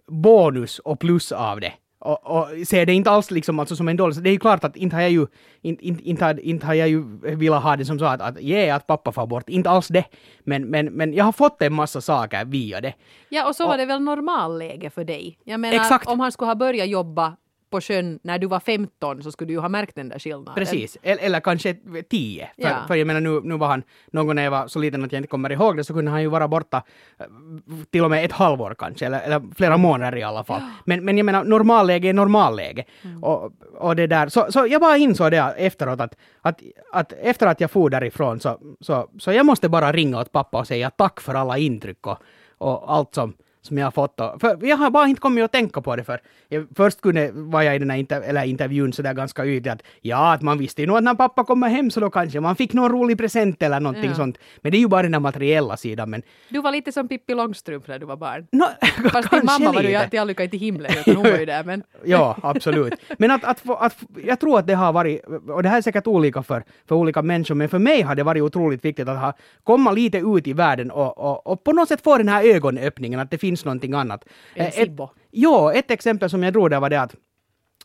bonus 0.08 0.80
och 0.80 1.00
plus 1.00 1.32
av 1.32 1.60
det. 1.60 1.74
Och, 2.04 2.26
och 2.26 2.68
ser 2.68 2.86
det 2.86 2.94
inte 2.94 3.12
alls 3.12 3.32
liksom 3.32 3.60
alltså 3.60 3.76
som 3.76 3.88
en 3.88 3.98
dålig... 3.98 4.24
Det 4.24 4.30
är 4.30 4.32
ju 4.32 4.40
klart 4.40 4.64
att 4.64 4.76
inte 4.76 4.96
har 4.96 5.02
jag 5.02 5.12
ju, 5.12 5.28
inte, 5.62 5.88
inte, 5.88 6.04
inte, 6.10 6.38
inte 6.42 6.66
har 6.66 6.74
jag 6.74 6.90
ju 6.90 7.04
velat 7.36 7.64
ha 7.64 7.76
det 7.76 7.86
som 7.86 8.00
så 8.00 8.06
att, 8.06 8.22
att 8.22 8.42
yeah, 8.42 8.76
att 8.76 8.88
pappa 8.88 9.12
far 9.12 9.26
bort. 9.26 9.50
Inte 9.50 9.70
alls 9.70 9.88
det. 9.88 10.06
Men, 10.44 10.70
men, 10.70 10.86
men 10.86 11.14
jag 11.14 11.26
har 11.26 11.32
fått 11.32 11.62
en 11.62 11.74
massa 11.74 12.02
saker 12.02 12.46
via 12.46 12.82
det. 12.82 12.94
Ja, 13.30 13.48
och 13.48 13.56
så 13.56 13.68
var 13.68 13.78
det 13.78 13.86
väl 13.86 14.02
normalläge 14.02 14.90
för 14.90 15.04
dig. 15.04 15.38
Jag 15.44 15.60
menar, 15.60 15.76
Exakt. 15.76 16.08
om 16.08 16.20
han 16.20 16.32
skulle 16.32 16.50
ha 16.50 16.56
börjat 16.56 16.88
jobba 16.88 17.36
på 17.74 17.82
sjön 17.82 18.20
när 18.24 18.40
du 18.40 18.48
var 18.48 18.60
15 18.60 19.24
så 19.24 19.32
skulle 19.32 19.48
du 19.48 19.54
ju 19.54 19.60
ha 19.60 19.70
märkt 19.70 19.96
den 19.96 20.10
där 20.10 20.20
skillnaden. 20.20 20.54
Precis, 20.56 20.98
eller, 21.04 21.24
eller 21.24 21.40
kanske 21.40 21.76
tio. 22.10 22.50
För, 22.56 22.70
Ja. 22.70 22.76
för 22.88 22.96
jag 22.96 23.08
menar 23.08 23.22
nu, 23.22 23.42
nu 23.44 23.58
var 23.58 23.68
han, 23.68 23.84
någon 24.12 24.26
gång 24.28 24.36
när 24.36 24.44
jag 24.44 24.52
var 24.52 24.68
så 24.68 24.80
liten 24.80 25.04
att 25.04 25.12
jag 25.12 25.20
inte 25.20 25.28
kommer 25.28 25.52
ihåg 25.52 25.78
det, 25.78 25.84
så 25.84 25.94
kunde 25.94 26.12
han 26.12 26.22
ju 26.22 26.28
vara 26.28 26.48
borta 26.48 26.84
eh, 27.20 27.26
till 27.92 28.04
och 28.04 28.10
med 28.10 28.26
ett 28.26 28.32
halvår 28.32 28.76
kanske, 28.78 29.06
eller, 29.06 29.20
eller 29.22 29.42
flera 29.56 29.78
månader 29.78 30.18
i 30.18 30.24
alla 30.24 30.44
fall. 30.44 30.62
Men, 30.86 31.06
men 31.06 31.18
jag 31.18 31.26
menar 31.26 31.44
normalläge 31.44 32.10
är 32.10 32.14
normalläge. 32.14 32.84
Och, 33.22 33.52
och 33.78 33.96
det 33.96 34.08
där, 34.08 34.30
så, 34.30 34.52
så 34.52 34.68
jag 34.70 34.82
bara 34.82 34.98
insåg 34.98 35.32
det 35.32 35.38
efteråt 35.58 36.02
att, 36.02 36.16
att, 36.42 36.62
att 36.92 37.14
efter 37.14 37.48
att 37.48 37.62
jag 37.62 37.72
for 37.72 37.90
därifrån 37.90 38.40
så, 38.40 38.60
så, 38.82 39.10
så 39.20 39.32
jag 39.32 39.46
måste 39.46 39.70
bara 39.70 39.92
ringa 39.92 40.20
åt 40.20 40.32
pappa 40.32 40.60
och 40.60 40.68
säga 40.68 40.90
tack 40.90 41.22
för 41.22 41.34
alla 41.36 41.58
intryck 41.58 42.08
och, 42.08 42.18
och 42.58 42.94
allt 42.94 43.16
som, 43.16 43.34
som 43.64 43.78
jag 43.78 43.86
har 43.86 43.92
fått. 43.92 44.20
Och, 44.20 44.42
för 44.42 44.58
jag 44.66 44.78
har 44.78 44.90
bara 44.92 45.08
inte 45.08 45.22
kommit 45.22 45.44
att 45.44 45.52
tänka 45.52 45.82
på 45.82 45.96
det 45.96 46.04
för 46.04 46.20
jag, 46.50 46.68
först 46.76 47.02
kunde, 47.02 47.32
var 47.34 47.62
jag 47.62 47.76
i 47.76 47.80
den 47.80 47.90
här 47.90 47.98
inter, 47.98 48.22
eller 48.22 48.44
intervjun 48.44 48.94
sådär 48.94 49.14
ganska 49.14 49.46
ytlig 49.46 49.72
att 49.72 49.84
ja, 50.02 50.34
att 50.34 50.42
man 50.42 50.58
visste 50.58 50.82
ju 50.82 50.88
nog 50.88 50.98
att 50.98 51.04
när 51.04 51.16
pappa 51.16 51.44
kommer 51.44 51.70
hem 51.70 51.92
så 51.92 52.00
då 52.00 52.10
kanske 52.10 52.40
man 52.40 52.56
fick 52.56 52.74
någon 52.74 52.92
rolig 52.92 53.18
present 53.18 53.62
eller 53.64 53.80
någonting 53.80 54.10
Ja. 54.10 54.16
sånt. 54.16 54.38
Men 54.62 54.72
det 54.72 54.78
är 54.78 54.80
ju 54.80 54.88
bara 54.88 55.02
den 55.04 55.12
där 55.12 55.20
materiella 55.20 55.78
sidan. 55.78 56.10
Men 56.10 56.22
Du 56.50 56.62
var 56.62 56.72
lite 56.72 56.92
som 56.92 57.08
Pippi 57.08 57.34
Långstrump 57.36 57.88
när 57.88 58.00
du 58.00 58.06
var 58.06 58.16
barn. 58.18 58.48
no, 58.52 58.66
Fast 59.10 59.32
din 59.32 59.46
mamma 59.46 59.72
var 59.72 59.82
du 59.82 59.88
ju 59.88 59.88
lite. 59.88 60.00
alltid 60.04 60.20
aldrig 60.20 60.52
till 60.52 60.60
himlen, 60.60 60.92
utan 61.00 61.16
hon 61.16 61.24
var 61.32 61.38
ju 61.40 61.46
där. 61.46 61.64
Men 61.64 61.84
Ja, 62.06 62.38
absolut. 62.44 62.94
Men 63.18 63.32
att, 63.32 63.44
att, 63.44 63.60
få- 63.60 63.76
att, 63.76 63.96
jag 64.26 64.40
tror 64.40 64.60
att 64.60 64.68
det 64.68 64.74
har 64.74 64.94
varit, 64.94 65.22
och 65.50 65.64
det 65.64 65.70
här 65.70 65.78
är 65.78 65.82
säkert 65.82 66.08
olika 66.08 66.44
för, 66.44 66.64
för 66.88 66.96
olika 66.96 67.22
människor, 67.22 67.56
men 67.56 67.70
för 67.70 67.80
mig 67.80 68.02
har 68.02 68.16
det 68.16 68.24
varit 68.24 68.42
otroligt 68.44 68.86
viktigt 68.86 69.08
att 69.08 69.20
ha, 69.20 69.34
komma 69.64 69.92
lite 69.92 70.18
ut 70.18 70.48
i 70.48 70.54
världen 70.54 70.92
och, 70.92 71.18
och, 71.18 71.48
och 71.48 71.64
på 71.64 71.72
något 71.72 71.88
sätt 71.88 72.02
få 72.04 72.18
den 72.18 72.28
här 72.30 72.44
ögonöppningen 72.56 73.20
att 73.20 73.32
det 73.32 73.38
finns 73.38 73.53
någonting 73.66 73.94
annat. 73.94 74.26
En 74.56 74.66
Eh, 74.66 74.80
ett. 74.80 74.90
Jo, 75.32 75.70
ett 75.70 75.92
exempel 75.92 76.30
som 76.30 76.44
jag 76.44 76.54
drog 76.54 76.70
där 76.70 76.80
var 76.80 76.90
det 76.90 77.02
att 77.02 77.16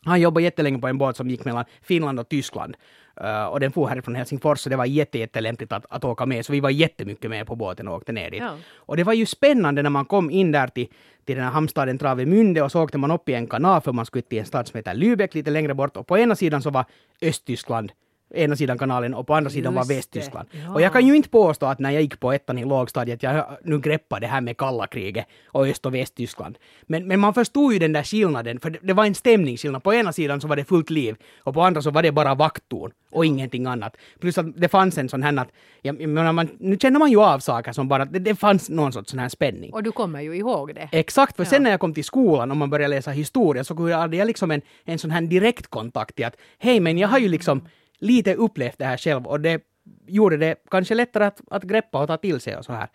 han 0.03 0.21
jobbade 0.21 0.43
jättelänge 0.43 0.79
på 0.79 0.87
en 0.87 0.97
båt 0.97 1.17
som 1.17 1.29
gick 1.29 1.45
mellan 1.45 1.65
Finland 1.81 2.19
och 2.19 2.29
Tyskland. 2.29 2.75
Eh, 3.21 3.45
och 3.45 3.59
den 3.59 3.71
for 3.71 3.87
härifrån 3.87 4.15
Helsingfors 4.15 4.59
så 4.59 4.69
det 4.69 4.75
var 4.75 4.85
jätte, 4.85 5.19
jättelämpligt 5.19 5.71
att, 5.71 5.85
att 5.89 6.03
åka 6.03 6.25
med. 6.25 6.45
Så 6.45 6.51
vi 6.51 6.59
var 6.59 6.69
jättemycket 6.69 7.29
med 7.29 7.47
på 7.47 7.55
båten 7.55 7.87
och 7.87 7.95
åkte 7.95 8.11
ner 8.11 8.31
dit. 8.31 8.41
Ja. 8.41 8.57
Och 8.75 8.97
det 8.97 9.03
var 9.03 9.13
ju 9.13 9.25
spännande 9.25 9.81
när 9.81 9.89
man 9.89 10.05
kom 10.05 10.31
in 10.31 10.51
där 10.51 10.67
till, 10.67 10.87
till 11.25 11.35
den 11.35 11.45
här 11.45 11.51
hamnstaden 11.51 11.99
Travemünde 11.99 12.61
och 12.61 12.71
så 12.71 12.83
åkte 12.83 12.97
man 12.97 13.11
upp 13.11 13.29
i 13.29 13.33
en 13.33 13.47
kanal 13.47 13.81
för 13.81 13.91
man 13.91 14.05
skulle 14.05 14.21
till 14.21 14.39
en 14.39 14.45
stad 14.45 14.67
som 14.67 14.77
heter 14.77 14.93
Lübeck 14.93 15.35
lite 15.35 15.51
längre 15.51 15.73
bort. 15.73 15.97
Och 15.97 16.07
på 16.07 16.17
ena 16.17 16.35
sidan 16.35 16.61
så 16.61 16.69
var 16.69 16.85
Östtyskland 17.21 17.91
ena 18.35 18.55
sidan 18.55 18.77
kanalen 18.77 19.13
och 19.13 19.27
på 19.27 19.33
andra 19.35 19.49
sidan 19.49 19.73
var 19.73 19.81
Just 19.81 19.89
det. 19.89 19.95
Västtyskland. 19.95 20.47
Ja. 20.51 20.73
Och 20.73 20.81
jag 20.81 20.93
kan 20.93 21.07
ju 21.07 21.15
inte 21.15 21.29
påstå 21.29 21.65
att 21.65 21.79
när 21.79 21.91
jag 21.91 22.01
gick 22.01 22.19
på 22.19 22.33
ettan 22.33 22.57
i 22.57 22.65
lågstadiet, 22.65 23.23
jag 23.23 23.45
nu 23.63 23.79
greppade 23.79 24.25
det 24.25 24.27
här 24.27 24.41
med 24.41 24.57
kalla 24.57 24.87
kriget 24.87 25.25
och 25.47 25.67
Öst 25.67 25.85
och 25.85 25.95
Västtyskland. 25.95 26.57
Men, 26.87 27.07
men 27.07 27.19
man 27.19 27.33
förstod 27.33 27.73
ju 27.73 27.79
den 27.79 27.93
där 27.93 28.03
skillnaden, 28.03 28.59
för 28.59 28.69
det, 28.69 28.79
det 28.81 28.93
var 28.93 29.05
en 29.05 29.15
stämningsskillnad. 29.15 29.83
På 29.83 29.93
ena 29.93 30.13
sidan 30.13 30.41
så 30.41 30.47
var 30.47 30.55
det 30.55 30.63
fullt 30.63 30.89
liv 30.89 31.15
och 31.43 31.53
på 31.53 31.61
andra 31.61 31.81
så 31.81 31.91
var 31.91 32.03
det 32.03 32.11
bara 32.11 32.35
vakttorn 32.35 32.91
och 33.11 33.25
ingenting 33.25 33.65
annat. 33.65 33.97
Plus 34.19 34.37
att 34.37 34.45
det 34.57 34.67
fanns 34.67 34.97
en 34.97 35.09
sån 35.09 35.23
här 35.23 35.37
att, 35.37 35.49
jag, 35.81 36.01
jag 36.01 36.09
menar, 36.09 36.33
man, 36.33 36.49
nu 36.59 36.77
känner 36.77 36.99
man 36.99 37.11
ju 37.11 37.21
av 37.21 37.39
saker 37.39 37.71
som 37.71 37.87
bara, 37.87 38.05
det, 38.05 38.19
det 38.19 38.35
fanns 38.35 38.69
någon 38.69 38.93
sorts 38.93 39.11
sån 39.11 39.19
här 39.19 39.29
spänning. 39.29 39.73
och 39.73 39.83
du 39.83 39.91
kommer 39.91 40.21
ju 40.21 40.35
ihåg 40.35 40.75
det. 40.75 40.89
Exakt, 40.91 41.35
för 41.35 41.43
Ja. 41.43 41.49
sen 41.49 41.63
när 41.63 41.71
jag 41.71 41.79
kom 41.79 41.93
till 41.93 42.03
skolan 42.05 42.51
och 42.51 42.57
man 42.57 42.69
började 42.69 42.95
läsa 42.95 43.11
historia 43.11 43.63
så 43.63 43.91
hade 43.93 44.17
jag 44.17 44.27
liksom 44.27 44.51
en, 44.51 44.61
en 44.85 44.99
sån 44.99 45.11
här 45.11 45.21
direktkontakt 45.21 46.15
till 46.15 46.25
att 46.25 46.35
hej, 46.57 46.79
men 46.79 46.97
jag 46.97 47.07
har 47.07 47.19
ju 47.19 47.27
liksom 47.27 47.61
lite 47.99 48.35
upplevt 48.35 48.77
det 48.77 48.85
här 48.85 48.97
själv 48.97 49.27
och 49.27 49.39
det 49.39 49.61
gjorde 50.07 50.37
det 50.37 50.55
kanske 50.71 50.95
lättare 50.95 51.25
att, 51.25 51.41
att 51.51 51.63
greppa 51.63 52.01
och 52.01 52.07
ta 52.07 52.17
till 52.17 52.39
sig 52.39 52.57
och 52.57 52.65
så 52.65 52.73
här. 52.73 52.87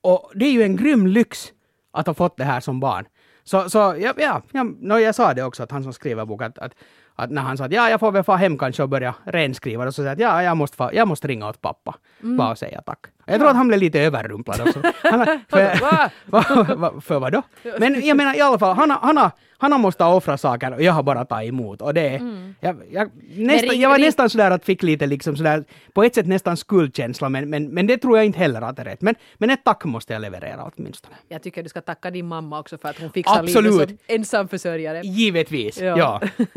Och 0.00 0.32
det 0.34 0.44
är 0.44 0.52
ju 0.52 0.62
en 0.62 0.76
grym 0.76 1.06
lyx 1.06 1.52
att 1.92 2.06
ha 2.06 2.14
fått 2.14 2.36
det 2.36 2.44
här 2.44 2.60
som 2.60 2.80
barn. 2.80 3.06
Så, 3.44 3.70
så 3.70 3.78
ja, 3.78 4.12
ja, 4.16 4.42
ja 4.52 4.64
no, 4.80 4.98
jag 4.98 5.14
sa 5.14 5.34
det 5.34 5.42
också, 5.42 5.62
att 5.62 5.70
han 5.70 5.82
som 5.82 5.92
skriver 5.92 6.24
bok, 6.24 6.42
att, 6.42 6.58
att, 6.58 6.74
att 7.14 7.30
när 7.30 7.42
han 7.42 7.56
sa 7.56 7.64
att 7.64 7.72
ja, 7.72 7.90
jag 7.90 8.00
får 8.00 8.12
väl 8.12 8.24
få 8.24 8.32
hem 8.32 8.58
kanske 8.58 8.82
och 8.82 8.88
börja 8.88 9.14
renskriva, 9.24 9.86
och 9.86 9.94
så 9.94 10.02
sa 10.02 10.06
jag 10.06 10.12
att 10.12 10.18
ja, 10.18 10.42
jag 10.42 10.56
måste, 10.56 10.76
få, 10.76 10.90
jag 10.92 11.08
måste 11.08 11.28
ringa 11.28 11.48
åt 11.48 11.60
pappa, 11.60 11.94
bara 12.20 12.50
och 12.50 12.58
säga 12.58 12.82
tack. 12.82 13.06
Jag 13.26 13.38
tror 13.40 13.50
att 13.50 13.56
han 13.56 13.68
blev 13.68 13.80
lite 13.80 14.00
överrumplad 14.00 14.60
också. 14.60 14.82
Han, 15.02 15.26
för, 15.48 17.00
för 17.00 17.18
vad 17.18 17.32
då? 17.32 17.42
Men 17.78 18.06
jag 18.06 18.16
menar 18.16 18.34
i 18.36 18.40
alla 18.40 18.58
fall, 18.58 18.76
han, 18.76 18.90
han, 18.90 19.30
han 19.58 19.72
har 19.72 19.78
måste 19.78 20.04
offra 20.04 20.38
saker 20.38 20.72
och 20.74 20.82
jag 20.82 20.92
har 20.92 21.02
bara 21.02 21.24
tagit 21.24 21.48
emot. 21.48 21.82
Och 21.82 21.94
det 21.94 22.00
är, 22.08 22.20
jag, 22.60 22.76
jag, 22.90 23.10
nästan, 23.36 23.80
jag 23.80 23.90
var 23.90 23.98
nästan 23.98 24.30
sådär 24.30 24.50
att 24.50 24.64
fick 24.64 24.82
lite 24.82 25.06
liksom 25.06 25.36
sådär, 25.36 25.64
på 25.92 26.02
ett 26.04 26.14
sätt 26.14 26.26
nästan 26.26 26.56
skuldkänsla, 26.56 27.28
men, 27.28 27.50
men, 27.50 27.68
men 27.68 27.86
det 27.86 27.98
tror 27.98 28.16
jag 28.18 28.26
inte 28.26 28.38
heller 28.38 28.62
att 28.62 28.76
det 28.76 28.82
är 28.82 28.86
rätt. 28.86 29.00
Men, 29.02 29.14
men 29.38 29.50
ett 29.50 29.64
tack 29.64 29.84
måste 29.84 30.12
jag 30.12 30.22
leverera 30.22 30.70
åtminstone. 30.76 31.14
Jag 31.28 31.42
tycker 31.42 31.62
du 31.62 31.68
ska 31.68 31.80
tacka 31.80 32.10
din 32.10 32.26
mamma 32.28 32.58
också 32.60 32.78
för 32.78 32.88
att 32.88 32.98
hon 33.00 33.10
fixar 33.10 33.38
Absolut. 33.40 33.72
livet 33.72 33.88
som 33.88 33.98
ensamförsörjare. 34.08 35.00
Givetvis, 35.00 35.80
Ja. 35.80 35.98
ja. 35.98 36.20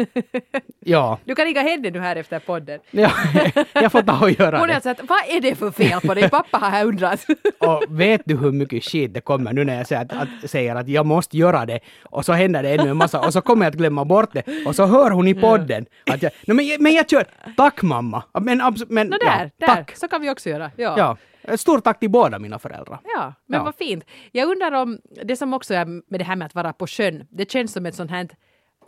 Ja, 0.87 1.19
Du 1.25 1.35
kan 1.35 1.45
ringa 1.45 1.61
henne 1.61 1.89
nu 1.89 1.99
här 1.99 2.15
efter 2.15 2.39
podden. 2.39 2.79
ja. 2.91 3.11
jag 3.73 3.91
får 3.91 4.01
ta 4.01 4.19
och 4.19 4.31
göra 4.31 4.57
Hon 4.59 4.67
det. 4.67 4.73
har 4.73 4.81
sagt, 4.81 5.01
vad 5.07 5.17
är 5.29 5.41
det 5.41 5.55
för 5.55 5.71
fel 5.71 6.01
på 6.01 6.13
dig? 6.13 6.29
Pappa 6.29 6.57
har 6.65 6.71
här 6.71 6.85
undrat. 6.85 7.25
Och 7.59 7.83
vet 7.99 8.21
du 8.25 8.37
hur 8.37 8.51
mycket 8.51 8.83
skit 8.83 9.13
det 9.13 9.21
kommer 9.21 9.53
nu 9.53 9.63
när 9.63 9.77
jag 9.77 9.87
säger 9.87 10.01
att, 10.01 10.11
att, 10.13 10.49
säger 10.49 10.75
att 10.75 10.87
jag 10.87 11.05
måste 11.05 11.37
göra 11.37 11.65
det 11.65 11.79
och 12.03 12.25
så 12.25 12.33
händer 12.33 12.63
det 12.63 12.69
ännu 12.69 12.89
en 12.89 12.97
massa 12.97 13.19
och 13.27 13.33
så 13.33 13.41
kommer 13.41 13.65
jag 13.65 13.71
att 13.71 13.77
glömma 13.77 14.05
bort 14.05 14.33
det 14.33 14.43
och 14.67 14.75
så 14.75 14.85
hör 14.85 15.11
hon 15.11 15.27
i 15.27 15.33
podden 15.33 15.85
att 16.11 16.21
jag, 16.23 16.31
no, 16.47 16.53
men, 16.53 16.67
jag- 16.67 16.81
men 16.81 16.93
jag 16.93 17.09
kör, 17.09 17.25
tack 17.57 17.81
mamma. 17.81 18.23
Men, 18.41 18.61
men 18.87 19.11
ja, 19.11 19.17
där, 19.17 19.51
där. 19.57 19.67
tack. 19.67 19.95
Så 19.95 20.07
kan 20.07 20.21
vi 20.21 20.29
också 20.29 20.49
göra. 20.49 20.71
Ja. 20.75 20.93
Ja. 20.97 21.17
Ett 21.53 21.59
stort 21.59 21.83
tack 21.83 21.99
till 21.99 22.09
båda 22.11 22.39
mina 22.39 22.59
föräldrar. 22.59 22.99
Ja, 23.15 23.33
men 23.47 23.57
Ja. 23.57 23.63
vad 23.63 23.75
fint. 23.75 24.03
Jag 24.31 24.49
undrar 24.49 24.71
om 24.71 24.99
det 25.23 25.35
som 25.35 25.53
också 25.53 25.73
är 25.73 25.85
med 25.85 26.19
det 26.19 26.23
här 26.23 26.35
med 26.35 26.45
att 26.45 26.55
vara 26.55 26.73
på 26.73 26.87
sjön, 26.87 27.27
det 27.29 27.51
känns 27.51 27.73
som 27.73 27.85
ett 27.85 27.95
sånt 27.95 28.11
här 28.11 28.27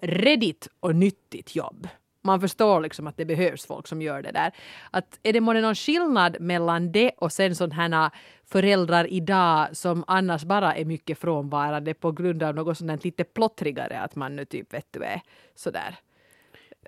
redigt 0.02 0.68
och 0.80 0.96
nyttigt 0.96 1.56
jobb. 1.56 1.88
Man 2.22 2.42
förstår 2.42 2.82
liksom 2.82 3.08
att 3.08 3.18
det 3.18 3.26
behövs 3.26 3.66
folk 3.66 3.88
som 3.88 4.02
gör 4.02 4.22
det 4.22 4.32
där. 4.32 4.52
Att 4.92 5.20
är 5.24 5.34
det 5.34 5.42
månne 5.42 5.62
någon 5.62 5.76
skillnad 5.76 6.38
mellan 6.40 6.92
det 6.92 7.12
och 7.18 7.32
sen 7.32 7.56
här 7.72 8.10
föräldrar 8.46 9.14
idag 9.14 9.68
som 9.72 10.04
annars 10.08 10.44
bara 10.44 10.76
är 10.76 10.86
mycket 10.86 11.20
frånvarande 11.20 11.94
på 11.94 12.12
grund 12.12 12.44
av 12.44 12.56
något 12.56 12.78
här 12.78 13.04
lite 13.04 13.24
plottrigare 13.24 14.00
att 14.00 14.16
man 14.16 14.36
nu 14.36 14.46
typ 14.46 14.74
vet 14.74 14.88
du 14.92 15.04
är 15.04 15.22
sådär. 15.56 15.96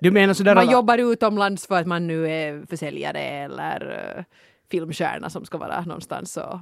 Du 0.00 0.10
menar 0.10 0.34
sådär 0.34 0.54
Man 0.54 0.64
att- 0.66 0.72
jobbar 0.72 0.98
utomlands 0.98 1.66
för 1.66 1.80
att 1.80 1.86
man 1.86 2.06
nu 2.06 2.28
är 2.28 2.66
försäljare 2.66 3.20
eller 3.20 3.90
uh, 4.18 4.24
filmstjärna 4.70 5.30
som 5.30 5.44
ska 5.44 5.58
vara 5.58 5.80
någonstans 5.80 6.36
och 6.36 6.58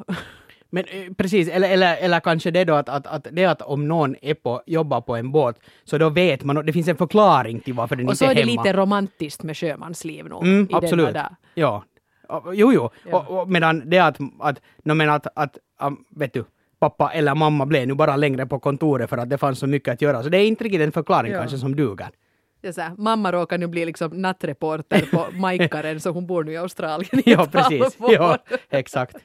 Men 0.71 0.85
eh, 0.85 1.13
precis, 1.17 1.49
eller, 1.49 1.71
eller, 1.71 1.97
eller 1.97 2.21
kanske 2.21 2.51
det 2.51 2.65
då 2.65 2.75
att, 2.75 2.89
att, 2.89 3.07
att 3.07 3.27
det 3.33 3.45
att 3.45 3.63
om 3.63 3.89
någon 3.89 4.17
är 4.23 4.35
på, 4.35 4.63
jobbar 4.67 5.01
på 5.01 5.17
en 5.17 5.33
båt, 5.33 5.57
så 5.85 5.99
då 5.99 6.09
vet 6.11 6.45
man, 6.45 6.67
det 6.67 6.73
finns 6.73 6.89
en 6.89 6.97
förklaring 6.97 7.61
till 7.61 7.75
varför 7.75 7.97
den 7.97 8.07
Och 8.07 8.13
inte 8.13 8.25
så 8.25 8.31
är 8.31 8.35
det 8.35 8.41
hemma. 8.41 8.63
lite 8.63 8.77
romantiskt 8.77 9.43
med 9.43 9.57
sjömansliv 9.57 10.25
nog. 10.29 10.43
Mm, 10.47 10.69
absolut. 10.73 11.17
Ja. 11.55 11.85
Och- 12.29 12.55
Jo, 12.55 12.73
jo. 12.73 12.91
Ja. 13.11 13.19
Och, 13.29 13.41
och 13.41 13.49
medan 13.51 13.83
det 13.91 13.99
att, 13.99 14.19
att, 14.41 14.61
no, 14.85 14.95
men 14.95 15.11
att, 15.11 15.27
att 15.35 15.59
um, 15.83 16.05
vet 16.11 16.33
du, 16.33 16.45
pappa 16.81 17.11
eller 17.13 17.35
mamma 17.35 17.67
blev 17.67 17.89
nu 17.89 17.95
bara 17.95 18.17
längre 18.17 18.47
på 18.47 18.59
kontoret 18.59 19.11
för 19.11 19.19
att 19.19 19.31
det 19.31 19.39
fanns 19.39 19.59
så 19.59 19.67
mycket 19.67 19.93
att 19.95 20.03
göra. 20.03 20.23
Så 20.23 20.29
det 20.29 20.39
är 20.39 20.47
inte 20.47 20.65
riktigt 20.65 20.81
en 20.81 20.93
förklaring 20.93 21.33
Ja. 21.33 21.39
kanske 21.39 21.59
som 21.59 21.77
duger. 21.77 22.09
Är 22.63 22.73
så 22.73 22.81
här, 22.81 22.93
mamma 22.97 23.33
råkar 23.33 23.59
nu 23.59 23.67
bli 23.67 23.85
liksom 23.87 24.11
nattreporter 24.23 25.09
på 25.13 25.27
Majkaren 25.39 26.01
så 26.01 26.11
hon 26.11 26.27
bor 26.27 26.45
nu 26.45 26.53
i 26.53 26.57
Australien 26.57 27.19
i 27.29 27.33
Ja, 27.33 27.47
precis. 27.53 27.97
Ja, 28.01 28.39
exakt. 28.71 29.17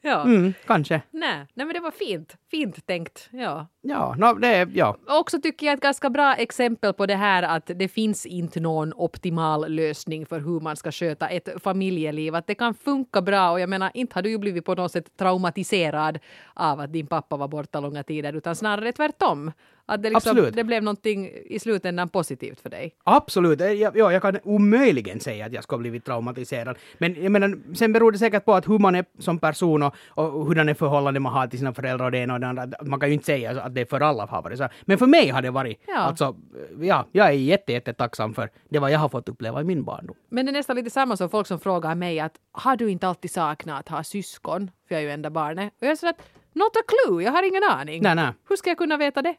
Ja. 0.00 0.22
Mm, 0.22 0.54
kanske. 0.66 1.02
Nej, 1.10 1.46
nej, 1.54 1.66
men 1.66 1.74
det 1.74 1.80
var 1.80 1.90
fint. 1.90 2.36
Fint 2.50 2.86
tänkt. 2.86 3.28
Ja. 3.32 3.66
Ja, 3.80 4.14
no, 4.18 4.34
det 4.34 4.48
är, 4.48 4.68
ja. 4.74 4.96
Också 5.06 5.40
tycker 5.40 5.66
jag 5.66 5.74
ett 5.74 5.80
ganska 5.80 6.10
bra 6.10 6.34
exempel 6.34 6.92
på 6.92 7.06
det 7.06 7.14
här 7.14 7.42
att 7.42 7.70
det 7.74 7.88
finns 7.88 8.26
inte 8.26 8.60
någon 8.60 8.92
optimal 8.96 9.72
lösning 9.72 10.26
för 10.26 10.40
hur 10.40 10.60
man 10.60 10.76
ska 10.76 10.92
sköta 10.92 11.28
ett 11.28 11.48
familjeliv. 11.62 12.34
Att 12.34 12.46
det 12.46 12.54
kan 12.54 12.74
funka 12.74 13.22
bra 13.22 13.50
och 13.50 13.60
jag 13.60 13.68
menar 13.68 13.90
inte 13.94 14.14
har 14.14 14.22
du 14.22 14.30
ju 14.30 14.38
blivit 14.38 14.64
på 14.64 14.74
något 14.74 14.92
sätt 14.92 15.16
traumatiserad 15.16 16.18
av 16.54 16.80
att 16.80 16.92
din 16.92 17.06
pappa 17.06 17.36
var 17.36 17.48
borta 17.48 17.80
långa 17.80 18.02
tider 18.02 18.32
utan 18.32 18.56
snarare 18.56 18.92
tvärtom. 18.92 19.52
Att 19.90 20.02
det, 20.02 20.10
liksom, 20.10 20.30
Absolut. 20.30 20.54
det 20.56 20.64
blev 20.64 20.82
någonting 20.82 21.30
i 21.46 21.58
slutändan 21.58 22.08
positivt 22.08 22.60
för 22.60 22.70
dig. 22.70 22.94
Absolut. 23.04 23.60
Eh, 23.60 23.72
Jag, 23.72 23.96
ja, 23.96 24.12
jag 24.12 24.22
kan 24.22 24.38
omöjligen 24.44 25.20
säga 25.20 25.46
att 25.46 25.52
jag 25.52 25.62
skulle 25.64 25.76
ha 25.76 25.80
blivit 25.80 26.04
traumatiserad. 26.04 26.78
Men 26.98 27.22
jag 27.22 27.32
menar, 27.32 27.74
sen 27.74 27.92
beror 27.92 28.12
det 28.12 28.18
säkert 28.18 28.44
på 28.44 28.54
att 28.54 28.68
hur 28.68 28.78
man 28.78 28.94
är 28.94 29.04
som 29.18 29.38
person 29.38 29.87
och, 30.08 30.24
och 30.40 30.46
hurdan 30.46 30.68
är 30.68 30.74
förhållande 30.74 31.20
man 31.20 31.32
har 31.32 31.46
till 31.46 31.58
sina 31.58 31.74
föräldrar 31.74 32.04
och 32.06 32.12
det 32.12 32.18
ena 32.18 32.34
och 32.34 32.40
det 32.40 32.46
andra. 32.48 32.68
Man 32.82 33.00
kan 33.00 33.08
ju 33.08 33.12
inte 33.14 33.26
säga 33.26 33.62
att 33.62 33.74
det 33.74 33.80
är 33.80 33.84
för 33.84 34.00
alla 34.00 34.26
har 34.26 34.42
varit 34.42 34.58
så. 34.58 34.68
Men 34.82 34.98
för 34.98 35.06
mig 35.06 35.28
har 35.28 35.42
det 35.42 35.50
varit, 35.50 35.80
Ja. 35.86 35.96
alltså, 35.98 36.36
ja, 36.80 37.06
jag 37.12 37.26
är 37.26 37.32
jätte, 37.32 37.72
jätte 37.72 37.92
tacksam 37.92 38.34
för 38.34 38.50
det 38.68 38.78
vad 38.78 38.90
jag 38.90 38.98
har 38.98 39.08
fått 39.08 39.28
uppleva 39.28 39.60
i 39.60 39.64
min 39.64 39.84
barndom. 39.84 40.16
Men 40.30 40.46
det 40.46 40.50
är 40.50 40.52
nästan 40.52 40.76
lite 40.76 40.90
samma 40.90 41.16
som 41.16 41.30
folk 41.30 41.46
som 41.46 41.60
frågar 41.60 41.94
mig 41.94 42.20
att 42.20 42.32
har 42.52 42.76
du 42.76 42.90
inte 42.90 43.08
alltid 43.08 43.30
saknat 43.30 43.78
att 43.80 43.88
ha 43.88 44.04
syskon? 44.04 44.70
För 44.88 44.94
jag 44.94 45.02
är 45.02 45.06
ju 45.06 45.12
enda 45.12 45.30
barnet. 45.30 45.72
Och 45.80 45.86
jag 45.86 45.98
säger 45.98 46.12
att 46.12 46.20
Not 46.52 46.76
a 46.76 46.80
clue, 46.88 47.22
jag 47.24 47.32
har 47.32 47.48
ingen 47.48 47.62
aning. 47.70 48.02
Nej, 48.02 48.14
nej. 48.14 48.32
Hur 48.48 48.56
ska 48.56 48.70
jag 48.70 48.78
kunna 48.78 48.96
veta 48.96 49.22
det? 49.22 49.34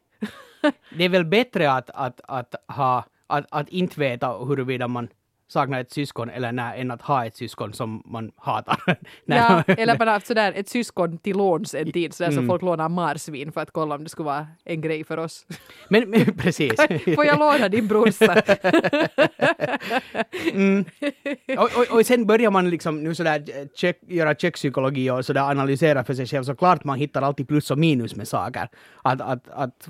Det 0.96 1.04
är 1.04 1.08
väl 1.08 1.24
bättre 1.24 1.72
att, 1.72 1.90
att, 1.94 2.20
att, 2.28 2.54
ha, 2.76 3.04
att, 3.26 3.46
att 3.50 3.68
inte 3.68 4.00
veta 4.00 4.38
huruvida 4.38 4.88
man 4.88 5.08
saknar 5.50 5.80
ett 5.80 5.90
syskon 5.90 6.30
eller 6.30 6.52
nej, 6.52 6.80
än 6.80 6.90
att 6.90 7.02
ha 7.02 7.26
ett 7.26 7.36
syskon 7.36 7.72
som 7.72 8.02
man 8.06 8.30
hatar. 8.36 8.78
Ja, 9.24 9.62
eller 9.66 9.98
bara 9.98 10.10
haft 10.10 10.26
sådär 10.26 10.52
ett 10.56 10.68
syskon 10.68 11.18
till 11.18 11.36
låns 11.36 11.74
en 11.74 11.92
tid, 11.92 12.14
sådär 12.14 12.30
Mm. 12.30 12.42
så 12.42 12.48
folk 12.48 12.62
lånar 12.62 12.88
marsvin 12.88 13.52
för 13.52 13.60
att 13.60 13.70
kolla 13.70 13.94
om 13.94 14.04
det 14.04 14.10
skulle 14.10 14.26
vara 14.26 14.46
en 14.64 14.80
grej 14.80 15.04
för 15.04 15.16
oss. 15.16 15.46
men, 15.88 16.10
men 16.10 16.36
precis. 16.36 16.74
Får 17.14 17.24
jag 17.24 17.38
låna 17.38 17.68
din 17.68 17.88
brorsa? 17.88 18.32
och, 21.58 21.70
och, 21.76 21.96
och 21.98 22.06
sen 22.06 22.26
börjar 22.26 22.50
man 22.50 22.70
liksom 22.70 23.02
nu 23.02 23.14
sådär 23.14 23.44
eh, 23.48 23.66
check, 23.74 23.98
göra 24.08 24.34
kökspsykologi 24.34 25.10
och 25.10 25.24
sådär 25.26 25.40
analysera 25.50 26.04
för 26.04 26.14
sig 26.14 26.26
själv, 26.26 26.44
så 26.44 26.54
klart 26.54 26.84
man 26.84 26.98
hittar 26.98 27.22
alltid 27.22 27.48
plus 27.48 27.70
och 27.70 27.78
minus 27.78 28.16
med 28.16 28.28
saker. 28.28 28.68
Att, 29.02 29.20
att, 29.20 29.48
att, 29.48 29.88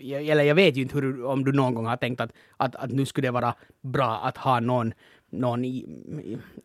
eller 0.00 0.44
jag 0.44 0.54
vet 0.54 0.76
ju 0.76 0.82
inte 0.82 0.94
hur, 0.94 1.24
om 1.24 1.44
du 1.44 1.52
någon 1.52 1.74
gång 1.74 1.86
har 1.86 1.96
tänkt 1.96 2.20
att, 2.20 2.30
att, 2.56 2.76
att 2.76 2.90
nu 2.90 3.06
skulle 3.06 3.28
det 3.28 3.32
vara 3.32 3.54
bra 3.82 4.20
att 4.24 4.36
ha 4.36 4.60
någon 4.60 4.89
någon 5.30 5.64
i, 5.64 5.86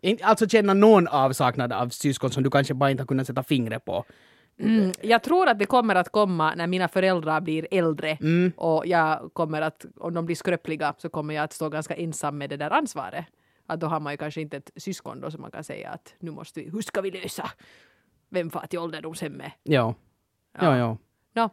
i, 0.01 0.23
alltså 0.23 0.47
känna 0.47 0.73
någon 0.73 1.07
avsaknad 1.07 1.73
av 1.73 1.89
syskon 1.89 2.31
som 2.31 2.43
du 2.43 2.49
kanske 2.49 2.73
bara 2.73 2.91
inte 2.91 3.03
har 3.03 3.07
kunnat 3.07 3.27
sätta 3.27 3.43
fingret 3.43 3.85
på. 3.85 4.05
Mm, 4.59 4.91
jag 5.01 5.23
tror 5.23 5.47
att 5.49 5.59
det 5.59 5.65
kommer 5.65 5.95
att 5.95 6.09
komma 6.11 6.55
när 6.55 6.67
mina 6.67 6.87
föräldrar 6.87 7.41
blir 7.41 7.67
äldre 7.71 8.17
Mm. 8.21 8.53
och 8.57 8.87
jag 8.87 9.29
kommer 9.33 9.61
att, 9.61 9.85
om 9.97 10.13
de 10.13 10.25
blir 10.25 10.35
skröpliga 10.35 10.93
så 10.97 11.09
kommer 11.09 11.33
jag 11.33 11.43
att 11.43 11.53
stå 11.53 11.69
ganska 11.69 11.95
ensam 11.95 12.37
med 12.37 12.49
det 12.49 12.57
där 12.57 12.71
ansvaret. 12.71 13.25
Att 13.67 13.79
då 13.79 13.87
har 13.87 13.99
man 13.99 14.13
ju 14.13 14.17
kanske 14.17 14.41
inte 14.41 14.57
ett 14.57 14.71
syskon 14.75 15.21
då 15.21 15.31
som 15.31 15.41
man 15.41 15.51
kan 15.51 15.63
säga 15.63 15.89
att 15.89 16.13
nu 16.19 16.31
måste 16.31 16.59
vi, 16.59 16.69
hur 16.69 16.81
ska 16.81 17.01
vi 17.01 17.11
lösa? 17.11 17.51
Vem 18.29 18.49
far 18.49 18.67
till 18.67 18.79
ålderdomshemmet? 18.79 19.51
Ja. 19.63 19.95
Ja, 20.59 20.77
ja. 20.77 20.97
Nå, 21.33 21.49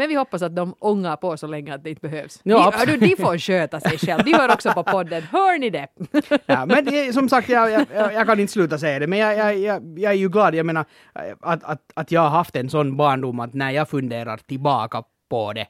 men 0.00 0.08
vi 0.08 0.14
hoppas 0.14 0.42
att 0.42 0.56
de 0.56 0.74
ångar 0.78 1.16
på 1.16 1.36
så 1.36 1.46
länge 1.46 1.74
att 1.74 1.84
det 1.84 1.90
inte 1.90 2.08
behövs. 2.08 2.40
Ja, 2.42 2.70
de, 2.70 2.78
hördu, 2.78 2.96
de 2.96 3.16
får 3.16 3.38
sköta 3.38 3.80
sig 3.80 3.98
själv. 3.98 4.24
De 4.24 4.32
hör 4.32 4.52
också 4.52 4.72
på 4.72 4.82
podden. 4.82 5.22
Hör 5.22 5.58
ni 5.58 5.70
det? 5.70 5.88
Ja, 6.46 6.66
men 6.66 6.84
det, 6.84 7.12
som 7.12 7.28
sagt, 7.28 7.48
jag, 7.48 7.70
jag, 7.70 7.86
jag 7.94 8.14
jag 8.14 8.26
kan 8.26 8.40
inte 8.40 8.52
sluta 8.52 8.78
säga 8.78 8.98
det, 8.98 9.06
men 9.06 9.18
jag, 9.18 9.36
jag, 9.36 9.58
jag, 9.58 9.98
jag 9.98 10.12
är 10.12 10.16
ju 10.16 10.28
glad. 10.28 10.54
Jag 10.54 10.66
menar 10.66 10.84
att, 11.40 11.64
att, 11.64 11.82
att 11.94 12.12
jag 12.12 12.20
har 12.20 12.28
haft 12.28 12.56
en 12.56 12.70
sån 12.70 12.96
barndom 12.96 13.40
att 13.40 13.54
när 13.54 13.70
jag 13.70 13.88
funderar 13.88 14.36
tillbaka 14.36 15.02
på 15.30 15.52
det 15.52 15.66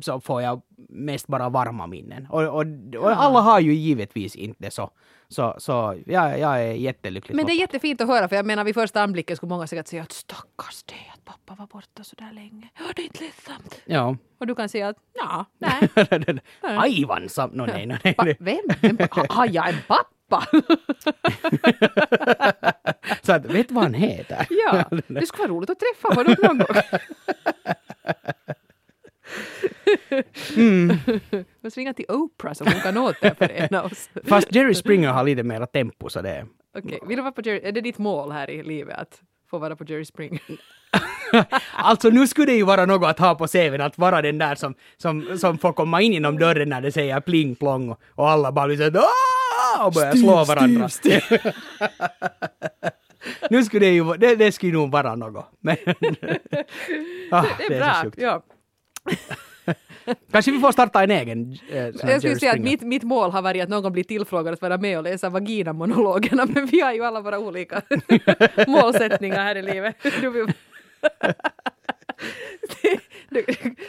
så- 0.00 0.20
får 0.20 0.42
jag 0.42 0.62
mest 0.88 1.26
bara 1.26 1.48
varma 1.48 1.86
minnen. 1.86 2.26
Och, 2.30 2.42
och, 2.42 2.64
och 2.98 3.10
alla 3.10 3.40
har 3.40 3.60
ju 3.60 3.74
givetvis 3.74 4.36
inte 4.36 4.70
så. 4.70 4.90
Så, 5.28 5.54
så 5.58 6.00
jag, 6.06 6.38
jag 6.38 6.62
är 6.62 6.72
jättelycklig. 6.72 7.36
Men 7.36 7.46
det 7.46 7.52
är 7.52 7.60
jättefint 7.60 8.00
att 8.00 8.08
höra 8.08 8.28
för 8.28 8.36
jag 8.36 8.46
menar 8.46 8.64
vid 8.64 8.74
första 8.74 9.02
anblicken 9.02 9.36
skulle 9.36 9.50
många 9.50 9.66
säkert 9.66 9.86
säga 9.88 10.02
att 10.02 10.12
stackars 10.12 10.82
dig 10.82 11.12
att 11.14 11.24
pappa 11.24 11.54
var 11.54 11.66
borta 11.66 12.04
så 12.04 12.16
där 12.16 12.32
länge. 12.32 12.68
Ja, 12.78 12.84
det 12.96 13.02
är 13.02 13.06
inte 13.06 13.20
ledsamt. 13.24 13.80
Ja. 13.84 14.16
Och 14.40 14.46
du 14.46 14.54
kan 14.54 14.68
säga 14.68 14.88
att 14.88 14.96
ja, 15.14 15.44
nej. 15.58 15.88
Aivan 16.60 17.28
sam... 17.28 17.50
No, 17.50 17.66
nej, 17.66 17.86
no, 17.86 17.94
nej. 18.04 18.14
Pa, 18.14 18.24
vem? 18.40 18.58
vem? 18.82 18.98
Ha- 19.10 19.26
Har 19.28 19.48
jag 19.52 19.68
en 19.68 19.76
pappa? 19.88 20.46
Så 23.22 23.32
att, 23.32 23.44
vet 23.46 23.68
du 23.68 23.74
vad 23.74 23.84
han 23.84 23.94
heter? 23.94 24.46
ja, 24.50 24.84
det 25.06 25.26
skulle 25.26 25.42
vara 25.48 25.56
roligt 25.56 25.70
att 25.70 25.78
träffa 25.80 26.14
honom 26.14 26.34
någon 26.42 26.58
gång. 26.58 26.76
Mm. 30.56 30.96
Måste 31.60 31.80
ringa 31.80 31.94
till 31.94 32.04
Oprah 32.08 32.52
så 32.52 32.64
hon 32.64 32.80
kan 32.80 32.96
återförena 32.98 33.82
oss. 33.82 34.10
Fast 34.24 34.54
Jerry 34.54 34.74
Springer 34.74 35.08
har 35.08 35.24
lite 35.24 35.42
mera 35.42 35.66
tempo 35.66 36.08
så 36.08 36.22
det 36.22 36.30
är... 36.30 36.46
Okej, 36.78 36.98
vill 37.08 37.16
du 37.16 37.22
vara 37.22 37.32
på 37.32 37.42
Jerry? 37.44 37.60
Är 37.64 37.72
det 37.72 37.80
ditt 37.80 37.98
mål 37.98 38.32
här 38.32 38.50
i 38.50 38.62
livet 38.62 38.98
att 38.98 39.20
få 39.50 39.58
vara 39.58 39.76
på 39.76 39.84
Jerry 39.84 40.04
Springer? 40.04 40.40
Alltså 41.74 42.08
nu 42.08 42.26
skulle 42.26 42.46
det 42.46 42.56
ju 42.56 42.62
vara 42.64 42.86
något 42.86 43.10
att 43.10 43.18
ha 43.18 43.34
på 43.34 43.46
CVn, 43.46 43.80
att 43.80 43.98
vara 43.98 44.22
den 44.22 44.38
där 44.38 44.54
som, 44.54 44.74
som, 44.96 45.38
som 45.38 45.58
får 45.58 45.72
komma 45.72 46.00
in 46.02 46.12
genom 46.12 46.38
dörren 46.38 46.68
när 46.68 46.80
det 46.80 46.92
säger 46.92 47.20
pling 47.20 47.54
plong 47.54 47.90
och, 47.90 48.00
och 48.14 48.30
alla 48.30 48.52
bara 48.52 48.66
blir 48.66 48.96
"Aah!" 48.96 49.86
och 49.86 49.92
börjar 49.92 50.12
slå 50.12 50.44
varandra. 50.44 50.88
nu 53.50 53.64
skulle 53.64 53.86
det 53.86 53.92
ju 53.92 54.04
det, 54.16 54.36
det 54.36 54.52
skulle 54.52 54.72
nog 54.72 54.90
vara 54.90 55.14
något. 55.14 55.46
Men, 55.60 55.76
ah, 57.30 57.44
Det 57.68 57.74
är 57.74 57.80
så 57.80 57.84
bra. 57.84 58.02
sjukt. 58.02 58.18
Ja. 58.20 58.42
Kanske 60.30 60.50
vi 60.50 60.58
får 60.58 60.72
starta 60.72 61.02
en 61.02 61.10
egen 61.10 61.58
eh, 61.70 61.76
Jag 61.76 62.18
skulle 62.18 62.36
säga 62.36 62.52
att 62.52 62.60
mitt, 62.60 62.82
mitt 62.82 63.02
mål 63.02 63.30
har 63.30 63.42
varit 63.42 63.62
att 63.62 63.68
någon 63.68 63.92
blir 63.92 64.04
tillfrågad 64.04 64.54
att 64.54 64.62
vara 64.62 64.78
med 64.78 64.98
och 64.98 65.04
läsa 65.04 65.28
vaginamonologerna 65.28 66.46
men 66.46 66.66
vi 66.66 66.80
har 66.80 66.92
ju 66.92 67.04
alla 67.04 67.20
våra 67.20 67.38
olika 67.38 67.82
målsättningar 68.66 69.44
här 69.44 69.56
i 69.56 69.62
livet. 69.62 69.96
Det, 70.02 70.20
det, 73.46 73.46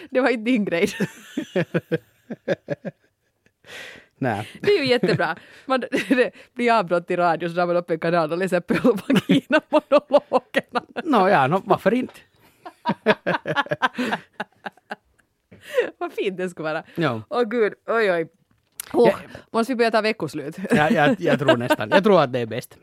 det 0.09 0.21
var 0.21 0.29
inte 0.29 0.43
din 0.43 0.65
grej. 0.65 0.89
Nej. 4.17 4.49
Det 4.61 4.71
är 4.71 4.79
ju 4.79 4.85
jättebra. 4.85 5.35
Man, 5.65 5.79
det 5.79 6.31
blir 6.53 6.71
avbrott 6.71 7.11
i 7.11 7.15
radio 7.15 7.49
så 7.49 7.55
drar 7.55 7.65
man 7.65 7.75
upp 7.75 7.91
en 7.91 7.99
kanal 7.99 8.31
och 8.31 8.37
läser 8.37 8.59
på 8.59 8.73
vaginamonologerna. 8.91 10.81
Nå 11.03 11.29
ja, 11.29 11.47
no, 11.47 11.61
varför 11.65 11.93
inte? 11.93 12.19
Vad 15.97 16.13
fint 16.13 16.37
det 16.37 16.49
skulle 16.49 16.73
vara. 16.73 16.83
Ja. 16.95 17.21
Åh 17.29 17.43
gud, 17.43 17.73
oj 17.87 18.11
oj. 18.11 18.27
Oh, 18.93 19.09
Ja. 19.09 19.15
Måste 19.51 19.73
vi 19.73 19.77
börja 19.77 19.91
ta 19.91 20.01
veckoslut? 20.01 20.55
Jag, 20.69 20.91
jag, 20.91 21.15
jag 21.19 21.39
tror 21.39 21.57
nästan. 21.57 21.89
Jag 21.89 22.03
tror 22.03 22.21
att 22.21 22.33
det 22.33 22.39
är 22.39 22.45
bäst. 22.45 22.77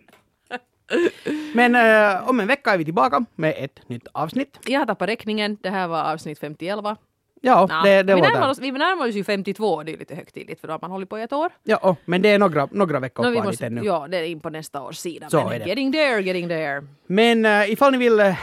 Men 1.55 1.75
eh, 1.75 2.29
om 2.29 2.41
en 2.41 2.47
vecka 2.47 2.71
är 2.71 2.79
vi 2.79 2.85
tillbaka 2.85 3.25
med 3.35 3.55
ett 3.59 3.89
nytt 3.89 4.09
avsnitt. 4.13 4.59
Jag 4.67 4.79
har 4.79 4.87
tappat 4.87 5.09
räkningen. 5.09 5.59
Det 5.61 5.71
här 5.71 5.89
var 5.89 6.13
avsnitt 6.13 6.39
51. 6.39 6.79
Ja, 6.83 6.97
Ja, 7.43 7.69
det, 7.85 8.03
det 8.03 8.15
vi, 8.15 8.21
låter... 8.21 8.33
närmar 8.33 8.51
oss, 8.51 8.59
vi 8.59 8.73
närmar 8.73 9.09
oss 9.09 9.15
ju 9.15 9.25
52, 9.25 9.83
det 9.83 9.93
är 9.93 9.97
lite 9.97 10.15
högtidligt 10.15 10.61
för 10.61 10.69
då 10.69 10.75
har 10.75 10.79
man 10.83 10.91
hållit 10.91 11.09
på 11.09 11.19
i 11.19 11.23
ett 11.23 11.33
år. 11.33 11.51
Ja, 11.63 11.97
men 12.05 12.23
det 12.23 12.29
är 12.29 12.39
några, 12.39 12.69
några 12.71 13.01
veckor 13.01 13.31
vi 13.31 13.37
kvar 13.37 13.45
måste, 13.45 13.65
dit 13.65 13.79
ännu. 13.79 13.87
ja, 13.87 14.09
det 14.11 14.17
är 14.17 14.23
in 14.23 14.41
på 14.41 14.51
nästa 14.51 14.83
års 14.83 14.97
sida. 14.97 15.31
Så 15.31 15.45
men 15.45 15.53
är 15.53 15.59
det. 15.59 15.69
getting 15.69 15.93
there, 15.93 16.21
getting 16.21 16.49
there. 16.49 16.87
Men 17.07 17.47
uh, 17.47 17.73
ifall 17.73 17.93
ni 17.93 17.99
vill 17.99 18.21
eh, 18.21 18.39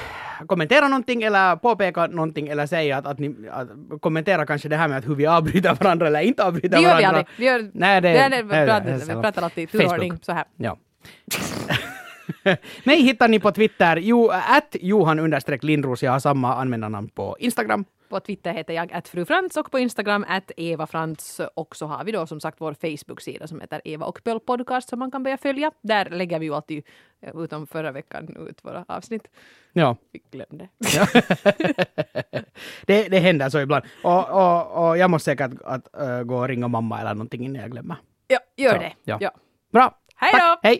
kommentera 0.47 0.87
någonting 0.87 1.23
eller 1.23 1.55
påpeka 1.55 2.07
någonting 2.07 2.47
eller 2.47 2.65
säga 2.65 2.97
att, 2.97 3.05
att 3.07 3.19
ni 3.19 3.35
att, 3.51 3.67
kommentera 4.01 4.45
kanske 4.45 4.69
det 4.69 4.75
här 4.75 4.87
med 4.87 4.97
att 4.97 5.07
hur 5.07 5.15
vi 5.15 5.25
avbryter 5.27 5.73
varandra 5.83 6.07
eller 6.07 6.19
inte 6.19 6.43
avbryter 6.43 6.69
Det 6.69 6.75
gör 6.81 6.97
vi 6.97 7.03
varandra. 7.03 7.07
aldrig. 7.07 7.25
Vi, 7.37 7.45
gör, 7.45 7.69
Nej, 7.73 8.01
det, 8.01 8.09
det, 8.09 8.17
är- 8.19 8.43
vi, 8.43 8.49
det 8.49 8.55
är 8.55 8.65
pratar, 8.67 8.93
vi 8.93 8.99
sällan. 8.99 9.21
pratar 9.21 9.41
alltid 9.41 9.63
i 9.63 9.67
turordning 9.67 10.19
så 10.21 10.31
här. 10.31 10.45
Ja. 10.57 10.77
Mig 12.83 13.01
hittar 13.01 13.27
ni 13.27 13.39
på 13.39 13.51
Twitter, 13.51 13.97
jo, 13.97 14.29
att 14.29 14.75
Johan 14.81 15.19
Lindros, 15.63 16.03
jag 16.03 16.11
har 16.11 16.19
samma 16.19 16.55
användarnamn 16.55 17.09
på 17.09 17.35
Instagram. 17.39 17.85
På 18.09 18.19
Twitter 18.19 18.53
heter 18.53 18.73
jag 18.73 18.93
att 18.93 19.07
fru 19.07 19.25
Frans 19.25 19.57
och 19.57 19.71
på 19.71 19.79
Instagram 19.79 20.25
att 20.27 20.51
Eva 20.57 20.87
Frans. 20.87 21.41
Och 21.55 21.75
så 21.75 21.85
har 21.85 22.03
vi 22.03 22.11
då 22.11 22.27
som 22.27 22.39
sagt 22.39 22.61
vår 22.61 22.73
Facebook-sida 22.73 23.47
som 23.47 23.61
heter 23.61 23.81
Eva 23.85 24.05
och 24.05 24.23
Pöl 24.23 24.39
Podcast 24.39 24.89
som 24.89 24.99
man 24.99 25.11
kan 25.11 25.23
börja 25.23 25.37
följa. 25.37 25.71
Där 25.81 26.09
lägger 26.09 26.39
vi 26.39 26.45
ju 26.45 26.55
alltid, 26.55 26.83
eh, 27.21 27.41
utom 27.41 27.67
förra 27.67 27.91
veckan, 27.91 28.47
ut 28.49 28.65
våra 28.65 28.85
avsnitt. 28.87 29.27
Ja. 29.73 29.95
Vi 30.11 30.21
glömde. 30.31 30.67
det, 32.85 33.07
det 33.09 33.19
händer 33.19 33.49
så 33.49 33.59
ibland. 33.59 33.85
Och, 34.03 34.29
och, 34.29 34.87
och 34.89 34.97
jag 34.97 35.09
måste 35.09 35.25
säkert 35.31 35.51
att, 35.63 35.97
äh, 35.97 36.21
gå 36.23 36.37
och 36.37 36.47
ringa 36.47 36.67
mamma 36.67 36.99
eller 37.01 37.13
någonting 37.13 37.45
innan 37.45 37.61
jag 37.61 37.71
glömmer. 37.71 37.95
Ja, 38.27 38.39
gör 38.57 38.71
Så, 38.73 38.77
det. 38.79 38.93
ja. 39.03 39.17
Ja. 39.21 39.31
Bra! 39.71 39.97
Hej 40.15 40.31
då! 40.33 40.59
Hej! 40.63 40.75